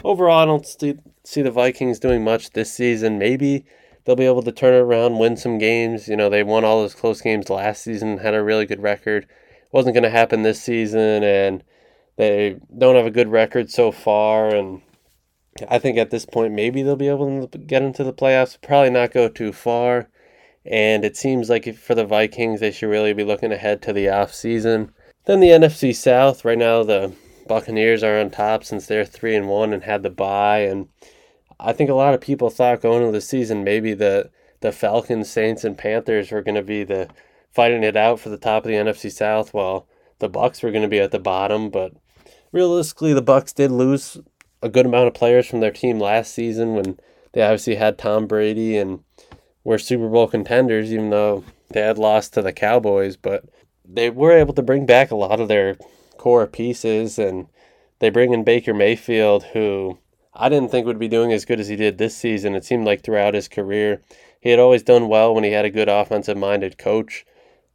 overall, 0.04 0.40
I 0.40 0.46
don't 0.46 0.66
see, 0.66 0.98
see 1.24 1.42
the 1.42 1.52
Vikings 1.52 2.00
doing 2.00 2.24
much 2.24 2.52
this 2.52 2.74
season. 2.74 3.20
Maybe 3.20 3.66
they'll 4.06 4.16
be 4.16 4.26
able 4.26 4.44
to 4.44 4.52
turn 4.52 4.74
it 4.74 4.78
around, 4.78 5.20
win 5.20 5.38
some 5.38 5.58
games. 5.58 6.08
You 6.08 6.16
know, 6.16 6.30
they 6.30 6.44
won 6.44 6.64
all 6.64 6.82
those 6.82 6.96
close 6.96 7.22
games 7.22 7.50
last 7.50 7.84
season, 7.84 8.20
had 8.20 8.34
a 8.34 8.44
really 8.44 8.66
good 8.66 8.82
record. 8.82 9.28
Wasn't 9.72 9.94
going 9.94 10.04
to 10.04 10.10
happen 10.10 10.42
this 10.42 10.62
season, 10.62 11.24
and 11.24 11.64
they 12.18 12.58
don't 12.78 12.96
have 12.96 13.06
a 13.06 13.12
good 13.12 13.30
record 13.30 13.70
so 13.70 13.92
far. 13.92 14.54
And 14.54 14.82
I 15.70 15.80
think 15.80 15.98
at 15.98 16.12
this 16.12 16.26
point, 16.26 16.54
maybe 16.54 16.82
they'll 16.82 16.96
be 16.96 17.10
able 17.10 17.48
to 17.48 17.58
get 17.58 17.82
into 17.82 18.04
the 18.04 18.14
playoffs. 18.14 18.60
Probably 18.62 18.90
not 18.90 19.12
go 19.12 19.28
too 19.28 19.52
far. 19.52 20.10
And 20.66 21.04
it 21.04 21.18
seems 21.18 21.50
like 21.50 21.76
for 21.76 21.96
the 21.96 22.06
Vikings, 22.06 22.60
they 22.60 22.72
should 22.72 22.90
really 22.90 23.14
be 23.14 23.24
looking 23.24 23.52
ahead 23.52 23.82
to 23.82 23.94
the 23.94 24.10
off 24.10 24.34
season. 24.34 24.92
Then 25.26 25.40
the 25.40 25.50
NFC 25.50 25.96
South. 25.96 26.46
Right 26.46 26.58
now, 26.58 26.84
the 26.84 27.14
Buccaneers 27.48 28.04
are 28.04 28.20
on 28.20 28.30
top 28.30 28.64
since 28.64 28.86
they're 28.86 29.06
three 29.06 29.36
and 29.36 29.50
one 29.50 29.74
and 29.74 29.84
had 29.84 30.04
the 30.04 30.10
bye. 30.10 30.60
And 30.60 30.88
I 31.60 31.74
think 31.74 31.90
a 31.90 31.96
lot 31.96 32.14
of 32.14 32.22
people 32.22 32.50
thought 32.50 32.82
going 32.82 33.02
into 33.02 33.12
the 33.12 33.22
season 33.22 33.64
maybe 33.64 33.94
the 33.94 34.30
the 34.62 34.72
Falcons, 34.72 35.30
Saints, 35.30 35.64
and 35.64 35.76
Panthers 35.78 36.32
were 36.32 36.44
going 36.44 36.56
to 36.56 36.62
be 36.62 36.84
the 36.84 37.10
fighting 37.52 37.84
it 37.84 37.98
out 37.98 38.20
for 38.20 38.30
the 38.30 38.38
top 38.38 38.64
of 38.64 38.70
the 38.70 38.76
NFC 38.76 39.12
South, 39.12 39.54
while 39.54 39.88
the 40.20 40.30
Bucks 40.30 40.62
were 40.62 40.72
going 40.72 40.84
to 40.84 40.88
be 40.88 41.00
at 41.00 41.12
the 41.12 41.20
bottom. 41.20 41.70
But 41.72 41.94
realistically, 42.52 43.14
the 43.14 43.24
Bucks 43.24 43.54
did 43.54 43.72
lose 43.72 44.20
a 44.62 44.70
good 44.70 44.86
amount 44.86 45.08
of 45.08 45.14
players 45.14 45.48
from 45.48 45.60
their 45.60 45.72
team 45.72 46.00
last 46.00 46.34
season 46.34 46.76
when 46.76 47.00
they 47.34 47.42
obviously 47.42 47.76
had 47.76 47.98
Tom 47.98 48.28
Brady 48.28 48.78
and 48.78 49.04
were 49.64 49.78
Super 49.78 50.10
Bowl 50.10 50.28
contenders, 50.28 50.92
even 50.92 51.10
though 51.10 51.44
they 51.70 51.82
had 51.82 51.98
lost 51.98 52.34
to 52.34 52.42
the 52.42 52.54
Cowboys. 52.54 53.16
But 53.18 53.46
they 53.86 54.10
were 54.10 54.32
able 54.32 54.54
to 54.54 54.62
bring 54.62 54.86
back 54.86 55.12
a 55.12 55.16
lot 55.16 55.40
of 55.40 55.48
their 55.48 55.78
core 56.18 56.48
pieces, 56.48 57.18
and 57.18 57.48
they 58.00 58.10
bring 58.10 58.34
in 58.34 58.44
Baker 58.44 58.74
Mayfield, 58.74 59.44
who 59.46 60.00
I 60.34 60.50
didn't 60.50 60.70
think 60.70 60.86
would 60.86 61.00
be 61.00 61.08
doing 61.08 61.32
as 61.32 61.46
good 61.46 61.60
as 61.60 61.68
he 61.68 61.76
did 61.76 61.98
this 61.98 62.16
season. 62.16 62.56
It 62.56 62.66
seemed 62.66 62.86
like 62.86 63.04
throughout 63.04 63.34
his 63.34 63.48
career, 63.48 64.02
he 64.40 64.50
had 64.50 64.60
always 64.60 64.84
done 64.84 65.08
well 65.08 65.34
when 65.34 65.44
he 65.44 65.52
had 65.52 65.66
a 65.66 65.70
good 65.72 65.90
offensive 65.90 66.38
minded 66.38 66.78
coach. 66.78 67.26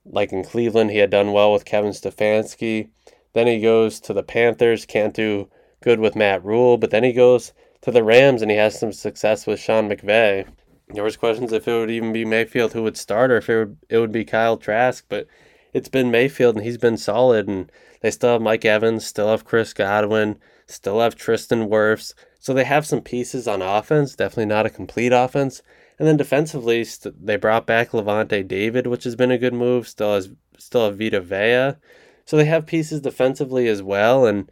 Like 0.04 0.32
in 0.32 0.44
Cleveland, 0.44 0.90
he 0.90 0.98
had 0.98 1.10
done 1.10 1.32
well 1.32 1.52
with 1.52 1.64
Kevin 1.64 1.90
Stefanski. 1.90 2.88
Then 3.32 3.46
he 3.46 3.60
goes 3.60 4.00
to 4.00 4.12
the 4.12 4.22
Panthers, 4.22 4.86
can't 4.86 5.14
do 5.14 5.48
good 5.82 6.00
with 6.00 6.16
Matt 6.16 6.44
Rhule, 6.44 6.76
but 6.78 6.90
then 6.90 7.04
he 7.04 7.12
goes 7.12 7.52
to 7.82 7.90
the 7.90 8.02
Rams 8.04 8.42
and 8.42 8.50
he 8.50 8.56
has 8.56 8.78
some 8.78 8.92
success 8.92 9.46
with 9.46 9.60
Sean 9.60 9.88
McVay. 9.88 10.46
There 10.88 11.04
was 11.04 11.16
questions 11.16 11.52
if 11.52 11.66
it 11.66 11.72
would 11.72 11.90
even 11.90 12.12
be 12.12 12.24
Mayfield 12.24 12.72
who 12.72 12.82
would 12.82 12.96
start 12.96 13.30
or 13.30 13.38
if 13.38 13.48
it 13.48 13.58
would, 13.58 13.76
it 13.88 13.98
would 13.98 14.12
be 14.12 14.24
Kyle 14.24 14.56
Trask, 14.56 15.04
but 15.08 15.26
it's 15.72 15.88
been 15.88 16.10
Mayfield 16.10 16.56
and 16.56 16.64
he's 16.64 16.78
been 16.78 16.96
solid. 16.96 17.48
And 17.48 17.70
they 18.00 18.10
still 18.10 18.32
have 18.32 18.42
Mike 18.42 18.64
Evans, 18.64 19.04
still 19.04 19.28
have 19.28 19.44
Chris 19.44 19.72
Godwin, 19.72 20.38
still 20.66 21.00
have 21.00 21.16
Tristan 21.16 21.68
Wirfs. 21.68 22.14
So 22.38 22.54
they 22.54 22.64
have 22.64 22.86
some 22.86 23.00
pieces 23.00 23.48
on 23.48 23.62
offense, 23.62 24.14
definitely 24.14 24.46
not 24.46 24.66
a 24.66 24.70
complete 24.70 25.12
offense, 25.12 25.62
And 25.98 26.06
then 26.06 26.16
defensively, 26.16 26.84
st- 26.84 27.26
they 27.26 27.36
brought 27.36 27.66
back 27.66 27.90
Lavonte 27.90 28.46
David, 28.46 28.86
which 28.86 29.04
has 29.04 29.16
been 29.16 29.30
a 29.30 29.38
good 29.38 29.54
move. 29.54 29.88
Still 29.88 30.14
has 30.14 30.30
still 30.58 30.84
have 30.84 30.98
Vita 30.98 31.20
Vea, 31.20 31.78
so 32.24 32.36
they 32.36 32.44
have 32.44 32.66
pieces 32.66 33.00
defensively 33.00 33.68
as 33.68 33.82
well. 33.82 34.26
And 34.26 34.50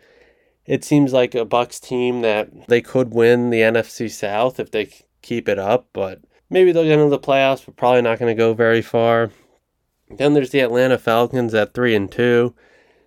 it 0.66 0.84
seems 0.84 1.12
like 1.12 1.34
a 1.34 1.44
Bucks 1.44 1.78
team 1.78 2.22
that 2.22 2.68
they 2.68 2.80
could 2.80 3.12
win 3.12 3.50
the 3.50 3.60
NFC 3.60 4.10
South 4.10 4.58
if 4.58 4.70
they 4.70 4.90
keep 5.22 5.48
it 5.48 5.58
up, 5.58 5.88
but 5.92 6.20
maybe 6.48 6.72
they'll 6.72 6.84
get 6.84 6.98
into 6.98 7.10
the 7.10 7.18
playoffs, 7.18 7.64
but 7.64 7.76
probably 7.76 8.02
not 8.02 8.18
going 8.18 8.34
to 8.34 8.38
go 8.38 8.54
very 8.54 8.82
far. 8.82 9.30
Then 10.10 10.34
there's 10.34 10.50
the 10.50 10.60
Atlanta 10.60 10.98
Falcons 10.98 11.54
at 11.54 11.74
three 11.74 11.94
and 11.94 12.10
two. 12.10 12.54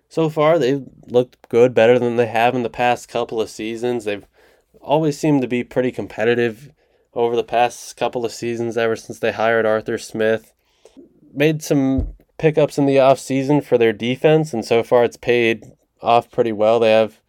So 0.08 0.28
far, 0.28 0.58
they've 0.58 0.84
looked 1.06 1.48
good, 1.48 1.74
better 1.74 1.98
than 1.98 2.16
they 2.16 2.26
have 2.26 2.54
in 2.54 2.62
the 2.62 2.70
past 2.70 3.08
couple 3.08 3.40
of 3.40 3.50
seasons. 3.50 4.04
They've 4.04 4.26
always 4.80 5.18
seemed 5.18 5.42
to 5.42 5.48
be 5.48 5.64
pretty 5.64 5.92
competitive 5.92 6.72
over 7.14 7.36
the 7.36 7.44
past 7.44 7.96
couple 7.96 8.24
of 8.24 8.32
seasons 8.32 8.76
ever 8.76 8.96
since 8.96 9.18
they 9.18 9.32
hired 9.32 9.66
Arthur 9.66 9.98
Smith. 9.98 10.54
Made 11.34 11.62
some 11.62 12.14
pickups 12.38 12.78
in 12.78 12.86
the 12.86 12.96
offseason 12.96 13.62
for 13.62 13.76
their 13.76 13.92
defense, 13.92 14.54
and 14.54 14.64
so 14.64 14.82
far 14.82 15.04
it's 15.04 15.16
paid 15.16 15.72
off 16.00 16.30
pretty 16.30 16.52
well. 16.52 16.80
They 16.80 16.92
have 16.92 17.20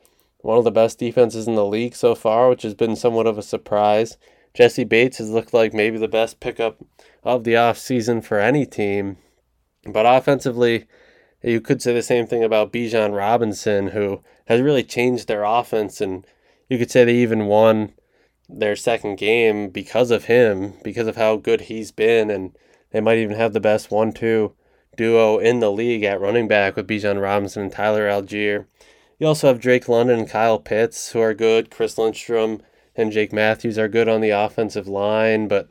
one 0.42 0.58
of 0.58 0.64
the 0.64 0.72
best 0.72 1.00
defenses 1.00 1.48
in 1.48 1.56
the 1.56 1.66
league 1.66 1.96
so 1.96 2.16
far, 2.16 2.50
which 2.50 2.64
has 2.64 2.74
been 2.74 2.96
somewhat 2.96 3.28
of 3.28 3.38
a 3.38 3.44
surprise. 3.44 4.18
Jessie 4.54 4.84
Bates 4.84 5.18
has 5.18 5.30
looked 5.30 5.54
like 5.54 5.74
maybe 5.74 5.98
the 5.98 6.08
best 6.08 6.40
pickup 6.40 6.80
of 7.24 7.44
the 7.44 7.54
offseason 7.54 8.24
for 8.24 8.40
any 8.40 8.66
team. 8.66 9.18
But 9.86 10.06
offensively, 10.06 10.86
you 11.42 11.62
could 11.62 11.82
say 11.82 11.94
the 11.94 12.02
same 12.02 12.28
thing 12.28 12.44
about 12.44 12.74
Bijan 12.74 13.16
Robinson, 13.16 13.88
who 13.90 14.22
has 14.48 14.62
really 14.62 14.84
changed 14.84 15.28
their 15.28 15.44
offense, 15.44 16.02
and 16.02 16.26
you 16.68 16.78
could 16.78 16.92
say 16.92 17.06
they 17.06 17.16
even 17.16 17.46
won 17.46 17.94
their 18.48 18.76
second 18.76 19.18
game 19.18 19.70
because 19.70 20.12
of 20.12 20.26
him, 20.26 20.74
because 20.84 21.08
of 21.08 21.16
how 21.16 21.36
good 21.38 21.62
he's 21.62 21.92
been, 21.92 22.30
and 22.30 22.58
they 22.92 23.00
might 23.00 23.20
even 23.20 23.36
have 23.36 23.54
the 23.54 23.60
best 23.60 23.92
one-two 23.92 24.54
duo 24.98 25.38
in 25.38 25.60
the 25.60 25.72
league 25.72 26.04
at 26.04 26.20
running 26.20 26.48
back 26.48 26.76
with 26.76 26.88
Bijan 26.88 27.22
Robinson 27.22 27.64
and 27.64 27.72
Tyler 27.72 28.10
Allgeier. 28.10 28.66
You 29.20 29.28
also 29.28 29.48
have 29.48 29.60
Drake 29.60 29.90
London 29.90 30.20
and 30.20 30.30
Kyle 30.30 30.60
Pitts, 30.60 31.12
who 31.12 31.20
are 31.20 31.34
good. 31.34 31.70
Chris 31.70 31.98
Lindstrom 31.98 32.62
and 32.96 33.12
Jake 33.12 33.34
Matthews 33.34 33.78
are 33.78 33.90
good 33.90 34.08
on 34.08 34.22
the 34.22 34.30
offensive 34.30 34.88
line, 34.88 35.50
but 35.50 35.70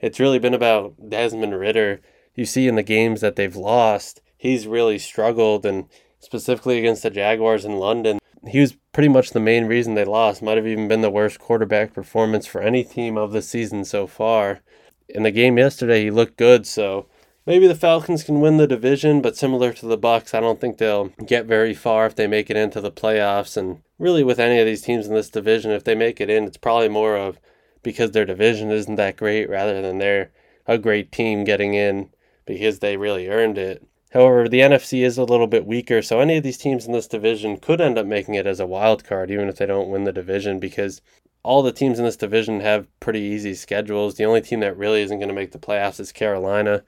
it's 0.00 0.20
really 0.20 0.38
been 0.38 0.52
about 0.52 1.08
Desmond 1.08 1.58
Ridder. 1.58 2.02
You 2.34 2.44
see 2.44 2.68
in 2.68 2.74
the 2.74 2.82
games 2.82 3.22
that 3.22 3.36
they've 3.36 3.56
lost, 3.56 4.20
he's 4.36 4.66
really 4.66 4.98
struggled, 4.98 5.64
and 5.64 5.86
specifically 6.18 6.78
against 6.78 7.02
the 7.02 7.08
Jaguars 7.08 7.64
in 7.64 7.78
London, 7.78 8.18
he 8.46 8.60
was 8.60 8.76
pretty 8.92 9.08
much 9.08 9.30
the 9.30 9.40
main 9.40 9.64
reason 9.64 9.94
they 9.94 10.04
lost. 10.04 10.42
Might 10.42 10.58
have 10.58 10.66
even 10.66 10.86
been 10.86 11.00
the 11.00 11.08
worst 11.08 11.38
quarterback 11.38 11.94
performance 11.94 12.46
for 12.46 12.60
any 12.60 12.84
team 12.84 13.16
of 13.16 13.32
the 13.32 13.40
season 13.40 13.86
so 13.86 14.06
far. 14.06 14.60
In 15.08 15.22
the 15.22 15.30
game 15.30 15.56
yesterday, 15.56 16.04
he 16.04 16.10
looked 16.10 16.36
good, 16.36 16.66
so 16.66 17.06
maybe 17.46 17.66
the 17.66 17.74
Falcons 17.74 18.22
can 18.22 18.40
win 18.40 18.56
the 18.56 18.66
division, 18.66 19.20
but 19.20 19.36
similar 19.36 19.72
to 19.72 19.86
the 19.86 19.96
Bucks, 19.96 20.34
I 20.34 20.40
don't 20.40 20.60
think 20.60 20.78
they'll 20.78 21.08
get 21.26 21.46
very 21.46 21.74
far 21.74 22.06
if 22.06 22.16
they 22.16 22.26
make 22.26 22.50
it 22.50 22.56
into 22.56 22.80
the 22.80 22.92
playoffs. 22.92 23.56
And 23.56 23.82
really, 23.98 24.22
with 24.22 24.38
any 24.38 24.58
of 24.58 24.66
these 24.66 24.82
teams 24.82 25.06
in 25.06 25.14
this 25.14 25.30
division, 25.30 25.70
if 25.70 25.84
they 25.84 25.94
make 25.94 26.20
it 26.20 26.30
in, 26.30 26.44
it's 26.44 26.56
probably 26.56 26.88
more 26.88 27.16
of 27.16 27.40
because 27.82 28.10
their 28.10 28.26
division 28.26 28.70
isn't 28.70 28.96
that 28.96 29.16
great 29.16 29.48
rather 29.48 29.80
than 29.80 29.98
they're 29.98 30.30
a 30.66 30.78
great 30.78 31.10
team 31.12 31.44
getting 31.44 31.74
in 31.74 32.10
because 32.44 32.78
they 32.78 32.96
really 32.96 33.28
earned 33.28 33.58
it. 33.58 33.86
However, 34.12 34.48
the 34.48 34.60
NFC 34.60 35.04
is 35.04 35.18
a 35.18 35.24
little 35.24 35.46
bit 35.46 35.66
weaker, 35.66 36.02
so 36.02 36.18
any 36.18 36.36
of 36.36 36.42
these 36.42 36.58
teams 36.58 36.84
in 36.84 36.92
this 36.92 37.06
division 37.06 37.56
could 37.56 37.80
end 37.80 37.96
up 37.96 38.06
making 38.06 38.34
it 38.34 38.46
as 38.46 38.58
a 38.58 38.66
wild 38.66 39.04
card, 39.04 39.30
even 39.30 39.48
if 39.48 39.56
they 39.56 39.66
don't 39.66 39.88
win 39.88 40.02
the 40.02 40.12
division, 40.12 40.58
because 40.58 41.00
all 41.44 41.62
the 41.62 41.72
teams 41.72 41.98
in 41.98 42.04
this 42.04 42.16
division 42.16 42.60
have 42.60 42.88
pretty 42.98 43.20
easy 43.20 43.54
schedules. 43.54 44.16
The 44.16 44.24
only 44.24 44.40
team 44.40 44.60
that 44.60 44.76
really 44.76 45.00
isn't 45.02 45.18
going 45.18 45.28
to 45.28 45.34
make 45.34 45.52
the 45.52 45.58
playoffs 45.58 46.00
is 46.00 46.10
Carolina. 46.10 46.82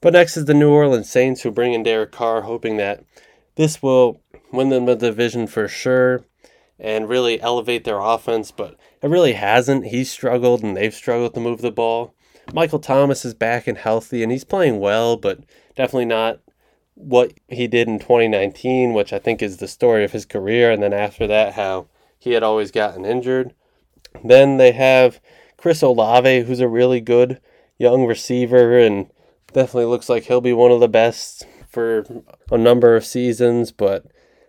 But 0.00 0.12
next 0.12 0.36
is 0.36 0.44
the 0.44 0.54
New 0.54 0.70
Orleans 0.70 1.10
Saints, 1.10 1.42
who 1.42 1.50
bring 1.50 1.72
in 1.72 1.82
Derek 1.82 2.12
Carr, 2.12 2.42
hoping 2.42 2.76
that 2.76 3.04
this 3.56 3.82
will 3.82 4.20
win 4.52 4.68
them 4.68 4.86
the 4.86 4.94
division 4.94 5.46
for 5.46 5.66
sure 5.66 6.24
and 6.78 7.08
really 7.08 7.40
elevate 7.40 7.84
their 7.84 7.98
offense, 7.98 8.52
but 8.52 8.76
it 9.02 9.08
really 9.08 9.32
hasn't. 9.32 9.86
He's 9.86 10.10
struggled 10.10 10.62
and 10.62 10.76
they've 10.76 10.94
struggled 10.94 11.34
to 11.34 11.40
move 11.40 11.60
the 11.60 11.72
ball. 11.72 12.14
Michael 12.52 12.78
Thomas 12.78 13.24
is 13.24 13.34
back 13.34 13.66
and 13.66 13.76
healthy 13.76 14.22
and 14.22 14.30
he's 14.30 14.44
playing 14.44 14.78
well, 14.78 15.16
but 15.16 15.40
definitely 15.74 16.04
not 16.04 16.40
what 16.94 17.32
he 17.48 17.66
did 17.66 17.88
in 17.88 17.98
2019, 17.98 18.94
which 18.94 19.12
I 19.12 19.18
think 19.18 19.42
is 19.42 19.56
the 19.56 19.68
story 19.68 20.04
of 20.04 20.12
his 20.12 20.24
career, 20.24 20.70
and 20.70 20.82
then 20.82 20.92
after 20.92 21.26
that, 21.26 21.54
how 21.54 21.86
he 22.18 22.32
had 22.32 22.42
always 22.42 22.70
gotten 22.70 23.04
injured. 23.04 23.54
Then 24.24 24.56
they 24.56 24.72
have 24.72 25.20
Chris 25.56 25.82
Olave, 25.82 26.42
who's 26.42 26.60
a 26.60 26.68
really 26.68 27.00
good 27.00 27.40
young 27.78 28.06
receiver 28.06 28.78
and 28.78 29.10
definitely 29.52 29.86
looks 29.86 30.08
like 30.08 30.24
he'll 30.24 30.40
be 30.40 30.52
one 30.52 30.70
of 30.70 30.80
the 30.80 30.88
best 30.88 31.46
for 31.68 32.04
a 32.50 32.58
number 32.58 32.96
of 32.96 33.04
seasons, 33.04 33.72
but 33.72 34.06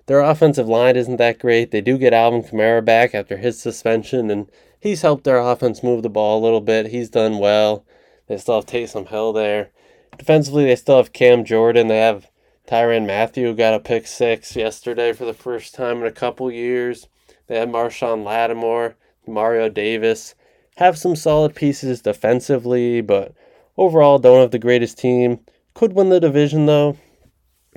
their 0.07 0.21
offensive 0.21 0.67
line 0.67 0.95
isn't 0.95 1.17
that 1.17 1.39
great. 1.39 1.71
They 1.71 1.81
do 1.81 1.97
get 1.97 2.13
Alvin 2.13 2.43
Kamara 2.43 2.83
back 2.83 3.13
after 3.13 3.37
his 3.37 3.59
suspension, 3.59 4.31
and 4.31 4.49
he's 4.79 5.01
helped 5.01 5.23
their 5.23 5.39
offense 5.39 5.83
move 5.83 6.03
the 6.03 6.09
ball 6.09 6.39
a 6.39 6.43
little 6.43 6.61
bit. 6.61 6.87
He's 6.87 7.09
done 7.09 7.37
well. 7.37 7.85
They 8.27 8.37
still 8.37 8.55
have 8.55 8.65
Taysom 8.65 9.07
Hill 9.07 9.33
there. 9.33 9.69
Defensively, 10.17 10.65
they 10.65 10.75
still 10.75 10.97
have 10.97 11.13
Cam 11.13 11.45
Jordan. 11.45 11.87
They 11.87 11.99
have 11.99 12.29
Tyrann 12.67 13.07
Mathieu 13.07 13.53
got 13.55 13.73
a 13.73 13.79
pick 13.79 14.07
six 14.07 14.55
yesterday 14.55 15.13
for 15.13 15.25
the 15.25 15.33
first 15.33 15.73
time 15.73 15.97
in 15.99 16.05
a 16.05 16.11
couple 16.11 16.51
years. 16.51 17.07
They 17.47 17.57
have 17.57 17.69
Marshon 17.69 18.23
Lattimore, 18.23 18.95
Mario 19.25 19.69
Davis. 19.69 20.35
Have 20.77 20.97
some 20.97 21.15
solid 21.15 21.55
pieces 21.55 22.01
defensively, 22.01 23.01
but 23.01 23.33
overall 23.79 24.19
don't 24.19 24.41
have 24.41 24.51
the 24.51 24.59
greatest 24.59 24.97
team. 24.97 25.39
Could 25.73 25.93
win 25.93 26.09
the 26.09 26.19
division 26.19 26.65
though. 26.65 26.97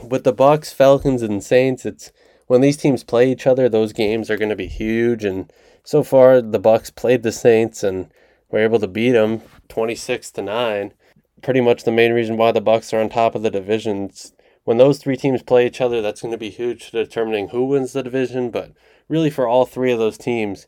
With 0.03 0.25
the 0.25 0.33
Bucks, 0.33 0.73
Falcons, 0.73 1.23
and 1.23 1.43
Saints, 1.43 1.87
it's 1.87 2.13
when 2.47 2.61
these 2.61 2.77
teams 2.77 3.05
play 3.05 3.31
each 3.31 3.47
other, 3.47 3.69
those 3.69 3.93
games 3.93 4.31
are 4.31 4.37
going 4.37 4.49
to 4.49 4.57
be 4.57 4.67
huge. 4.67 5.25
And 5.25 5.53
so 5.85 6.03
far, 6.03 6.43
the 6.43 6.59
Bucks 6.59 6.91
played 6.91 7.23
the 7.23 7.33
Saints 7.33 7.83
and 7.83 8.11
were 8.51 8.59
able 8.59 8.81
to 8.81 8.89
beat 8.89 9.13
them 9.13 9.43
twenty 9.69 9.95
six 9.95 10.31
to 10.33 10.43
nine. 10.43 10.93
Pretty 11.43 11.61
much 11.61 11.85
the 11.85 11.93
main 11.93 12.13
reason 12.13 12.37
why 12.37 12.53
the 12.53 12.61
Bucks 12.61 12.93
are 12.93 13.01
on 13.01 13.09
top 13.09 13.35
of 13.35 13.43
the 13.43 13.51
divisions 13.51 14.33
when 14.65 14.79
those 14.79 14.99
three 14.99 15.17
teams 15.17 15.43
play 15.43 15.67
each 15.67 15.81
other, 15.81 16.01
that's 16.01 16.23
going 16.23 16.33
to 16.33 16.39
be 16.39 16.51
huge 16.51 16.91
to 16.91 17.05
determining 17.05 17.49
who 17.49 17.65
wins 17.65 17.93
the 17.93 18.03
division. 18.03 18.51
But 18.51 18.73
really, 19.09 19.31
for 19.31 19.47
all 19.47 19.67
three 19.67 19.93
of 19.93 19.99
those 19.99 20.19
teams, 20.19 20.67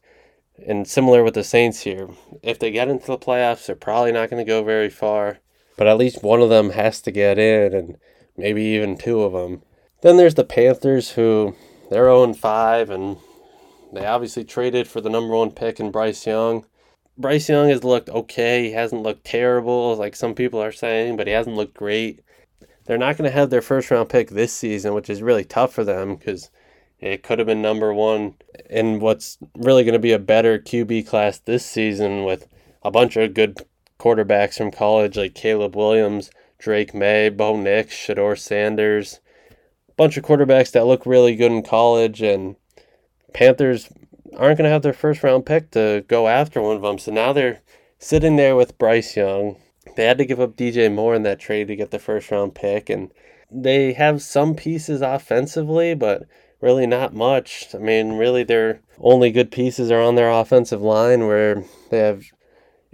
and 0.67 0.87
similar 0.87 1.25
with 1.25 1.35
the 1.35 1.45
Saints 1.45 1.83
here, 1.83 2.09
if 2.43 2.59
they 2.59 2.71
get 2.71 2.89
into 2.89 3.07
the 3.07 3.19
playoffs, 3.19 3.67
they're 3.67 3.77
probably 3.77 4.13
not 4.13 4.31
going 4.31 4.45
to 4.45 4.49
go 4.49 4.63
very 4.63 4.91
far. 4.91 5.39
But 5.77 5.87
at 5.87 5.99
least 5.99 6.23
one 6.23 6.41
of 6.41 6.51
them 6.51 6.71
has 6.71 7.01
to 7.03 7.11
get 7.11 7.39
in, 7.39 7.75
and 7.75 7.97
maybe 8.37 8.63
even 8.63 8.97
two 8.97 9.23
of 9.23 9.33
them. 9.33 9.63
Then 10.03 10.17
there's 10.17 10.35
the 10.35 10.45
Panthers, 10.45 11.13
who 11.13 11.57
they're 11.91 12.05
0 12.05 12.35
5, 12.35 12.91
and 12.91 13.17
they 13.93 14.07
obviously 14.07 14.45
traded 14.45 14.87
for 14.87 15.01
the 15.01 15.11
number 15.11 15.35
one 15.35 15.51
pick 15.51 15.81
in 15.81 15.91
Bryce 15.91 16.27
Young. 16.27 16.65
Bryce 17.19 17.49
Young 17.49 17.69
has 17.69 17.85
looked 17.85 18.09
okay. 18.09 18.65
He 18.65 18.73
hasn't 18.73 19.03
looked 19.03 19.25
terrible, 19.25 19.97
like 19.97 20.15
some 20.15 20.35
people 20.35 20.63
are 20.63 20.73
saying, 20.73 21.17
but 21.17 21.27
he 21.27 21.33
hasn't 21.33 21.57
looked 21.57 21.75
great 21.75 22.21
they're 22.85 22.99
not 22.99 23.17
going 23.17 23.31
to 23.31 23.37
have 23.37 23.51
their 23.51 23.63
first 23.63 23.91
round 23.91 24.09
pick 24.09 24.31
this 24.31 24.53
season, 24.53 24.95
which 24.95 25.09
is 25.09 25.23
really 25.23 25.45
tough 25.45 25.73
for 25.73 25.85
them 25.85 26.17
because 26.17 26.51
it 27.01 27.23
could 27.23 27.39
have 27.39 27.47
been 27.47 27.63
number 27.63 27.93
one 27.93 28.35
in 28.71 29.01
what's 29.01 29.39
really 29.57 29.85
going 29.85 29.95
to 29.95 29.99
be 29.99 30.13
a 30.13 30.19
better 30.19 30.59
QB 30.59 31.07
class 31.07 31.39
this 31.39 31.65
season 31.65 32.25
with 32.25 32.49
a 32.83 32.91
bunch 32.91 33.17
of 33.17 33.35
good 33.35 33.59
quarterbacks 33.99 34.57
from 34.57 34.71
college 34.71 35.17
like 35.17 35.35
Caleb 35.35 35.77
Williams, 35.77 36.31
Drake 36.59 36.95
Maye, 36.95 37.29
Bo 37.29 37.57
Nix, 37.57 37.95
Shedeur 37.95 38.39
Sanders. 38.39 39.21
A 39.89 39.93
bunch 39.97 40.17
of 40.17 40.25
quarterbacks 40.25 40.73
that 40.73 40.87
look 40.87 41.07
really 41.07 41.37
good 41.37 41.53
in 41.53 41.63
college, 41.63 42.21
and 42.21 42.57
Panthers 43.33 43.89
aren't 44.37 44.59
going 44.59 44.65
to 44.65 44.71
have 44.71 44.83
their 44.83 44.93
first 44.93 45.23
round 45.23 45.47
pick 45.47 45.71
to 45.73 46.05
go 46.09 46.27
after 46.27 46.61
one 46.61 46.77
of 46.77 46.83
them. 46.83 46.99
So 46.99 47.13
now 47.13 47.33
they're 47.33 47.61
sitting 47.99 48.37
there 48.37 48.57
with 48.57 48.79
Bryce 48.79 49.17
Young, 49.17 49.57
they 49.97 50.05
had 50.05 50.19
to 50.19 50.27
give 50.27 50.41
up 50.41 50.57
DJ 50.57 50.93
Moore 50.93 51.15
in 51.15 51.23
that 51.23 51.39
trade 51.39 51.69
to 51.69 51.77
get 51.77 51.91
the 51.91 51.99
first 51.99 52.31
round 52.31 52.55
pick, 52.55 52.91
and 52.91 53.13
they 53.51 53.93
have 53.93 54.23
some 54.23 54.55
pieces 54.55 55.03
offensively, 55.03 55.95
but 55.95 56.27
really 56.61 56.87
not 56.87 57.15
much. 57.15 57.67
I 57.75 57.79
mean, 57.79 58.15
really, 58.15 58.45
their 58.45 58.81
only 58.99 59.31
good 59.31 59.51
pieces 59.51 59.91
are 59.91 60.01
on 60.01 60.15
their 60.15 60.31
offensive 60.31 60.83
line, 60.83 61.27
where 61.27 61.65
they 61.91 61.99
have 61.99 62.25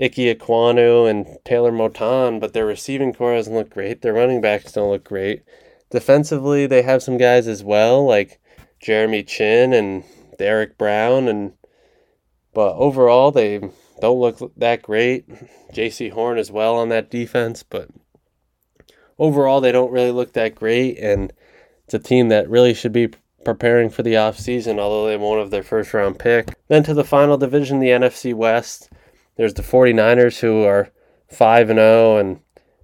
Ike 0.01 0.15
Ekwonu 0.15 1.09
and 1.09 1.27
Taylor 1.45 1.73
Moton, 1.73 2.41
but 2.41 2.53
their 2.53 2.67
receiving 2.67 3.13
core 3.13 3.35
doesn't 3.35 3.55
look 3.55 3.71
great. 3.71 4.03
Their 4.03 4.15
running 4.15 4.41
backs 4.41 4.73
don't 4.73 4.91
look 4.91 5.05
great. 5.05 5.43
Defensively, 5.91 6.67
they 6.67 6.83
have 6.83 7.03
some 7.03 7.19
guys 7.19 7.47
as 7.47 7.63
well, 7.65 8.05
like 8.05 8.41
Jeremy 8.81 9.23
Chinn 9.23 9.73
and 9.73 10.05
Derrick 10.39 10.79
Brown, 10.79 11.29
and 11.29 11.53
but 12.53 12.75
overall, 12.75 13.31
they 13.31 13.61
don't 14.01 14.21
look 14.21 14.53
that 14.57 14.83
great. 14.83 15.29
Jaycee 15.73 16.13
Horn 16.13 16.39
as 16.39 16.51
well 16.51 16.77
on 16.77 16.89
that 16.89 17.11
defense, 17.11 17.63
but 17.63 17.89
overall 19.21 19.61
they 19.61 19.71
don't 19.71 19.93
really 19.93 20.11
look 20.11 20.33
that 20.33 20.57
great 20.57 20.99
and 20.99 21.33
it's 21.85 21.95
a 21.95 21.99
team 21.99 22.29
that 22.31 22.49
really 22.49 22.73
should 22.73 22.93
be 22.93 23.11
preparing 23.45 23.91
for 23.91 24.03
the 24.03 24.15
offseason, 24.15 24.79
although 24.79 25.07
they 25.07 25.17
won't 25.17 25.41
have 25.41 25.51
their 25.51 25.63
first 25.63 25.95
round 25.95 26.19
pick. 26.19 26.55
Then 26.69 26.83
to 26.85 26.95
the 26.95 27.05
final 27.05 27.37
division, 27.39 27.81
the 27.81 27.89
NFC 27.89 28.35
West. 28.35 28.91
There's 29.37 29.55
the 29.55 29.63
49ers 29.63 30.41
who 30.41 30.65
are 30.65 30.91
5 31.29 31.71
and 31.71 31.79
0 31.79 32.17
and 32.19 32.41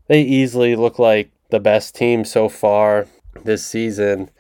they 0.08 0.22
easily 0.22 0.76
look 0.76 0.98
like 0.98 1.30
the 1.50 1.60
best 1.60 1.94
team 1.94 2.24
so 2.24 2.48
far 2.48 3.06
this 3.44 3.66
season. 3.66 4.30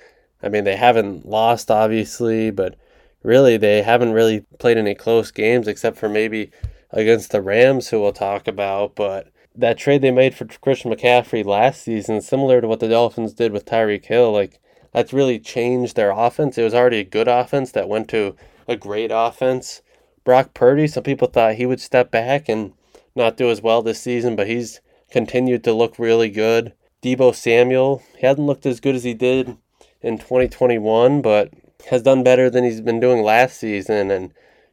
I 0.42 0.48
mean, 0.48 0.64
they 0.64 0.76
haven't 0.76 1.26
lost 1.26 1.70
obviously, 1.70 2.50
but 2.50 2.76
really 3.22 3.56
they 3.56 3.82
haven't 3.82 4.12
really 4.12 4.46
played 4.58 4.78
any 4.78 4.94
close 4.94 5.30
games 5.30 5.68
except 5.68 5.98
for 5.98 6.08
maybe 6.08 6.50
against 6.90 7.32
the 7.32 7.42
Rams 7.42 7.88
who 7.88 8.00
we'll 8.00 8.12
talk 8.12 8.46
about, 8.48 8.94
but 8.94 9.28
that 9.54 9.78
trade 9.78 10.02
they 10.02 10.10
made 10.10 10.34
for 10.34 10.44
Christian 10.44 10.92
McCaffrey 10.92 11.44
last 11.44 11.82
season, 11.82 12.20
similar 12.20 12.60
to 12.60 12.68
what 12.68 12.80
the 12.80 12.88
Dolphins 12.88 13.32
did 13.32 13.52
with 13.52 13.64
Tyreek 13.64 14.04
Hill, 14.04 14.32
like 14.32 14.60
that's 14.96 15.12
really 15.12 15.38
changed 15.38 15.94
their 15.94 16.10
offense. 16.10 16.56
It 16.56 16.64
was 16.64 16.72
already 16.72 17.00
a 17.00 17.04
good 17.04 17.28
offense 17.28 17.70
that 17.72 17.86
went 17.86 18.08
to 18.08 18.34
a 18.66 18.76
great 18.76 19.10
offense. 19.12 19.82
Brock 20.24 20.54
Purdy, 20.54 20.86
some 20.86 21.02
people 21.02 21.28
thought 21.28 21.56
he 21.56 21.66
would 21.66 21.82
step 21.82 22.10
back 22.10 22.48
and 22.48 22.72
not 23.14 23.36
do 23.36 23.50
as 23.50 23.60
well 23.60 23.82
this 23.82 24.00
season, 24.00 24.36
but 24.36 24.46
he's 24.46 24.80
continued 25.10 25.62
to 25.64 25.74
look 25.74 25.98
really 25.98 26.30
good. 26.30 26.72
Deebo 27.02 27.34
Samuel, 27.34 28.02
he 28.16 28.26
hasn't 28.26 28.46
looked 28.46 28.64
as 28.64 28.80
good 28.80 28.94
as 28.94 29.04
he 29.04 29.12
did 29.12 29.58
in 30.00 30.16
2021, 30.16 31.20
but 31.20 31.52
has 31.90 32.00
done 32.00 32.24
better 32.24 32.48
than 32.48 32.64
he's 32.64 32.80
been 32.80 32.98
doing 32.98 33.22
last 33.22 33.58
season. 33.58 34.10
And 34.10 34.32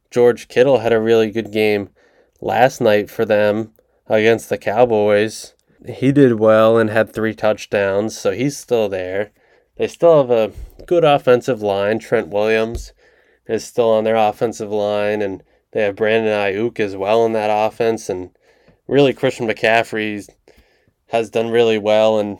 George 0.09 0.47
Kittle 0.47 0.79
had 0.79 0.93
a 0.93 1.01
really 1.01 1.31
good 1.31 1.51
game 1.51 1.89
last 2.39 2.79
night 2.79 3.09
for 3.09 3.25
them 3.25 3.73
against 4.07 4.47
the 4.47 4.57
Cowboys. 4.57 5.53
He 5.85 6.13
did 6.13 6.39
well 6.39 6.77
and 6.77 6.89
had 6.89 7.11
three 7.11 7.33
touchdowns, 7.33 8.17
so 8.17 8.31
he's 8.31 8.55
still 8.55 8.87
there. 8.87 9.33
They 9.77 9.87
still 9.87 10.17
have 10.17 10.31
a 10.31 10.53
good 10.85 11.03
offensive 11.03 11.61
line. 11.61 11.99
Trent 11.99 12.27
Williams 12.27 12.93
is 13.47 13.63
still 13.63 13.89
on 13.89 14.03
their 14.03 14.15
offensive 14.15 14.71
line, 14.71 15.21
and 15.21 15.43
they 15.71 15.81
have 15.81 15.95
Brandon 15.95 16.31
Aiyuk 16.31 16.79
as 16.79 16.95
well 16.95 17.25
in 17.25 17.33
that 17.33 17.49
offense. 17.51 18.09
And 18.09 18.31
really, 18.87 19.13
Christian 19.13 19.47
McCaffrey 19.47 20.29
has 21.07 21.29
done 21.29 21.49
really 21.49 21.77
well 21.77 22.19
and 22.19 22.37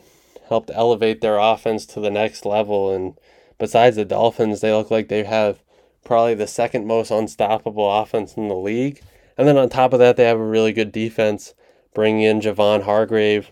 helped 0.48 0.72
elevate 0.74 1.22
their 1.22 1.40
offense 1.40 1.86
to 1.88 2.00
the 2.00 2.12
next 2.12 2.46
level. 2.46 2.94
And 2.94 3.18
besides 3.58 3.96
the 3.96 4.06
Dolphins, 4.06 4.62
they 4.62 4.72
look 4.72 4.92
like 4.92 5.08
they 5.08 5.24
have 5.24 5.62
probably 6.04 6.36
the 6.36 6.48
second 6.48 6.86
most 6.86 7.12
unstoppable 7.12 7.92
offense 7.92 8.36
in 8.36 8.48
the 8.48 8.56
league. 8.56 9.02
And 9.38 9.48
then 9.48 9.58
on 9.58 9.70
top 9.70 9.94
of 9.94 10.00
that, 10.00 10.18
they 10.18 10.26
have 10.26 10.40
a 10.40 10.46
really 10.46 10.74
good 10.74 10.92
defense, 10.92 11.56
bringing 11.96 12.22
in 12.22 12.42
Javon 12.42 12.84
Hargrave 12.84 13.50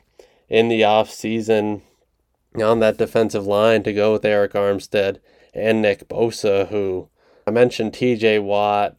in 0.49 0.67
the 0.67 0.81
offseason 0.81 1.81
on 2.59 2.79
that 2.79 2.97
defensive 2.97 3.45
line 3.45 3.83
to 3.83 3.93
go 3.93 4.13
with 4.13 4.23
Arik 4.23 4.51
Armstead 4.51 5.19
and 5.53 5.81
Nick 5.81 6.07
Bosa, 6.07 6.67
who 6.69 7.09
I 7.47 7.51
mentioned 7.51 7.93
TJ 7.93 8.43
Watt, 8.43 8.97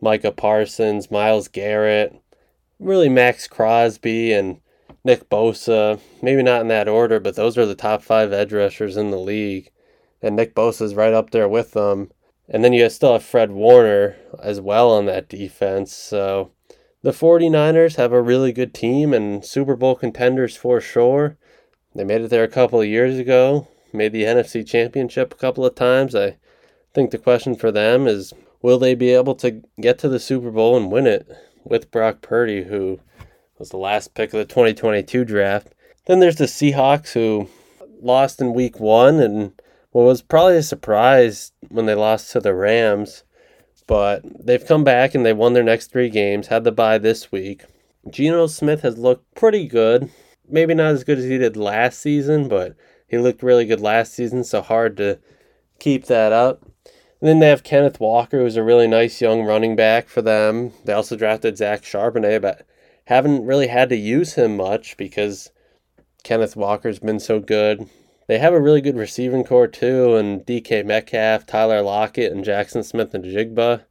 Micah 0.00 0.32
Parsons, 0.32 1.10
Myles 1.10 1.48
Garrett, 1.48 2.20
really 2.78 3.08
Maxx 3.08 3.46
Crosby 3.46 4.32
and 4.32 4.60
Nick 5.04 5.28
Bosa. 5.28 6.00
Maybe 6.22 6.42
not 6.42 6.62
in 6.62 6.68
that 6.68 6.88
order, 6.88 7.20
but 7.20 7.36
those 7.36 7.58
are 7.58 7.66
the 7.66 7.74
top 7.74 8.02
five 8.02 8.32
edge 8.32 8.52
rushers 8.52 8.96
in 8.96 9.10
the 9.10 9.18
league. 9.18 9.70
And 10.22 10.36
Nick 10.36 10.54
Bosa 10.54 10.82
is 10.82 10.94
right 10.94 11.12
up 11.12 11.30
there 11.30 11.48
with 11.48 11.72
them. 11.72 12.10
And 12.48 12.64
then 12.64 12.72
you 12.72 12.88
still 12.90 13.12
have 13.12 13.22
Fred 13.22 13.52
Warner 13.52 14.16
as 14.42 14.60
well 14.60 14.90
on 14.90 15.06
that 15.06 15.28
defense. 15.28 15.94
So 15.94 16.50
the 17.02 17.12
49ers 17.12 17.96
have 17.96 18.12
a 18.12 18.20
really 18.20 18.52
good 18.52 18.74
team 18.74 19.14
and 19.14 19.44
Super 19.44 19.76
Bowl 19.76 19.94
contenders 19.94 20.56
for 20.56 20.80
sure. 20.80 21.38
They 21.94 22.04
made 22.04 22.20
it 22.20 22.30
there 22.30 22.44
a 22.44 22.48
couple 22.48 22.80
of 22.80 22.86
years 22.86 23.18
ago, 23.18 23.68
made 23.92 24.12
the 24.12 24.24
NFC 24.24 24.66
Championship 24.66 25.32
a 25.32 25.36
couple 25.36 25.64
of 25.64 25.74
times. 25.74 26.14
I 26.14 26.36
think 26.94 27.10
the 27.10 27.18
question 27.18 27.54
for 27.54 27.72
them 27.72 28.06
is 28.06 28.32
will 28.62 28.78
they 28.78 28.94
be 28.94 29.10
able 29.10 29.34
to 29.36 29.62
get 29.80 29.98
to 30.00 30.08
the 30.08 30.20
Super 30.20 30.50
Bowl 30.50 30.76
and 30.76 30.92
win 30.92 31.06
it 31.06 31.28
with 31.64 31.90
Brock 31.90 32.22
Purdy, 32.22 32.64
who 32.64 33.00
was 33.58 33.70
the 33.70 33.76
last 33.76 34.14
pick 34.14 34.32
of 34.32 34.38
the 34.38 34.44
2022 34.44 35.24
draft? 35.24 35.68
Then 36.06 36.20
there's 36.20 36.36
the 36.36 36.44
Seahawks, 36.44 37.12
who 37.12 37.48
lost 38.00 38.40
in 38.40 38.54
week 38.54 38.80
one 38.80 39.20
and 39.20 39.52
what 39.92 40.04
was 40.04 40.22
probably 40.22 40.56
a 40.56 40.62
surprise 40.62 41.52
when 41.68 41.86
they 41.86 41.94
lost 41.94 42.30
to 42.32 42.40
the 42.40 42.54
Rams, 42.54 43.24
but 43.86 44.22
they've 44.44 44.64
come 44.64 44.84
back 44.84 45.14
and 45.14 45.26
they 45.26 45.32
won 45.32 45.52
their 45.52 45.64
next 45.64 45.90
three 45.90 46.08
games, 46.08 46.46
had 46.46 46.64
the 46.64 46.72
bye 46.72 46.98
this 46.98 47.32
week. 47.32 47.64
Geno 48.08 48.46
Smith 48.46 48.82
has 48.82 48.96
looked 48.96 49.34
pretty 49.34 49.66
good. 49.66 50.10
Maybe 50.50 50.74
not 50.74 50.92
as 50.92 51.04
good 51.04 51.18
as 51.18 51.24
he 51.24 51.38
did 51.38 51.56
last 51.56 52.00
season, 52.00 52.48
but 52.48 52.74
he 53.06 53.18
looked 53.18 53.42
really 53.42 53.64
good 53.64 53.80
last 53.80 54.14
season, 54.14 54.44
so 54.44 54.62
hard 54.62 54.96
to 54.98 55.18
keep 55.78 56.06
that 56.06 56.32
up. 56.32 56.62
And 57.20 57.28
then 57.28 57.38
they 57.40 57.48
have 57.48 57.62
Kenneth 57.62 58.00
Walker, 58.00 58.38
who's 58.38 58.56
a 58.56 58.62
really 58.62 58.86
nice 58.86 59.20
young 59.20 59.42
running 59.42 59.76
back 59.76 60.08
for 60.08 60.22
them. 60.22 60.72
They 60.84 60.92
also 60.92 61.16
drafted 61.16 61.58
Zach 61.58 61.82
Charbonnet, 61.82 62.40
but 62.40 62.66
haven't 63.04 63.44
really 63.44 63.66
had 63.66 63.88
to 63.90 63.96
use 63.96 64.34
him 64.34 64.56
much 64.56 64.96
because 64.96 65.50
Kenneth 66.22 66.56
Walker's 66.56 66.98
been 66.98 67.20
so 67.20 67.40
good. 67.40 67.88
They 68.26 68.38
have 68.38 68.54
a 68.54 68.60
really 68.60 68.80
good 68.80 68.96
receiving 68.96 69.44
core 69.44 69.66
too, 69.66 70.14
and 70.14 70.46
DK 70.46 70.84
Metcalf, 70.84 71.46
Tyler 71.46 71.82
Lockett, 71.82 72.32
and 72.32 72.44
Jackson 72.44 72.82
Smith-Njigba. 72.82 73.82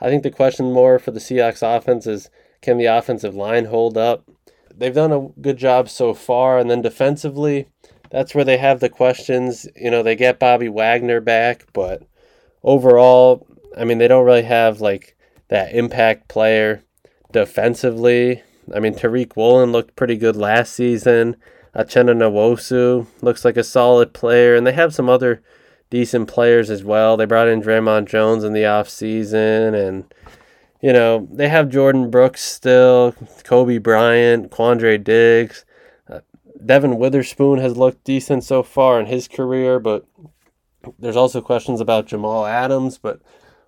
I 0.00 0.08
think 0.08 0.24
the 0.24 0.30
question 0.30 0.72
more 0.72 0.98
for 0.98 1.12
the 1.12 1.20
Seahawks 1.20 1.62
offense 1.62 2.06
is 2.06 2.28
can 2.60 2.76
the 2.76 2.86
offensive 2.86 3.34
line 3.34 3.66
hold 3.66 3.96
up? 3.96 4.28
They've 4.78 4.94
done 4.94 5.12
a 5.12 5.28
good 5.40 5.56
job 5.56 5.88
so 5.88 6.14
far, 6.14 6.58
and 6.58 6.70
then 6.70 6.82
defensively, 6.82 7.68
that's 8.10 8.34
where 8.34 8.44
they 8.44 8.56
have 8.56 8.80
the 8.80 8.88
questions. 8.88 9.66
You 9.76 9.90
know, 9.90 10.02
they 10.02 10.16
get 10.16 10.38
Bobby 10.38 10.68
Wagner 10.68 11.20
back, 11.20 11.66
but 11.72 12.02
overall, 12.62 13.46
I 13.76 13.84
mean, 13.84 13.98
they 13.98 14.08
don't 14.08 14.24
really 14.24 14.42
have 14.42 14.80
like 14.80 15.16
that 15.48 15.74
impact 15.74 16.28
player 16.28 16.82
defensively. 17.32 18.42
I 18.74 18.80
mean, 18.80 18.94
Tariq 18.94 19.36
Woolen 19.36 19.72
looked 19.72 19.96
pretty 19.96 20.16
good 20.16 20.36
last 20.36 20.74
season. 20.74 21.36
Uchenna 21.74 22.14
Nwosu 22.16 23.06
looks 23.20 23.44
like 23.44 23.56
a 23.56 23.64
solid 23.64 24.12
player, 24.12 24.54
and 24.54 24.66
they 24.66 24.72
have 24.72 24.94
some 24.94 25.08
other 25.08 25.42
decent 25.90 26.28
players 26.28 26.70
as 26.70 26.84
well. 26.84 27.16
They 27.16 27.24
brought 27.24 27.48
in 27.48 27.62
Dre'Mont 27.62 28.08
Jones 28.08 28.44
in 28.44 28.52
the 28.52 28.62
offseason, 28.62 29.74
and 29.74 30.12
you 30.80 30.92
know 30.92 31.28
they 31.32 31.48
have 31.48 31.68
Jordyn 31.68 32.10
Brooks 32.10 32.42
still, 32.42 33.12
Coby 33.42 33.82
Bryant, 33.82 34.50
Quandre 34.50 35.02
Diggs. 35.02 35.64
Uh, 36.08 36.20
Devon 36.64 36.98
Witherspoon 36.98 37.58
has 37.58 37.76
looked 37.76 38.04
decent 38.04 38.44
so 38.44 38.62
far 38.62 39.00
in 39.00 39.06
his 39.06 39.28
career, 39.28 39.78
but 39.78 40.06
there's 40.98 41.16
also 41.16 41.40
questions 41.40 41.80
about 41.80 42.06
Jamal 42.06 42.46
Adams. 42.46 42.98
But 42.98 43.20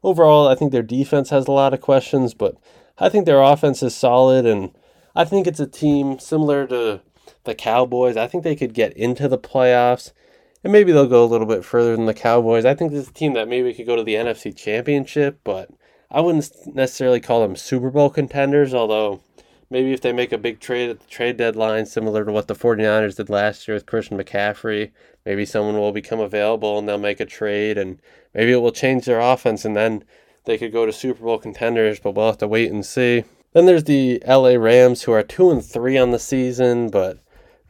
overall, 0.03 0.49
I 0.49 0.55
think 0.55 0.73
their 0.73 0.83
defense 0.83 1.31
has 1.31 1.47
a 1.47 1.53
lot 1.53 1.75
of 1.75 1.81
questions, 1.81 2.35
but 2.35 2.57
I 2.99 3.09
think 3.09 3.27
their 3.27 3.43
offense 3.43 3.83
is 3.83 3.95
solid, 3.95 4.47
and 4.47 4.73
I 5.15 5.25
think 5.25 5.47
it's 5.47 5.61
a 5.61 5.67
team 5.67 6.19
similar 6.19 6.67
to 6.69 7.01
the 7.45 7.55
Cowboys. 7.55 8.17
I 8.17 8.27
think 8.27 8.45
they 8.45 8.57
could 8.57 8.75
get 8.75 8.93
into 8.97 9.27
the 9.27 9.39
playoffs, 9.39 10.13
and 10.63 10.73
maybe 10.73 10.93
they'll 10.93 11.07
go 11.07 11.25
a 11.25 11.27
little 11.27 11.47
bit 11.47 11.65
further 11.65 11.97
than 11.97 12.07
the 12.07 12.15
Cowboys. 12.15 12.65
I 12.65 12.75
think 12.75 12.93
this 12.93 13.03
is 13.03 13.09
a 13.09 13.15
team 13.15 13.33
that 13.35 13.49
maybe 13.49 13.73
could 13.75 13.87
go 13.87 13.97
to 13.97 14.05
the 14.05 14.15
NFC 14.15 14.55
Championship, 14.57 15.41
but 15.45 15.71
I 16.11 16.21
wouldn't 16.21 16.51
necessarily 16.75 17.21
call 17.21 17.41
them 17.41 17.57
Super 17.57 17.91
Bowl 17.91 18.11
contenders, 18.11 18.75
although 18.75 19.21
maybe 19.71 19.93
if 19.93 20.01
they 20.01 20.13
make 20.13 20.33
a 20.33 20.39
big 20.39 20.61
trade 20.61 20.91
at 20.91 21.01
the 21.01 21.07
trade 21.07 21.37
deadline, 21.37 21.87
similar 21.87 22.25
to 22.25 22.33
what 22.33 22.49
the 22.49 22.55
49ers 22.55 23.17
did 23.17 23.31
last 23.31 23.69
year 23.69 23.77
with 23.77 23.87
Christian 23.87 24.19
McCaffrey, 24.19 24.91
maybe 25.25 25.45
someone 25.45 25.79
will 25.79 25.93
become 25.93 26.21
available 26.21 26.79
and 26.79 26.89
they'll 26.89 26.99
make 26.99 27.21
a 27.21 27.27
trade, 27.27 27.79
and 27.79 28.01
maybe 28.35 28.53
it 28.53 28.61
will 28.61 28.73
change 28.73 29.05
their 29.05 29.21
offense, 29.21 29.65
and 29.65 29.77
then 29.77 30.05
they 30.47 30.59
could 30.59 30.73
go 30.73 30.87
to 30.87 30.93
Super 30.93 31.23
Bowl 31.23 31.39
contenders, 31.39 32.01
but 32.01 32.13
we'll 32.13 32.27
have 32.27 32.39
to 32.39 32.49
wait 32.49 32.73
and 32.73 32.85
see. 32.85 33.25
Then 33.53 33.67
there's 33.67 33.85
the 33.85 34.23
LA 34.27 34.55
Rams, 34.55 35.03
who 35.03 35.13
are 35.13 35.23
2 35.23 35.51
and 35.51 35.65
3 35.65 35.99
on 35.99 36.11
the 36.11 36.19
season, 36.19 36.89
but 36.89 37.19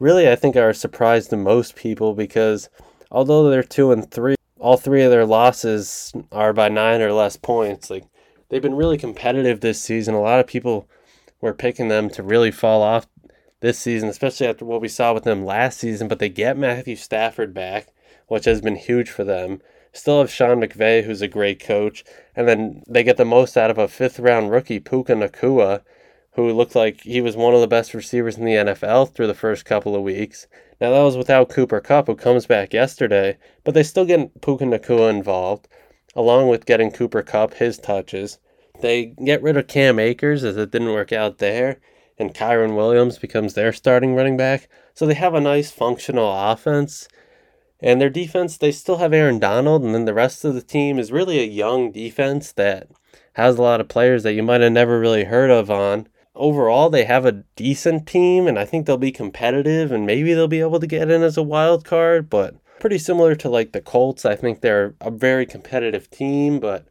really 0.01 0.27
I 0.27 0.35
think 0.35 0.55
are 0.55 0.73
surprised 0.73 1.29
to 1.29 1.37
most 1.37 1.75
people 1.75 2.15
because 2.15 2.69
although 3.11 3.49
they're 3.49 3.63
two 3.63 3.91
and 3.91 4.09
three, 4.09 4.35
all 4.59 4.75
three 4.75 5.03
of 5.03 5.11
their 5.11 5.25
losses 5.25 6.11
are 6.31 6.53
by 6.53 6.69
nine 6.69 7.01
or 7.01 7.13
less 7.13 7.37
points. 7.37 7.89
Like 7.89 8.05
they've 8.51 8.61
been 8.61 8.75
really 8.75 8.97
competitive 8.97 9.61
this 9.61 9.81
season. 9.81 10.13
A 10.13 10.21
lot 10.21 10.39
of 10.39 10.45
people 10.45 10.87
were 11.39 11.53
picking 11.53 11.87
them 11.87 12.09
to 12.11 12.21
really 12.21 12.51
fall 12.51 12.83
off 12.83 13.07
this 13.61 13.79
season, 13.79 14.09
especially 14.09 14.45
after 14.45 14.65
what 14.65 14.81
we 14.81 14.87
saw 14.87 15.13
with 15.13 15.23
them 15.23 15.45
last 15.45 15.79
season. 15.79 16.07
But 16.07 16.19
they 16.19 16.29
get 16.29 16.57
Matthew 16.57 16.95
Stafford 16.97 17.53
back, 17.53 17.87
which 18.27 18.45
has 18.45 18.61
been 18.61 18.75
huge 18.75 19.09
for 19.09 19.23
them. 19.23 19.61
Still 19.93 20.19
have 20.19 20.29
Sean 20.29 20.61
McVay, 20.61 21.03
who's 21.03 21.21
a 21.21 21.27
great 21.27 21.59
coach, 21.59 22.03
and 22.35 22.47
then 22.47 22.83
they 22.87 23.03
get 23.03 23.17
the 23.17 23.25
most 23.25 23.57
out 23.57 23.71
of 23.71 23.77
a 23.77 23.87
fifth 23.87 24.19
round 24.19 24.51
rookie, 24.51 24.79
Puka 24.79 25.13
Nacua, 25.13 25.81
who 26.35 26.51
looked 26.53 26.75
like 26.75 27.01
he 27.01 27.19
was 27.19 27.35
one 27.35 27.53
of 27.53 27.59
the 27.59 27.67
best 27.67 27.93
receivers 27.93 28.37
in 28.37 28.45
the 28.45 28.53
NFL 28.53 29.13
through 29.13 29.27
the 29.27 29.33
first 29.33 29.65
couple 29.65 29.95
of 29.95 30.01
weeks. 30.01 30.47
Now, 30.79 30.91
that 30.91 31.03
was 31.03 31.17
without 31.17 31.49
Cooper 31.49 31.81
Kupp, 31.81 32.07
who 32.07 32.15
comes 32.15 32.45
back 32.45 32.73
yesterday, 32.73 33.37
but 33.65 33.73
they 33.73 33.83
still 33.83 34.05
get 34.05 34.41
Puka 34.41 34.63
Nacua 34.63 35.09
involved, 35.09 35.67
along 36.15 36.49
with 36.49 36.65
getting 36.65 36.91
Cooper 36.91 37.21
Kupp 37.21 37.55
his 37.55 37.77
touches. 37.77 38.39
They 38.81 39.15
get 39.23 39.41
rid 39.41 39.57
of 39.57 39.67
Cam 39.67 39.99
Akers 39.99 40.43
as 40.43 40.57
it 40.57 40.71
didn't 40.71 40.93
work 40.93 41.11
out 41.11 41.37
there, 41.37 41.79
and 42.17 42.33
Kyren 42.33 42.75
Williams 42.75 43.17
becomes 43.17 43.53
their 43.53 43.73
starting 43.73 44.15
running 44.15 44.37
back. 44.37 44.67
So 44.93 45.05
they 45.05 45.13
have 45.13 45.33
a 45.33 45.41
nice 45.41 45.71
functional 45.71 46.31
offense. 46.31 47.07
And 47.79 47.99
their 47.99 48.09
defense, 48.09 48.57
they 48.57 48.71
still 48.71 48.97
have 48.97 49.13
Aaron 49.13 49.39
Donald, 49.39 49.83
and 49.83 49.95
then 49.95 50.05
the 50.05 50.13
rest 50.13 50.45
of 50.45 50.53
the 50.53 50.61
team 50.61 50.99
is 50.99 51.11
really 51.11 51.39
a 51.39 51.45
young 51.45 51.91
defense 51.91 52.51
that 52.53 52.87
has 53.33 53.57
a 53.57 53.61
lot 53.61 53.81
of 53.81 53.87
players 53.87 54.23
that 54.23 54.33
you 54.33 54.43
might 54.43 54.61
have 54.61 54.71
never 54.71 54.99
really 54.99 55.23
heard 55.23 55.49
of 55.49 55.71
on 55.71 56.07
overall 56.35 56.89
they 56.89 57.05
have 57.05 57.25
a 57.25 57.43
decent 57.55 58.07
team 58.07 58.47
and 58.47 58.57
I 58.57 58.65
think 58.65 58.85
they'll 58.85 58.97
be 58.97 59.11
competitive 59.11 59.91
and 59.91 60.05
maybe 60.05 60.33
they'll 60.33 60.47
be 60.47 60.61
able 60.61 60.79
to 60.79 60.87
get 60.87 61.09
in 61.09 61.21
as 61.23 61.37
a 61.37 61.43
wild 61.43 61.85
card, 61.85 62.29
but 62.29 62.55
pretty 62.81 62.97
similar 62.97 63.35
to 63.35 63.47
like 63.47 63.71
the 63.71 63.79
Colts. 63.79 64.25
I 64.25 64.35
think 64.35 64.59
they're 64.59 64.95
a 64.99 65.11
very 65.11 65.45
competitive 65.45 66.09
team, 66.09 66.59
but 66.59 66.87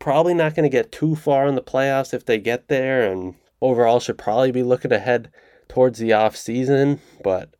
probably 0.00 0.32
not 0.32 0.54
going 0.54 0.64
to 0.64 0.74
get 0.74 0.90
too 0.90 1.14
far 1.14 1.46
in 1.46 1.54
the 1.54 1.62
playoffs 1.62 2.14
if 2.14 2.24
they 2.24 2.38
get 2.38 2.68
there 2.68 3.08
and 3.08 3.34
overall 3.60 4.00
should 4.00 4.16
probably 4.16 4.50
be 4.50 4.62
looking 4.62 4.90
ahead 4.90 5.30
towards 5.68 5.98
the 5.98 6.14
off 6.14 6.34
season, 6.34 6.98
but 7.22 7.54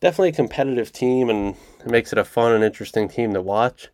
definitely 0.00 0.28
a 0.28 0.32
competitive 0.32 0.92
team 0.92 1.30
and 1.30 1.56
it 1.80 1.90
makes 1.90 2.12
it 2.12 2.18
a 2.18 2.24
fun 2.24 2.52
and 2.52 2.62
interesting 2.62 3.08
team 3.08 3.32
to 3.32 3.40
watch. 3.40 3.88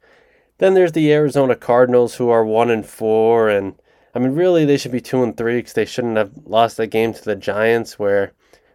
Then 0.58 0.74
there's 0.74 0.92
the 0.92 1.12
Arizona 1.12 1.54
Cardinals 1.54 2.16
who 2.16 2.30
are 2.30 2.44
1 2.44 2.70
and 2.70 2.84
4 2.84 3.48
and 3.48 3.74
I 4.14 4.18
mean, 4.18 4.32
really, 4.32 4.64
they 4.64 4.78
should 4.78 4.90
be 4.90 5.00
two 5.00 5.22
and 5.22 5.36
three 5.36 5.58
because 5.58 5.74
they 5.74 5.84
shouldn't 5.84 6.16
have 6.16 6.32
lost 6.44 6.76
that 6.78 6.88
game 6.88 7.12
to 7.12 7.24
the 7.24 7.36
Giants 7.36 8.00
where 8.00 8.32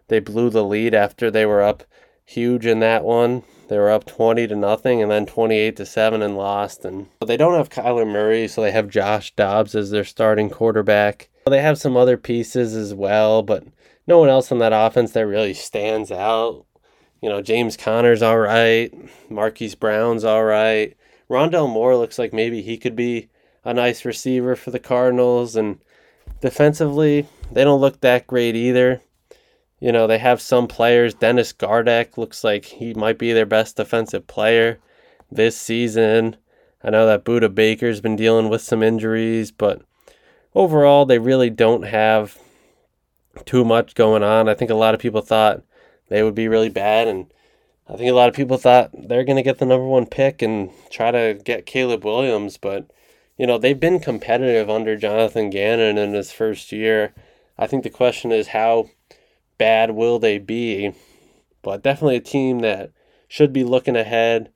they 0.08 0.20
blew 0.20 0.50
the 0.50 0.64
lead 0.64 0.94
after 0.94 1.30
they 1.30 1.46
were 1.46 1.62
up 1.62 1.84
huge 2.24 2.66
in 2.66 2.80
that 2.80 3.04
one. 3.04 3.44
They 3.74 3.80
were 3.80 3.90
up 3.90 4.06
twenty 4.06 4.46
to 4.46 4.56
nothing 4.56 5.02
and 5.02 5.10
then 5.10 5.26
twenty 5.26 5.58
eight 5.58 5.78
to 5.78 5.86
seven 5.88 6.22
and 6.22 6.38
lost. 6.38 6.86
And 6.86 7.08
but 7.20 7.26
they 7.26 7.38
don't 7.38 7.56
have 7.56 7.70
Kyler 7.70 8.06
Murray, 8.06 8.48
so 8.48 8.62
they 8.62 8.70
have 8.70 8.88
Josh 8.88 9.34
Dobbs 9.36 9.74
as 9.74 9.90
their 9.90 10.04
starting 10.04 10.52
quarterback. 10.52 11.28
They 11.48 11.60
have 11.60 11.80
some 11.80 11.98
other 11.98 12.16
pieces 12.16 12.76
as 12.76 12.94
well, 12.94 13.42
but 13.42 13.64
no 14.06 14.20
one 14.20 14.30
else 14.30 14.52
on 14.52 14.60
that 14.60 14.74
offense 14.74 15.14
that 15.14 15.26
really 15.26 15.56
stands 15.56 16.12
out. 16.12 16.68
You 17.20 17.30
know, 17.30 17.42
James 17.42 17.76
Conner's 17.76 18.22
all 18.22 18.38
right. 18.38 18.94
Marquise 19.28 19.74
Brown's 19.74 20.24
all 20.24 20.44
right. 20.44 20.96
Rondale 21.28 21.68
Moore 21.68 21.98
looks 21.98 22.20
like 22.20 22.32
maybe 22.32 22.62
he 22.62 22.78
could 22.78 22.96
be 22.96 23.28
a 23.66 23.74
nice 23.74 24.06
receiver 24.06 24.56
for 24.56 24.70
the 24.70 24.78
Cardinals. 24.78 25.56
And 25.56 25.80
defensively, 26.42 27.26
they 27.52 27.64
don't 27.64 27.82
look 27.82 28.02
that 28.02 28.28
great 28.28 28.56
either. 28.56 29.02
You 29.84 29.92
know, 29.92 30.08
they 30.08 30.20
have 30.20 30.40
some 30.40 30.68
players. 30.68 31.14
Dennis 31.14 31.52
Gardeck 31.52 32.18
looks 32.18 32.42
like 32.42 32.64
he 32.64 32.94
might 32.94 33.18
be 33.18 33.34
their 33.34 33.46
best 33.46 33.76
defensive 33.76 34.28
player 34.28 34.80
this 35.30 35.58
season. 35.58 36.38
I 36.82 36.90
know 36.90 37.06
that 37.06 37.26
Budda 37.26 37.54
Baker's 37.54 38.00
been 38.00 38.16
dealing 38.16 38.48
with 38.48 38.62
some 38.62 38.82
injuries, 38.82 39.52
but 39.52 39.82
overall, 40.56 41.06
they 41.06 41.20
really 41.20 41.50
don't 41.50 41.84
have 41.84 42.38
too 43.44 43.66
much 43.66 43.94
going 43.94 44.24
on. 44.24 44.48
I 44.48 44.54
think 44.54 44.72
a 44.72 44.76
lot 44.76 44.94
of 44.94 45.02
people 45.02 45.20
thought 45.20 45.64
they 46.08 46.24
would 46.24 46.34
be 46.34 46.48
really 46.48 46.70
bad, 46.70 47.10
and 47.10 47.26
I 47.90 47.98
think 47.98 48.10
a 48.10 48.16
lot 48.16 48.30
of 48.30 48.36
people 48.36 48.58
thought 48.58 48.92
they're 48.94 49.26
going 49.26 49.36
to 49.36 49.44
get 49.44 49.58
the 49.58 49.66
number 49.66 49.86
one 49.86 50.06
pick 50.06 50.42
and 50.42 50.70
try 50.92 51.12
to 51.12 51.38
get 51.44 51.66
Caleb 51.66 52.06
Williams, 52.06 52.56
but 52.56 52.90
you 53.38 53.46
know, 53.46 53.58
they've 53.58 53.78
been 53.78 54.00
competitive 54.00 54.70
under 54.70 54.96
Jonathan 54.96 55.50
Gannon 55.50 55.98
in 55.98 56.14
his 56.14 56.32
first 56.32 56.72
year. 56.72 57.14
I 57.58 57.68
think 57.68 57.84
the 57.84 57.90
question 57.90 58.32
is 58.32 58.48
how 58.48 58.88
bad 59.64 59.92
will 59.92 60.20
they 60.20 60.38
be? 60.38 60.94
But 61.62 61.84
definitely 61.84 62.18
a 62.18 62.20
team 62.20 62.60
that 62.60 62.92
should 63.30 63.54
be 63.54 63.64
looking 63.64 63.96
ahead 63.96 64.52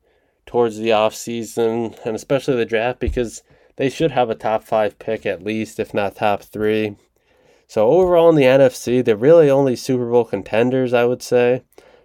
towards 0.45 0.77
the 0.77 0.89
offseason 0.89 1.97
and 2.05 2.13
especially 2.13 2.57
the 2.57 2.65
draft 2.65 2.99
because 2.99 3.41
they 3.77 3.89
should 3.89 4.11
have 4.11 4.29
a 4.29 4.35
top 4.35 4.63
five 4.63 4.99
pick 4.99 5.25
at 5.25 5.41
least, 5.41 5.79
if 5.79 5.93
not 5.93 6.17
top 6.17 6.43
three. 6.43 6.97
So 7.67 7.87
overall 7.87 8.29
in 8.29 8.35
the 8.35 8.43
NFC, 8.43 9.03
the 9.03 9.15
really 9.15 9.49
only 9.49 9.77
Super 9.77 10.09
Bowl 10.09 10.25
contenders, 10.25 10.93
I 10.93 11.05
would 11.05 11.21
say, 11.23 11.63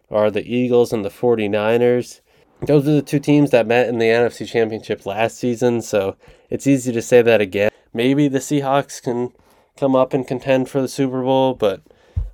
are 0.08 0.30
the 0.30 0.46
Eagles 0.46 0.92
and 0.92 1.04
the 1.04 1.10
49ers 1.10 2.20
those 2.66 2.86
are 2.86 2.92
the 2.92 3.02
two 3.02 3.18
teams 3.18 3.50
that 3.50 3.66
met 3.66 3.88
in 3.88 3.98
the 3.98 4.06
NFC 4.06 4.46
Championship 4.46 5.04
last 5.04 5.36
season, 5.36 5.82
so 5.82 6.16
it's 6.48 6.68
easy 6.68 6.92
to 6.92 7.02
say 7.02 7.20
that 7.20 7.40
again. 7.40 7.72
Maybe 7.92 8.28
the 8.28 8.38
Seahawks 8.38 9.02
can 9.02 9.32
come 9.76 9.96
up 9.96 10.14
and 10.14 10.24
contend 10.24 10.68
for 10.68 10.80
the 10.80 10.86
Super 10.86 11.22
Bowl, 11.22 11.54
but 11.54 11.82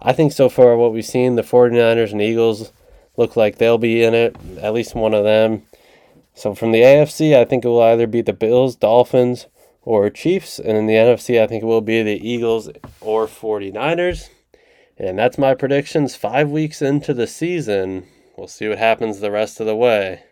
I 0.00 0.12
think 0.12 0.32
so 0.32 0.48
far 0.48 0.76
what 0.76 0.92
we've 0.92 1.04
seen, 1.04 1.34
the 1.34 1.42
49ers 1.42 2.12
and 2.12 2.22
Eagles 2.22 2.72
look 3.16 3.36
like 3.36 3.58
they'll 3.58 3.78
be 3.78 4.02
in 4.02 4.14
it, 4.14 4.36
at 4.60 4.72
least 4.72 4.94
one 4.94 5.12
of 5.12 5.24
them. 5.24 5.62
So 6.34 6.54
from 6.54 6.70
the 6.70 6.82
AFC, 6.82 7.36
I 7.36 7.44
think 7.44 7.64
it 7.64 7.68
will 7.68 7.82
either 7.82 8.06
be 8.06 8.20
the 8.20 8.32
Bills, 8.32 8.76
Dolphins, 8.76 9.46
or 9.82 10.08
Chiefs, 10.08 10.60
and 10.60 10.76
in 10.76 10.86
the 10.86 10.94
NFC, 10.94 11.42
I 11.42 11.46
think 11.46 11.62
it 11.62 11.66
will 11.66 11.80
be 11.80 12.02
the 12.02 12.28
Eagles 12.28 12.70
or 13.00 13.26
49ers. 13.26 14.28
And 14.96 15.18
that's 15.18 15.38
my 15.38 15.54
predictions 15.54 16.14
five 16.14 16.50
weeks 16.50 16.80
into 16.80 17.12
the 17.12 17.26
season. 17.26 18.06
We'll 18.36 18.48
see 18.48 18.68
what 18.68 18.78
happens 18.78 19.18
the 19.18 19.30
rest 19.30 19.58
of 19.58 19.66
the 19.66 19.74
way. 19.74 20.22